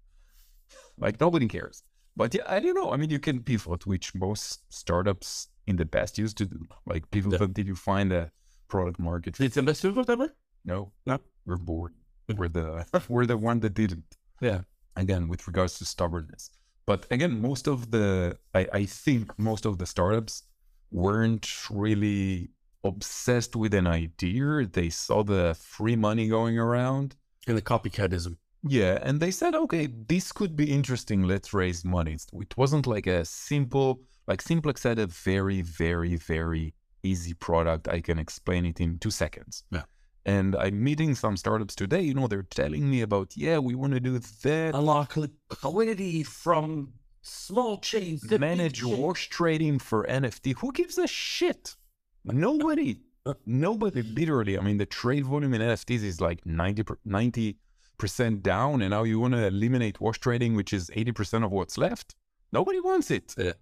Like 1.00 1.20
nobody 1.20 1.48
cares. 1.48 1.82
But 2.16 2.34
yeah, 2.34 2.42
I 2.46 2.60
don't 2.60 2.74
know. 2.74 2.92
I 2.92 2.96
mean, 2.96 3.10
you 3.10 3.18
can 3.18 3.42
pivot, 3.42 3.86
which 3.86 4.14
most 4.14 4.60
startups 4.72 5.48
in 5.66 5.76
the 5.76 5.86
past 5.86 6.18
used 6.18 6.36
to 6.38 6.46
do. 6.46 6.60
Like 6.86 7.10
pivot 7.10 7.32
Yeah. 7.32 7.44
until 7.44 7.66
you 7.66 7.76
find 7.76 8.12
a 8.12 8.30
product 8.68 8.98
market. 8.98 9.36
fit. 9.36 9.46
It's 9.46 9.56
investors 9.56 9.94
whatever. 9.94 10.34
No, 10.64 10.92
No? 11.06 11.18
we're 11.46 11.56
bored. 11.56 11.94
We're 12.36 12.48
the 12.48 12.84
we're 13.08 13.26
the 13.26 13.36
one 13.36 13.60
that 13.60 13.74
didn't. 13.74 14.16
Yeah. 14.40 14.60
Again, 14.96 15.28
with 15.28 15.46
regards 15.46 15.78
to 15.78 15.84
stubbornness. 15.84 16.50
But 16.86 17.06
again, 17.10 17.40
most 17.40 17.66
of 17.68 17.90
the 17.90 18.36
I, 18.54 18.62
I 18.80 18.84
think 18.84 19.38
most 19.38 19.64
of 19.64 19.78
the 19.78 19.86
startups 19.86 20.42
weren't 20.90 21.48
really 21.70 22.50
obsessed 22.84 23.54
with 23.56 23.72
an 23.74 23.86
idea. 23.86 24.66
They 24.66 24.90
saw 24.90 25.22
the 25.22 25.54
free 25.58 25.96
money 25.96 26.28
going 26.28 26.58
around. 26.58 27.16
And 27.46 27.56
the 27.56 27.62
copycatism. 27.62 28.36
Yeah, 28.62 28.98
and 29.02 29.20
they 29.20 29.30
said, 29.30 29.54
okay, 29.54 29.86
this 29.86 30.32
could 30.32 30.54
be 30.54 30.70
interesting. 30.70 31.22
Let's 31.22 31.54
raise 31.54 31.84
money. 31.84 32.16
It 32.32 32.56
wasn't 32.56 32.86
like 32.86 33.06
a 33.06 33.24
simple, 33.24 34.00
like 34.26 34.42
Simplex 34.42 34.82
had 34.82 34.98
a 34.98 35.06
very, 35.06 35.62
very, 35.62 36.16
very 36.16 36.74
easy 37.02 37.32
product. 37.34 37.88
I 37.88 38.00
can 38.00 38.18
explain 38.18 38.66
it 38.66 38.80
in 38.80 38.98
two 38.98 39.10
seconds. 39.10 39.64
Yeah. 39.70 39.84
And 40.26 40.54
I'm 40.56 40.82
meeting 40.84 41.14
some 41.14 41.38
startups 41.38 41.74
today. 41.74 42.02
You 42.02 42.12
know, 42.12 42.26
they're 42.26 42.42
telling 42.42 42.90
me 42.90 43.00
about, 43.00 43.34
yeah, 43.34 43.58
we 43.58 43.74
want 43.74 43.94
to 43.94 44.00
do 44.00 44.18
that. 44.18 44.74
Unlock 44.74 45.16
liquidity 45.16 46.22
from 46.22 46.92
small 47.22 47.78
chains. 47.78 48.30
Manage 48.30 48.84
wash 48.84 49.30
trading 49.30 49.78
for 49.78 50.04
NFT. 50.06 50.56
Who 50.58 50.72
gives 50.72 50.98
a 50.98 51.06
shit? 51.06 51.76
Nobody. 52.24 53.00
nobody, 53.46 54.02
literally. 54.02 54.58
I 54.58 54.60
mean, 54.60 54.76
the 54.76 54.86
trade 54.86 55.24
volume 55.24 55.54
in 55.54 55.62
NFTs 55.62 56.02
is 56.02 56.20
like 56.20 56.44
90, 56.44 56.84
90 57.06 57.56
percent 58.00 58.42
down, 58.42 58.82
and 58.82 58.90
now 58.90 59.04
you 59.04 59.20
want 59.20 59.34
to 59.34 59.46
eliminate 59.46 60.00
wash 60.00 60.18
trading, 60.18 60.56
which 60.56 60.72
is 60.72 60.90
80% 60.90 61.44
of 61.44 61.52
what's 61.52 61.78
left. 61.78 62.16
Nobody 62.50 62.80
wants 62.80 63.10
it. 63.10 63.34
Yeah. 63.38 63.52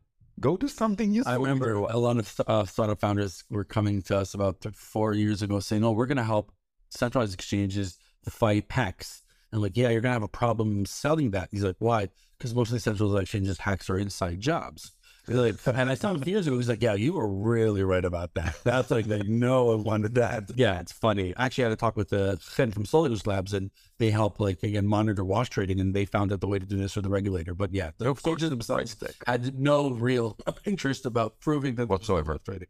Go 0.41 0.57
do 0.57 0.69
something 0.69 1.13
useful. 1.13 1.33
I 1.33 1.37
remember 1.37 1.75
a 1.75 1.99
lot 1.99 2.17
of 2.17 2.41
uh, 2.47 2.65
startup 2.65 3.01
founders 3.01 3.45
were 3.51 3.65
coming 3.65 4.01
to 4.03 4.17
us 4.17 4.35
about 4.35 4.65
four 4.73 5.13
years 5.13 5.43
ago 5.43 5.59
saying, 5.59 5.85
"Oh, 5.85 5.91
we're 5.91 6.07
going 6.07 6.25
to 6.25 6.33
help 6.35 6.53
centralized 6.91 7.35
exchanges 7.35 7.99
to 8.25 8.31
fight 8.31 8.67
hacks." 8.71 9.23
And 9.51 9.61
like, 9.61 9.77
yeah, 9.77 9.89
you're 9.89 10.01
going 10.01 10.11
to 10.11 10.21
have 10.21 10.23
a 10.23 10.29
problem 10.29 10.87
selling 10.87 11.33
that. 11.33 11.49
He's 11.51 11.65
like, 11.65 11.77
"Why?" 11.81 12.09
Because 12.39 12.55
most 12.55 12.69
of 12.69 12.75
the 12.75 12.81
centralized 12.81 13.23
exchanges 13.23 13.59
hacks 13.59 13.91
are 13.91 13.99
inside 13.99 14.41
jobs. 14.41 14.93
Like, 15.29 15.57
and 15.67 15.91
I 15.91 15.95
saw 15.95 16.13
him 16.13 16.23
years 16.25 16.47
ago. 16.47 16.55
He 16.55 16.59
was 16.59 16.69
like, 16.69 16.83
"Yeah, 16.83 16.95
you 16.95 17.13
were 17.15 17.29
really 17.29 17.83
right 17.83 18.05
about 18.05 18.35
that. 18.35 18.59
That's 18.65 18.91
like 18.91 19.07
they 19.07 19.23
know 19.23 19.73
I 19.73 19.75
wanted 19.77 20.15
that." 20.17 20.51
Yeah, 20.57 20.81
it's 20.81 20.93
funny. 20.93 21.31
Actually, 21.31 21.35
I 21.37 21.47
actually 21.47 21.65
had 21.65 21.73
a 21.73 21.77
talk 21.77 21.97
with 21.97 22.13
uh, 22.13 22.17
the 22.33 22.41
Chen 22.57 22.71
from 22.71 22.85
Solidus 22.85 23.27
Labs, 23.27 23.53
and 23.55 23.71
they 23.99 24.11
help 24.11 24.41
like 24.41 24.63
again 24.63 24.87
monitor 24.87 25.25
wash 25.25 25.51
trading, 25.51 25.81
and 25.81 25.95
they 25.95 26.05
found 26.05 26.33
out 26.33 26.41
the 26.41 26.49
way 26.49 26.59
to 26.59 26.67
do 26.67 26.77
this 26.77 26.93
for 26.93 27.03
the 27.03 27.11
regulator. 27.11 27.55
But 27.55 27.73
yeah, 27.73 27.91
the 27.99 28.15
coaches 28.15 28.51
themselves 28.51 28.97
had 29.27 29.59
no 29.59 29.91
real 29.91 30.37
interest 30.65 31.07
about 31.07 31.41
proving 31.41 31.75
that 31.77 31.89
Whatsoever. 31.89 32.39
trading. 32.45 32.69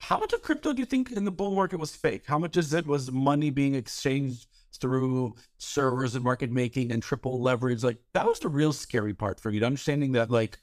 How 0.00 0.18
much 0.18 0.32
of 0.32 0.42
crypto 0.42 0.72
do 0.72 0.80
you 0.80 0.86
think 0.86 1.10
in 1.10 1.24
the 1.24 1.30
bull 1.32 1.54
market 1.54 1.80
was 1.80 1.94
fake? 1.94 2.24
How 2.26 2.38
much 2.38 2.56
is 2.56 2.72
it 2.72 2.86
was 2.86 3.10
money 3.10 3.50
being 3.50 3.74
exchanged 3.74 4.46
through 4.80 5.34
servers 5.58 6.14
and 6.14 6.22
market 6.22 6.52
making 6.52 6.92
and 6.92 7.02
triple 7.02 7.40
leverage? 7.40 7.82
Like 7.82 7.98
that 8.14 8.24
was 8.24 8.38
the 8.38 8.48
real 8.48 8.72
scary 8.72 9.12
part 9.12 9.40
for 9.40 9.50
you, 9.50 9.64
understanding 9.64 10.12
that 10.12 10.30
like 10.30 10.58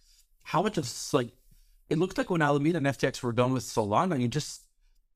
how 0.46 0.62
much 0.62 0.78
of 0.78 0.88
like 1.12 1.32
it 1.90 1.98
looked 1.98 2.18
like 2.18 2.30
when 2.30 2.42
Alameda 2.42 2.78
and 2.78 2.88
FTX 2.88 3.22
were 3.22 3.34
done 3.34 3.52
with 3.52 3.64
Solana, 3.64 4.20
you 4.22 4.28
just 4.28 4.62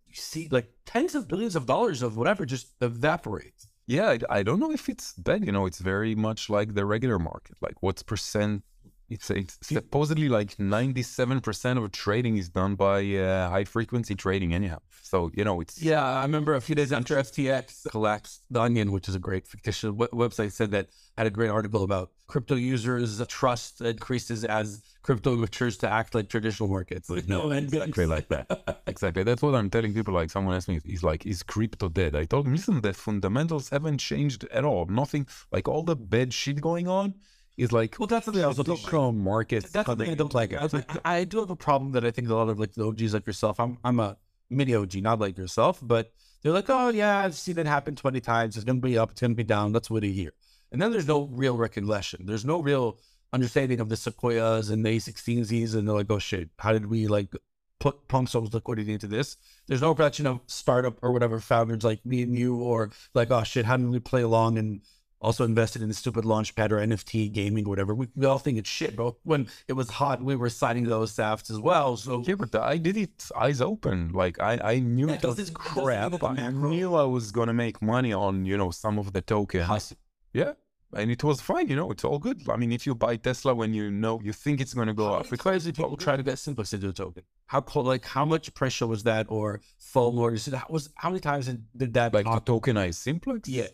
you 0.08 0.16
see 0.16 0.48
like 0.52 0.70
tens 0.86 1.14
of 1.16 1.28
billions 1.28 1.56
of 1.56 1.68
dollars 1.68 2.02
of 2.02 2.18
whatever 2.18 2.46
just 2.46 2.74
evaporate. 2.82 3.68
Yeah, 3.86 4.10
I, 4.10 4.20
I 4.38 4.44
don't 4.44 4.60
know 4.60 4.72
if 4.72 4.90
it's 4.90 5.14
bad. 5.14 5.46
You 5.46 5.52
know, 5.52 5.68
it's 5.68 5.80
very 5.80 6.16
much 6.16 6.50
like 6.50 6.74
the 6.74 6.86
regular 6.86 7.20
market. 7.20 7.58
Like, 7.62 7.82
what's 7.82 8.04
percent? 8.04 8.64
It's, 9.10 9.30
it's 9.30 9.58
supposedly 9.62 10.30
like 10.30 10.60
ninety-seven 10.60 11.42
percent 11.42 11.80
of 11.80 11.92
trading 11.92 12.38
is 12.38 12.50
done 12.50 12.76
by 12.76 13.00
uh, 13.16 13.50
high-frequency 13.50 14.16
trading, 14.16 14.54
anyhow. 14.54 14.80
So 15.02 15.32
you 15.34 15.44
know, 15.44 15.60
it's 15.62 15.82
Yeah, 15.82 16.04
I 16.04 16.22
remember 16.22 16.54
a 16.54 16.62
few 16.62 16.76
days 16.76 16.92
after 16.94 17.16
FTX 17.16 17.90
collapsed, 17.90 18.44
The 18.52 18.62
Onion, 18.62 18.92
which 18.92 19.10
is 19.10 19.16
a 19.16 19.20
great 19.20 19.48
fictitious 19.48 19.90
w- 19.90 20.10
website, 20.14 20.52
said 20.52 20.72
that 20.72 20.90
had 21.18 21.26
a 21.26 21.32
great 21.32 21.50
article 21.50 21.84
about 21.84 22.12
crypto 22.28 22.56
users' 22.56 23.26
trust 23.28 23.82
increases 23.82 24.46
as 24.46 24.84
crypto 25.02 25.36
matures 25.36 25.78
to 25.78 25.90
act 25.90 26.14
like 26.14 26.30
traditional 26.30 26.70
markets. 26.70 27.10
Like, 27.10 27.28
no, 27.28 27.50
and 27.56 27.66
exactly 27.66 28.06
like 28.06 28.28
that. 28.30 28.84
exactly. 28.88 29.24
That's 29.24 29.42
what 29.42 29.56
I'm 29.56 29.70
telling 29.70 29.94
people. 29.94 30.14
Like 30.14 30.30
someone 30.30 30.56
asked 30.56 30.70
me, 30.70 30.80
he's 30.86 31.04
like, 31.04 31.26
is 31.26 31.42
crypto 31.42 31.90
dead? 31.90 32.16
I 32.16 32.26
told 32.26 32.46
him, 32.46 32.54
listen, 32.54 32.82
the 32.82 32.94
fundamentals 32.94 33.70
haven't 33.70 33.98
changed 33.98 34.46
at 34.52 34.64
all. 34.64 34.86
Nothing. 34.86 35.28
Like 35.52 35.68
all 35.68 35.84
the 35.84 35.96
bad 35.96 36.34
shit 36.34 36.62
going 36.62 36.88
on 36.88 37.16
is 37.60 37.72
like 37.72 37.98
Well, 38.00 38.08
that's 38.08 38.26
something 38.26 38.44
I 38.44 38.48
was 38.48 38.58
looking 38.58 38.78
stock 38.78 39.14
market. 39.14 39.66
That's 39.72 39.86
something 39.86 40.10
I 40.10 40.16
don't 40.16 40.34
like. 40.34 40.54
I, 40.54 40.66
I 41.04 41.18
I 41.18 41.24
do 41.26 41.40
have 41.40 41.50
a 41.50 41.56
problem 41.56 41.92
that 41.92 42.06
I 42.06 42.12
think 42.12 42.30
a 42.30 42.36
lot 42.36 42.50
of 42.50 42.60
like 42.60 42.74
the 42.74 42.86
OGs 42.86 43.14
like 43.14 43.28
yourself. 43.28 43.60
I'm 43.60 43.78
I'm 43.84 44.00
a 44.00 44.18
mini 44.50 44.74
OG, 44.74 44.96
not 44.96 45.20
like 45.20 45.38
yourself, 45.38 45.80
but 45.82 46.12
they're 46.42 46.54
like, 46.54 46.70
oh 46.70 46.90
yeah, 46.90 47.20
I've 47.20 47.36
seen 47.36 47.60
it 47.60 47.68
happen 47.68 47.96
twenty 47.96 48.22
times. 48.22 48.56
It's 48.56 48.64
gonna 48.64 48.80
be 48.80 48.98
up, 48.98 49.12
it's 49.12 49.22
gonna 49.22 49.36
be 49.36 49.44
down. 49.44 49.74
That's 49.74 49.90
what 49.90 50.04
I 50.04 50.08
hear. 50.08 50.32
And 50.72 50.82
then 50.82 50.92
there's 50.92 51.08
no 51.08 51.24
real 51.32 51.58
recollection. 51.58 52.26
There's 52.26 52.46
no 52.46 52.62
real 52.62 53.00
understanding 53.34 53.80
of 53.80 53.90
the 53.90 53.98
Sequoias 53.98 54.70
and 54.70 54.86
the 54.86 54.90
A16Zs, 54.90 55.76
and 55.76 55.88
they're 55.88 55.96
like, 55.96 56.10
oh 56.10 56.20
shit, 56.20 56.50
how 56.60 56.72
did 56.72 56.86
we 56.86 57.08
like 57.08 57.34
put 57.80 58.08
pump 58.08 58.30
so 58.30 58.42
much 58.42 58.54
liquidity 58.54 58.94
into 58.94 59.08
this? 59.08 59.38
There's 59.68 59.82
no 59.82 59.94
production 59.94 60.28
of 60.28 60.40
startup 60.48 60.98
or 61.02 61.12
whatever 61.12 61.40
founders 61.40 61.84
like 61.84 62.06
me 62.06 62.22
and 62.24 62.38
you, 62.38 62.56
or 62.58 62.92
like, 63.14 63.32
oh 63.32 63.44
shit, 63.44 63.66
how 63.66 63.78
did 63.78 63.90
we 63.90 64.00
play 64.00 64.22
along 64.22 64.58
and 64.58 64.82
also 65.22 65.44
invested 65.44 65.82
in 65.82 65.88
the 65.90 65.94
stupid 65.94 66.24
launchpad 66.24 66.72
or 66.72 66.78
NFT 66.78 67.32
gaming 67.32 67.66
or 67.66 67.70
whatever. 67.70 67.94
We, 67.94 68.08
we 68.16 68.26
all 68.26 68.40
think 68.40 68.58
it's 68.58 68.70
shit, 68.70 68.96
but 68.96 69.16
when 69.24 69.48
it 69.68 69.74
was 69.74 69.90
hot, 69.90 70.22
we 70.24 70.36
were 70.36 70.50
signing 70.50 70.86
those 70.86 71.12
safts 71.12 71.50
as 71.50 71.60
well. 71.60 71.98
So 71.98 72.24
Yeah, 72.26 72.36
but 72.36 72.56
I 72.56 72.78
did 72.78 72.96
it 72.98 73.30
eyes 73.36 73.60
open. 73.62 74.12
Like 74.14 74.40
I, 74.40 74.60
I 74.64 74.80
knew 74.80 75.08
Yeah, 75.10 75.16
it 75.16 75.24
was 75.26 75.36
this- 75.36 75.50
does 75.50 75.56
crap. 75.56 76.24
I 76.24 76.50
knew 76.52 76.96
I 76.96 77.04
was 77.04 77.32
gonna 77.32 77.54
make 77.54 77.82
money 77.82 78.14
on 78.14 78.46
you 78.46 78.58
know 78.58 78.72
some 78.72 78.98
of 78.98 79.12
the 79.14 79.22
tokens. 79.22 79.94
Yeah, 80.34 80.54
and 80.94 81.12
it 81.12 81.24
was 81.24 81.42
fine. 81.42 81.68
You 81.68 81.76
know, 81.76 81.92
it's 81.92 82.04
all 82.04 82.20
good. 82.20 82.38
I 82.50 82.56
mean, 82.56 82.72
if 82.72 82.86
you 82.88 82.94
buy 82.96 83.16
Tesla 83.18 83.54
when 83.54 83.74
you 83.74 83.92
know 83.92 84.20
you 84.24 84.32
think 84.34 84.62
it's 84.62 84.74
gonna 84.74 84.94
go 84.94 85.14
up, 85.16 85.30
because 85.30 85.66
people 85.66 85.98
try 85.98 86.16
to 86.18 86.24
get 86.24 86.38
Simplex 86.40 86.74
into 86.74 86.90
a 86.90 86.94
token. 86.94 87.24
How 87.48 87.64
like 87.76 88.06
how 88.06 88.26
much 88.26 88.54
pressure 88.54 88.88
was 88.88 89.04
that, 89.04 89.26
or 89.30 89.60
FOMO, 89.94 90.18
or 90.20 90.34
is 90.34 90.46
how 90.46 90.66
was 90.70 90.90
how 90.96 91.10
many 91.10 91.20
times 91.20 91.48
did- 91.76 91.94
that 91.96 92.14
like 92.14 92.26
to 92.26 92.40
tokenize 92.54 92.96
Simplex. 92.96 93.50
yeah, 93.50 93.68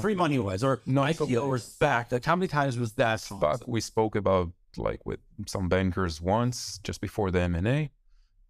free 0.00 0.14
money 0.14 0.38
was, 0.38 0.62
or 0.64 0.80
No, 0.86 1.02
IPO 1.02 1.46
or 1.46 1.56
SPAC? 1.58 2.12
Like 2.12 2.24
how 2.24 2.36
many 2.36 2.48
times 2.48 2.78
was 2.78 2.92
that? 2.94 3.26
But 3.40 3.68
we 3.68 3.80
spoke 3.80 4.16
about 4.16 4.50
like 4.76 5.04
with 5.04 5.20
some 5.46 5.68
bankers 5.68 6.20
once 6.20 6.78
just 6.84 7.00
before 7.00 7.30
the 7.30 7.40
M 7.40 7.54
and 7.54 7.68
A, 7.68 7.90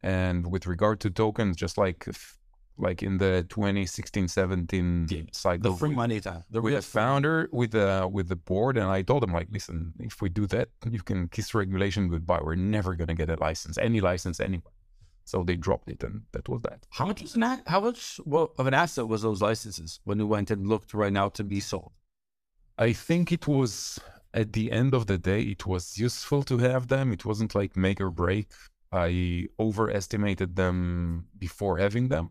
and 0.03 0.51
with 0.51 0.67
regard 0.67 1.01
to 1.01 1.11
tokens, 1.11 1.57
just 1.57 1.79
like 1.79 2.05
if- 2.09 2.39
like 2.79 3.03
in 3.03 3.19
the 3.19 3.45
2016 3.51 4.29
17 4.29 5.07
Yeah, 5.11 5.21
cycle 5.33 5.73
the 5.73 5.77
free 5.79 5.95
money 5.95 6.21
time. 6.21 6.43
The 6.51 6.63
with 6.63 6.75
the 6.75 6.81
founder 6.83 7.49
with 7.53 7.73
the 7.73 8.09
with 8.11 8.29
the 8.29 8.37
board 8.37 8.79
and 8.79 8.87
i 8.87 9.03
told 9.03 9.23
him 9.23 9.31
like 9.33 9.49
listen 9.53 9.93
if 10.01 10.23
we 10.23 10.31
do 10.31 10.47
that 10.47 10.69
you 10.91 11.01
can 11.03 11.29
kiss 11.29 11.55
regulation 11.55 12.09
goodbye 12.09 12.41
we're 12.43 12.55
never 12.55 12.95
going 12.95 13.09
to 13.09 13.15
get 13.15 13.29
a 13.29 13.37
license 13.37 13.77
any 13.77 14.01
license 14.01 14.41
anywhere 14.41 14.73
so 15.25 15.43
they 15.43 15.57
dropped 15.57 15.89
it 15.91 16.03
and 16.03 16.23
that 16.33 16.49
was 16.49 16.63
that. 16.63 16.87
How 16.91 17.07
much 17.07 17.23
was 17.23 17.35
an 17.35 17.43
a- 17.43 17.63
how 17.67 17.81
much 17.81 18.21
well, 18.25 18.53
of 18.59 18.67
an 18.67 18.75
asset 18.75 19.09
was 19.09 19.23
those 19.23 19.43
licenses 19.43 20.01
when 20.05 20.19
you 20.19 20.27
went 20.27 20.51
and 20.51 20.67
looked 20.67 20.95
right 20.95 21.13
now 21.13 21.29
to 21.31 21.45
be 21.45 21.61
sold? 21.61 21.93
i 22.79 22.91
think 22.93 23.31
it 23.31 23.47
was 23.47 24.01
at 24.35 24.53
the 24.55 24.73
end 24.73 24.95
of 24.95 25.07
the 25.07 25.19
day 25.19 25.43
it 25.43 25.67
was 25.67 25.99
useful 25.99 26.43
to 26.43 26.59
have 26.59 26.89
them. 26.89 27.13
It 27.13 27.25
wasn't 27.25 27.55
like 27.55 27.77
make 27.77 28.01
or 28.01 28.11
break. 28.11 28.49
I 28.91 29.49
overestimated 29.61 30.57
them 30.57 31.27
before 31.39 31.79
having 31.79 32.09
them. 32.09 32.31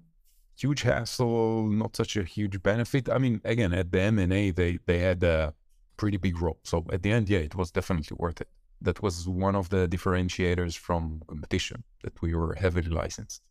Huge 0.58 0.82
hassle 0.82 1.68
not 1.68 1.96
such 1.96 2.18
a 2.18 2.24
huge 2.24 2.62
benefit. 2.62 3.10
I 3.10 3.18
mean 3.18 3.42
again 3.44 3.74
at 3.74 3.92
the 3.92 4.02
m&a 4.02 4.52
they 4.52 4.80
they 4.86 5.00
had 5.00 5.24
a 5.24 5.54
pretty 5.98 6.18
big 6.18 6.42
role. 6.42 6.60
So 6.64 6.86
at 6.92 7.04
the 7.04 7.12
end 7.12 7.30
yeah 7.30 7.40
it 7.40 7.56
was 7.56 7.72
definitely 7.72 8.18
worth 8.20 8.42
it 8.42 8.50
that 8.82 9.02
was 9.02 9.28
one 9.28 9.56
of 9.56 9.70
the 9.70 9.88
differentiators 9.88 10.78
from 10.78 11.22
competition 11.28 11.84
that 12.04 12.22
we 12.22 12.34
were 12.36 12.56
heavily 12.56 12.90
licensed 12.90 13.42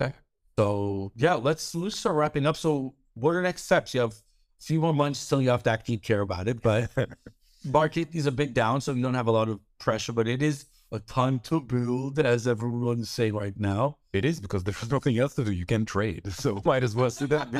Okay. 0.00 0.12
So 0.58 1.12
yeah, 1.16 1.34
let's 1.34 1.74
let's 1.74 1.98
start 1.98 2.16
wrapping 2.16 2.46
up. 2.46 2.56
So 2.56 2.94
what 3.14 3.30
are 3.30 3.36
the 3.36 3.42
next 3.42 3.64
steps? 3.64 3.94
You 3.94 4.00
have 4.02 4.12
a 4.12 4.62
few 4.62 4.80
more 4.80 4.92
months 4.94 5.18
still 5.18 5.40
you 5.40 5.50
have 5.50 5.62
to 5.64 5.70
actually 5.70 5.98
care 5.98 6.20
about 6.20 6.48
it, 6.48 6.60
but 6.62 6.90
market 7.64 8.08
is 8.14 8.26
a 8.26 8.32
bit 8.32 8.54
down, 8.54 8.80
so 8.80 8.92
you 8.92 9.02
don't 9.02 9.14
have 9.14 9.26
a 9.26 9.32
lot 9.32 9.48
of 9.48 9.60
pressure, 9.78 10.12
but 10.12 10.28
it 10.28 10.42
is 10.42 10.66
a 10.92 11.00
time 11.00 11.40
to 11.40 11.60
build, 11.60 12.18
as 12.18 12.46
everyone's 12.46 13.10
saying 13.10 13.34
right 13.34 13.58
now. 13.58 13.98
it 14.12 14.24
is 14.24 14.38
because 14.40 14.62
there's 14.64 14.90
nothing 14.96 15.18
else 15.18 15.34
to 15.34 15.44
do 15.44 15.52
you 15.52 15.66
can 15.66 15.84
trade 15.84 16.22
so 16.32 16.62
might 16.64 16.84
as 16.84 16.94
well 16.94 17.10
do 17.10 17.26
that 17.26 17.50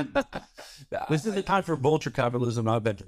This 1.10 1.26
is 1.26 1.34
the 1.34 1.42
time 1.42 1.62
for 1.62 1.74
vulture 1.76 2.10
capitalism, 2.10 2.66
not 2.66 2.82
venture. 2.82 3.04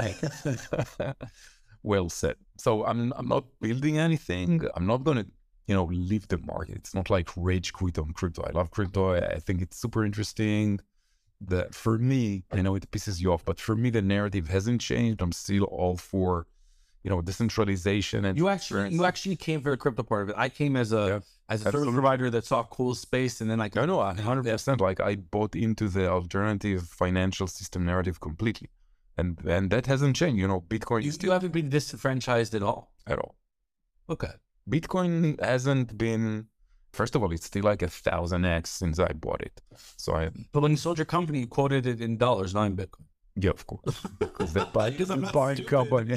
Well 1.82 2.08
said. 2.08 2.36
So 2.58 2.84
I'm 2.84 3.12
I'm 3.16 3.28
not 3.28 3.44
building 3.60 3.98
anything. 3.98 4.62
I'm 4.74 4.86
not 4.86 5.04
gonna 5.04 5.26
you 5.66 5.74
know 5.74 5.84
leave 5.84 6.28
the 6.28 6.38
market. 6.38 6.76
It's 6.76 6.94
not 6.94 7.10
like 7.10 7.28
rage 7.36 7.72
quit 7.72 7.98
on 7.98 8.12
crypto. 8.12 8.42
I 8.42 8.50
love 8.50 8.70
crypto. 8.70 9.14
I 9.14 9.38
think 9.38 9.62
it's 9.62 9.76
super 9.76 10.04
interesting. 10.04 10.80
The 11.40 11.68
for 11.70 11.98
me, 11.98 12.44
I 12.50 12.62
know 12.62 12.74
it 12.74 12.90
pisses 12.90 13.20
you 13.20 13.32
off, 13.32 13.44
but 13.44 13.60
for 13.60 13.76
me 13.76 13.90
the 13.90 14.02
narrative 14.02 14.48
hasn't 14.48 14.80
changed. 14.80 15.22
I'm 15.22 15.32
still 15.32 15.64
all 15.64 15.96
for 15.96 16.46
you 17.04 17.10
know 17.10 17.22
decentralization 17.22 18.24
and 18.24 18.36
You 18.36 18.48
actually 18.48 18.90
you 18.90 19.04
actually 19.04 19.36
came 19.36 19.60
for 19.60 19.70
the 19.70 19.76
crypto 19.76 20.02
part 20.02 20.22
of 20.24 20.28
it. 20.30 20.34
I 20.36 20.48
came 20.48 20.74
as 20.76 20.92
a 20.92 21.22
as 21.48 21.64
a 21.64 21.70
service 21.70 21.94
provider 21.94 22.28
that 22.30 22.44
saw 22.44 22.64
cool 22.64 22.94
space 22.94 23.40
and 23.40 23.50
then 23.50 23.58
like 23.58 23.76
I 23.76 23.80
No, 23.80 23.86
no, 23.86 24.00
a 24.00 24.14
hundred 24.14 24.44
percent. 24.44 24.80
Like 24.80 25.00
I 25.00 25.16
bought 25.16 25.54
into 25.54 25.88
the 25.88 26.10
alternative 26.10 26.82
financial 26.88 27.46
system 27.46 27.84
narrative 27.86 28.20
completely, 28.20 28.68
and 29.18 29.38
and 29.46 29.70
that 29.70 29.86
hasn't 29.86 30.16
changed. 30.16 30.38
You 30.40 30.48
know, 30.48 30.60
Bitcoin 30.74 31.02
you 31.02 31.08
is 31.10 31.14
still 31.16 31.32
haven't 31.32 31.52
been 31.52 31.68
disenfranchised 31.68 32.54
at 32.54 32.62
all. 32.62 32.82
at 33.06 33.18
all. 33.18 33.34
Okay. 34.08 34.32
Bitcoin 34.70 35.38
hasn't 35.42 35.96
been. 35.98 36.46
First 36.92 37.14
of 37.14 37.22
all, 37.22 37.32
it's 37.32 37.46
still 37.46 37.64
like 37.64 37.82
a 37.82 37.88
thousand 37.88 38.44
x 38.46 38.70
since 38.70 38.98
I 38.98 39.12
bought 39.12 39.42
it. 39.42 39.60
So 40.04 40.14
I, 40.14 40.30
But 40.52 40.62
when 40.62 40.70
you 40.72 40.76
sold 40.78 40.98
your 40.98 41.04
company, 41.16 41.40
you 41.40 41.46
quoted 41.46 41.86
it 41.86 42.00
in 42.00 42.16
dollars, 42.16 42.54
not 42.54 42.64
in 42.70 42.76
Bitcoin. 42.76 43.04
yeah, 43.36 43.50
of 43.50 43.66
course, 43.66 44.00
because 44.18 44.52
the, 44.54 44.64
buy, 44.72 44.90
Because 44.90 45.10
I'm 45.10 45.20
the 45.20 45.30
buying 45.40 45.56
stupid. 45.62 45.70
company, 45.70 46.14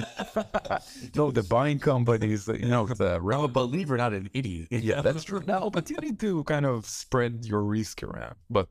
no, 1.15 1.29
the 1.31 1.43
buying 1.43 1.77
company 1.79 2.31
is, 2.31 2.47
you 2.47 2.67
know, 2.73 2.85
the 2.87 3.15
I'm 3.21 3.43
a 3.43 3.47
believer, 3.47 3.95
not 3.97 4.13
an 4.13 4.29
idiot. 4.33 4.67
yeah, 4.71 5.01
that's 5.01 5.23
true. 5.25 5.41
No, 5.45 5.69
but 5.69 5.89
you 5.89 5.97
need 5.97 6.19
to 6.21 6.43
kind 6.45 6.65
of 6.65 6.85
spread 6.85 7.45
your 7.45 7.63
risk 7.63 8.01
around. 8.03 8.35
But 8.49 8.67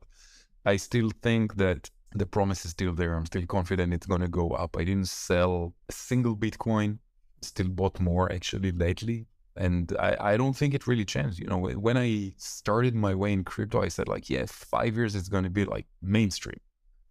I 0.65 0.77
still 0.77 1.11
think 1.21 1.55
that 1.57 1.89
the 2.13 2.25
promise 2.25 2.65
is 2.65 2.71
still 2.71 2.93
there. 2.93 3.15
I'm 3.15 3.25
still 3.25 3.45
confident 3.45 3.93
it's 3.93 4.05
going 4.05 4.21
to 4.21 4.27
go 4.27 4.49
up. 4.51 4.75
I 4.77 4.83
didn't 4.83 5.07
sell 5.07 5.73
a 5.89 5.91
single 5.91 6.35
Bitcoin, 6.35 6.99
still 7.41 7.69
bought 7.69 7.99
more 7.99 8.31
actually 8.31 8.71
lately. 8.71 9.27
And 9.55 9.93
I, 9.99 10.15
I 10.19 10.37
don't 10.37 10.55
think 10.55 10.73
it 10.73 10.87
really 10.87 11.05
changed. 11.05 11.39
You 11.39 11.47
know, 11.47 11.57
when 11.57 11.97
I 11.97 12.33
started 12.37 12.95
my 12.95 13.13
way 13.13 13.33
in 13.33 13.43
crypto, 13.43 13.81
I 13.81 13.89
said, 13.89 14.07
like, 14.07 14.29
yeah, 14.29 14.45
five 14.47 14.95
years 14.95 15.15
it's 15.15 15.29
going 15.29 15.43
to 15.43 15.49
be 15.49 15.65
like 15.65 15.87
mainstream. 16.01 16.59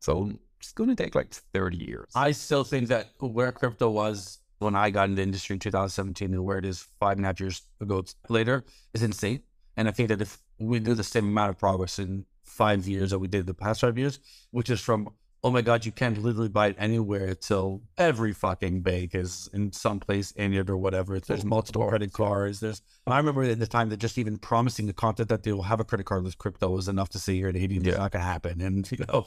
So 0.01 0.33
it's 0.59 0.73
going 0.73 0.89
to 0.91 0.97
take 0.97 1.15
like 1.15 1.33
30 1.53 1.77
years. 1.77 2.11
I 2.15 2.33
still 2.33 2.65
think 2.65 2.89
that 2.89 3.09
where 3.19 3.53
crypto 3.53 3.91
was 3.91 4.39
when 4.59 4.75
I 4.75 4.91
got 4.91 5.09
in 5.09 5.15
the 5.15 5.23
industry 5.23 5.55
in 5.55 5.61
2017 5.61 6.33
and 6.33 6.45
where 6.45 6.59
it 6.59 6.65
is 6.65 6.87
five 6.99 7.17
and 7.17 7.25
a 7.25 7.29
half 7.29 7.41
years 7.41 7.63
ago 7.81 8.05
later 8.29 8.65
is 8.95 9.03
insane. 9.03 9.43
And 9.77 9.89
I 9.89 9.91
think 9.91 10.09
that 10.09 10.21
if 10.21 10.39
we 10.59 10.79
do 10.79 10.95
the 10.95 11.05
same 11.05 11.29
amount 11.29 11.51
of 11.51 11.59
progress 11.59 11.99
in 11.99 12.27
five 12.51 12.87
years 12.87 13.11
that 13.11 13.19
we 13.19 13.29
did 13.29 13.47
the 13.47 13.55
past 13.55 13.81
five 13.81 13.97
years, 13.97 14.19
which 14.51 14.71
is 14.71 14.81
from 14.81 15.11
oh 15.43 15.51
my 15.51 15.63
god, 15.63 15.87
you 15.87 15.93
can't 15.93 16.23
literally 16.23 16.49
buy 16.49 16.69
it 16.69 16.77
anywhere 16.79 17.35
till 17.35 17.83
every 17.97 18.33
fucking 18.33 18.83
bank 18.83 19.15
is 19.15 19.49
in 19.53 19.73
some 19.73 19.99
place 19.99 20.33
in 20.33 20.53
it 20.53 20.69
or 20.69 20.77
whatever. 20.77 21.19
There's 21.19 21.45
multiple 21.45 21.89
credit 21.89 22.13
cards. 22.13 22.61
There's 22.61 22.83
I 23.07 23.17
remember 23.17 23.43
at 23.45 23.59
the 23.59 23.67
time 23.67 23.89
that 23.91 23.99
just 23.99 24.19
even 24.19 24.37
promising 24.37 24.87
the 24.87 24.93
content 24.93 25.29
that 25.31 25.43
they 25.43 25.53
will 25.53 25.63
have 25.63 25.81
a 25.81 25.85
credit 25.85 26.05
card 26.05 26.25
with 26.25 26.39
crypto 26.39 26.71
was 26.71 26.89
enough 26.89 27.09
to 27.11 27.19
say 27.19 27.35
here 27.35 27.49
in 27.49 27.57
Haiti 27.57 27.77
it's 27.77 27.97
not 27.97 28.13
gonna 28.13 28.25
happen. 28.25 28.61
And 28.61 28.91
you 28.99 29.05
know, 29.09 29.27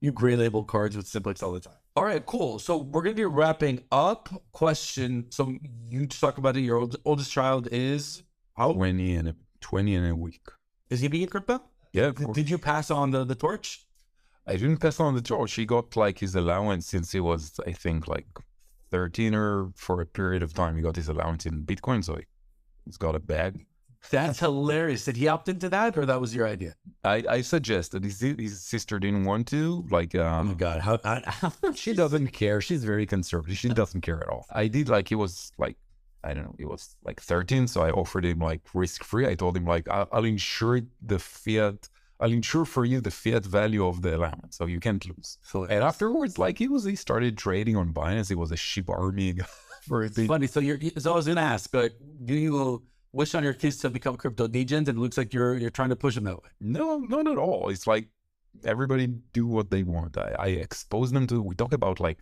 you 0.00 0.12
gray 0.12 0.36
label 0.36 0.64
cards 0.64 0.96
with 0.96 1.06
Simplex 1.06 1.42
all 1.42 1.52
the 1.52 1.60
time. 1.60 1.74
All 1.96 2.04
right, 2.04 2.24
cool. 2.26 2.58
So 2.58 2.76
we're 2.76 3.02
gonna 3.02 3.14
be 3.14 3.24
wrapping 3.24 3.84
up. 3.90 4.28
Question. 4.52 5.26
So 5.30 5.54
you 5.88 6.06
talk 6.06 6.38
about 6.38 6.56
it. 6.56 6.60
Your 6.60 6.78
old, 6.78 6.96
oldest 7.04 7.32
child 7.32 7.68
is 7.72 8.22
how? 8.56 8.72
20 8.72 9.16
and 9.16 9.28
a, 9.28 9.36
20 9.60 9.94
in 9.94 10.04
a 10.04 10.14
week. 10.14 10.42
Is 10.90 11.00
he 11.00 11.08
being 11.08 11.26
crypto? 11.26 11.62
Yeah, 11.94 12.10
Did, 12.10 12.50
you 12.50 12.58
pass 12.58 12.90
on 12.90 13.12
the, 13.12 13.24
the 13.24 13.36
torch? 13.36 13.86
I 14.48 14.56
didn't 14.56 14.78
pass 14.78 14.98
on 14.98 15.14
the 15.14 15.22
torch. 15.22 15.54
He 15.54 15.64
got 15.64 15.94
like 15.94 16.18
his 16.18 16.34
allowance 16.34 16.86
since 16.86 17.12
he 17.12 17.20
was, 17.20 17.58
I 17.64 17.70
think, 17.70 18.08
like 18.08 18.26
13 18.90 19.32
or 19.32 19.70
for 19.76 20.00
a 20.00 20.06
period 20.06 20.42
of 20.42 20.52
time. 20.52 20.74
He 20.74 20.82
got 20.82 20.96
his 20.96 21.08
allowance 21.08 21.46
in 21.46 21.62
Bitcoin. 21.62 22.04
So 22.04 22.16
he, 22.16 22.24
he's 22.84 22.96
got 22.96 23.14
a 23.14 23.20
bag. 23.20 23.64
That's 24.10 24.40
hilarious. 24.40 25.04
Did 25.04 25.16
he 25.16 25.28
opt 25.28 25.48
into 25.48 25.68
that 25.68 25.96
or 25.96 26.04
that 26.04 26.20
was 26.20 26.34
your 26.34 26.48
idea? 26.48 26.74
I, 27.04 27.22
I 27.28 27.40
suggested 27.42 28.02
his, 28.02 28.20
his 28.20 28.60
sister 28.60 28.98
didn't 28.98 29.24
want 29.24 29.46
to. 29.48 29.86
Like, 29.88 30.16
Oh 30.16 30.18
my 30.18 30.38
um, 30.38 30.54
God. 30.56 30.80
How, 30.80 30.98
how, 31.04 31.52
she 31.74 31.94
doesn't 31.94 32.28
care. 32.28 32.60
She's 32.60 32.84
very 32.84 33.06
conservative. 33.06 33.56
She 33.56 33.68
doesn't 33.68 34.00
care 34.00 34.20
at 34.20 34.28
all. 34.28 34.46
I 34.50 34.66
did 34.66 34.88
like, 34.88 35.08
he 35.08 35.14
was 35.14 35.52
like, 35.58 35.76
I 36.24 36.34
don't 36.34 36.44
know, 36.44 36.54
he 36.58 36.64
was 36.64 36.96
like 37.04 37.20
13. 37.20 37.66
So 37.68 37.82
I 37.82 37.90
offered 37.90 38.24
him 38.24 38.38
like 38.38 38.62
risk 38.72 39.04
free. 39.04 39.26
I 39.26 39.34
told 39.34 39.56
him, 39.56 39.66
like, 39.66 39.88
I'll, 39.88 40.08
I'll 40.12 40.24
insure 40.24 40.80
the 41.02 41.18
fiat. 41.18 41.88
I'll 42.20 42.32
insure 42.32 42.64
for 42.64 42.84
you 42.84 43.00
the 43.00 43.10
fiat 43.10 43.44
value 43.44 43.86
of 43.86 44.00
the 44.02 44.16
allowance, 44.16 44.56
so 44.56 44.66
you 44.66 44.80
can't 44.80 45.04
lose. 45.04 45.38
And 45.52 45.82
afterwards, 45.84 46.38
like 46.38 46.58
he 46.58 46.68
was, 46.68 46.84
he 46.84 46.96
started 46.96 47.36
trading 47.36 47.76
on 47.76 47.92
Binance. 47.92 48.28
He 48.28 48.34
was 48.34 48.52
a 48.52 48.56
Shib 48.56 48.88
army 48.88 49.32
guy 49.34 49.44
for 49.82 50.08
bit. 50.08 50.28
funny. 50.28 50.46
So 50.46 50.60
you're, 50.60 50.78
so 50.96 51.12
I 51.12 51.16
was 51.16 51.26
going 51.26 51.36
to 51.36 51.42
ask, 51.42 51.74
like, 51.74 51.92
do 52.24 52.34
you 52.34 52.82
wish 53.12 53.34
on 53.34 53.42
your 53.42 53.52
kids 53.52 53.78
to 53.78 53.90
become 53.90 54.16
crypto 54.16 54.46
degens? 54.46 54.88
And 54.88 54.90
it 54.90 54.98
looks 54.98 55.18
like 55.18 55.34
you're, 55.34 55.56
you're 55.56 55.70
trying 55.70 55.90
to 55.90 55.96
push 55.96 56.14
them 56.14 56.24
that 56.24 56.36
way. 56.36 56.48
No, 56.60 56.98
not 56.98 57.26
at 57.26 57.36
all. 57.36 57.68
It's 57.68 57.86
like 57.86 58.08
everybody 58.64 59.08
do 59.32 59.46
what 59.46 59.70
they 59.70 59.82
want. 59.82 60.16
I, 60.16 60.34
I 60.38 60.46
expose 60.48 61.10
them 61.10 61.26
to. 61.26 61.42
We 61.42 61.54
talk 61.54 61.72
about 61.72 62.00
like 62.00 62.18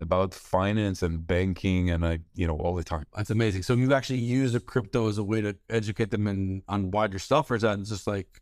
about 0.00 0.34
finance 0.34 1.02
and 1.02 1.26
banking, 1.26 1.90
and 1.90 2.04
I, 2.06 2.20
you 2.34 2.46
know, 2.46 2.56
all 2.56 2.74
the 2.74 2.84
time. 2.84 3.04
That's 3.16 3.30
amazing. 3.30 3.62
So 3.62 3.74
you 3.74 3.92
actually 3.94 4.20
use 4.20 4.52
the 4.52 4.60
crypto 4.60 5.08
as 5.08 5.18
a 5.18 5.24
way 5.24 5.40
to 5.42 5.56
educate 5.68 6.10
them 6.10 6.26
in 6.26 6.62
on 6.68 6.90
wider 6.90 7.18
stuff, 7.18 7.50
or 7.50 7.56
is 7.56 7.62
that 7.62 7.78
just 7.84 8.06
like, 8.06 8.40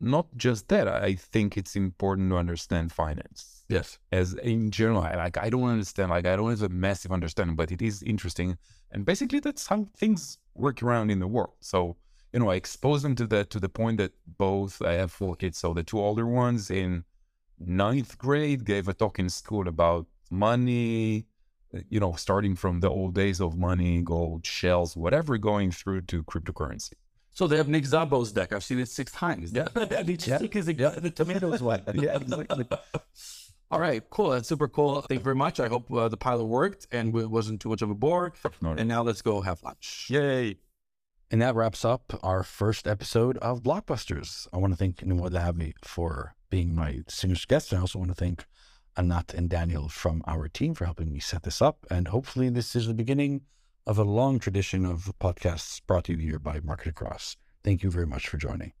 Not 0.00 0.26
just 0.36 0.68
that. 0.68 0.86
I 0.88 1.14
think 1.14 1.56
it's 1.56 1.76
important 1.76 2.30
to 2.30 2.36
understand 2.36 2.92
finance. 2.92 3.64
yes, 3.68 3.98
as 4.12 4.34
in 4.34 4.70
general, 4.70 5.02
I, 5.02 5.14
like 5.24 5.36
I 5.46 5.48
don't 5.50 5.68
understand, 5.76 6.10
like 6.10 6.26
I 6.26 6.36
don't 6.36 6.50
have 6.50 6.62
a 6.62 6.68
massive 6.68 7.12
understanding, 7.12 7.56
but 7.56 7.70
it 7.70 7.80
is 7.80 8.02
interesting, 8.02 8.58
and 8.92 9.04
basically 9.04 9.40
that's 9.40 9.66
how 9.68 9.80
things 9.96 10.38
work 10.54 10.82
around 10.82 11.10
in 11.10 11.20
the 11.20 11.26
world. 11.36 11.54
So 11.60 11.96
you 12.32 12.40
know, 12.40 12.50
I 12.50 12.56
expose 12.56 13.00
them 13.04 13.14
to 13.20 13.26
that 13.28 13.46
to 13.50 13.60
the 13.60 13.68
point 13.68 13.96
that 13.98 14.12
both 14.26 14.82
I 14.82 14.94
have 15.00 15.12
four 15.12 15.36
kids, 15.36 15.56
so 15.58 15.72
the 15.74 15.84
two 15.84 16.00
older 16.00 16.26
ones 16.26 16.70
in 16.70 17.04
ninth 17.58 18.18
grade 18.18 18.64
gave 18.64 18.88
a 18.88 18.94
talk 18.94 19.18
in 19.20 19.28
school 19.30 19.68
about 19.68 20.06
money, 20.34 21.26
you 21.88 21.98
know, 22.00 22.12
starting 22.14 22.54
from 22.56 22.80
the 22.80 22.90
old 22.90 23.14
days 23.14 23.40
of 23.40 23.56
money, 23.56 24.02
gold, 24.02 24.44
shells, 24.46 24.96
whatever, 24.96 25.38
going 25.38 25.70
through 25.70 26.02
to 26.02 26.22
cryptocurrency. 26.24 26.92
So 27.30 27.46
they 27.48 27.56
have 27.56 27.68
Nick 27.68 27.84
Szabo's 27.84 28.30
deck. 28.30 28.52
I've 28.52 28.62
seen 28.62 28.78
it 28.78 28.88
six 28.88 29.10
times. 29.10 29.52
Yeah, 29.52 29.66
Yeah. 29.76 30.38
because 30.38 30.66
the 30.66 31.12
tomatoes 31.14 31.60
wet. 31.62 31.82
Yeah, 31.94 32.16
exactly. 32.16 32.66
All 33.70 33.80
right, 33.80 34.08
cool. 34.10 34.30
That's 34.30 34.48
super 34.48 34.68
cool. 34.68 35.00
Thank 35.02 35.20
you 35.20 35.24
very 35.24 35.34
much. 35.34 35.58
I 35.58 35.66
hope 35.66 35.90
uh, 35.92 36.08
the 36.08 36.16
pilot 36.16 36.44
worked 36.44 36.86
and 36.92 37.14
it 37.16 37.30
wasn't 37.30 37.60
too 37.60 37.70
much 37.70 37.82
of 37.82 37.90
a 37.90 37.94
bore. 37.94 38.32
No, 38.60 38.70
And 38.70 38.86
now 38.88 39.02
let's 39.02 39.20
go 39.22 39.40
have 39.40 39.62
lunch. 39.64 40.06
Yay! 40.10 40.58
And 41.32 41.42
that 41.42 41.56
wraps 41.56 41.84
up 41.84 42.12
our 42.22 42.44
first 42.44 42.86
episode 42.86 43.36
of 43.38 43.62
Blockbusters. 43.64 44.46
I 44.52 44.58
want 44.58 44.72
to 44.72 44.76
thank 44.76 45.04
Nimrod 45.04 45.32
Lehavi 45.32 45.72
for 45.82 46.36
being 46.50 46.76
my 46.76 47.00
distinguished 47.04 47.48
guest. 47.48 47.72
And 47.72 47.78
I 47.78 47.80
also 47.80 47.98
want 47.98 48.10
to 48.12 48.14
thank 48.14 48.44
Anat 48.96 49.34
and 49.34 49.48
Daniel 49.48 49.88
from 49.88 50.22
our 50.26 50.48
team 50.48 50.74
for 50.74 50.84
helping 50.84 51.12
me 51.12 51.20
set 51.20 51.42
this 51.42 51.60
up. 51.60 51.86
And 51.90 52.08
hopefully, 52.08 52.48
this 52.48 52.76
is 52.76 52.86
the 52.86 52.94
beginning 52.94 53.42
of 53.86 53.98
a 53.98 54.04
long 54.04 54.38
tradition 54.38 54.86
of 54.86 55.12
podcasts 55.20 55.80
brought 55.86 56.04
to 56.04 56.12
you 56.12 56.18
here 56.18 56.38
by 56.38 56.60
MarketAcross. 56.60 57.36
Thank 57.62 57.82
you 57.82 57.90
very 57.90 58.06
much 58.06 58.28
for 58.28 58.36
joining. 58.36 58.72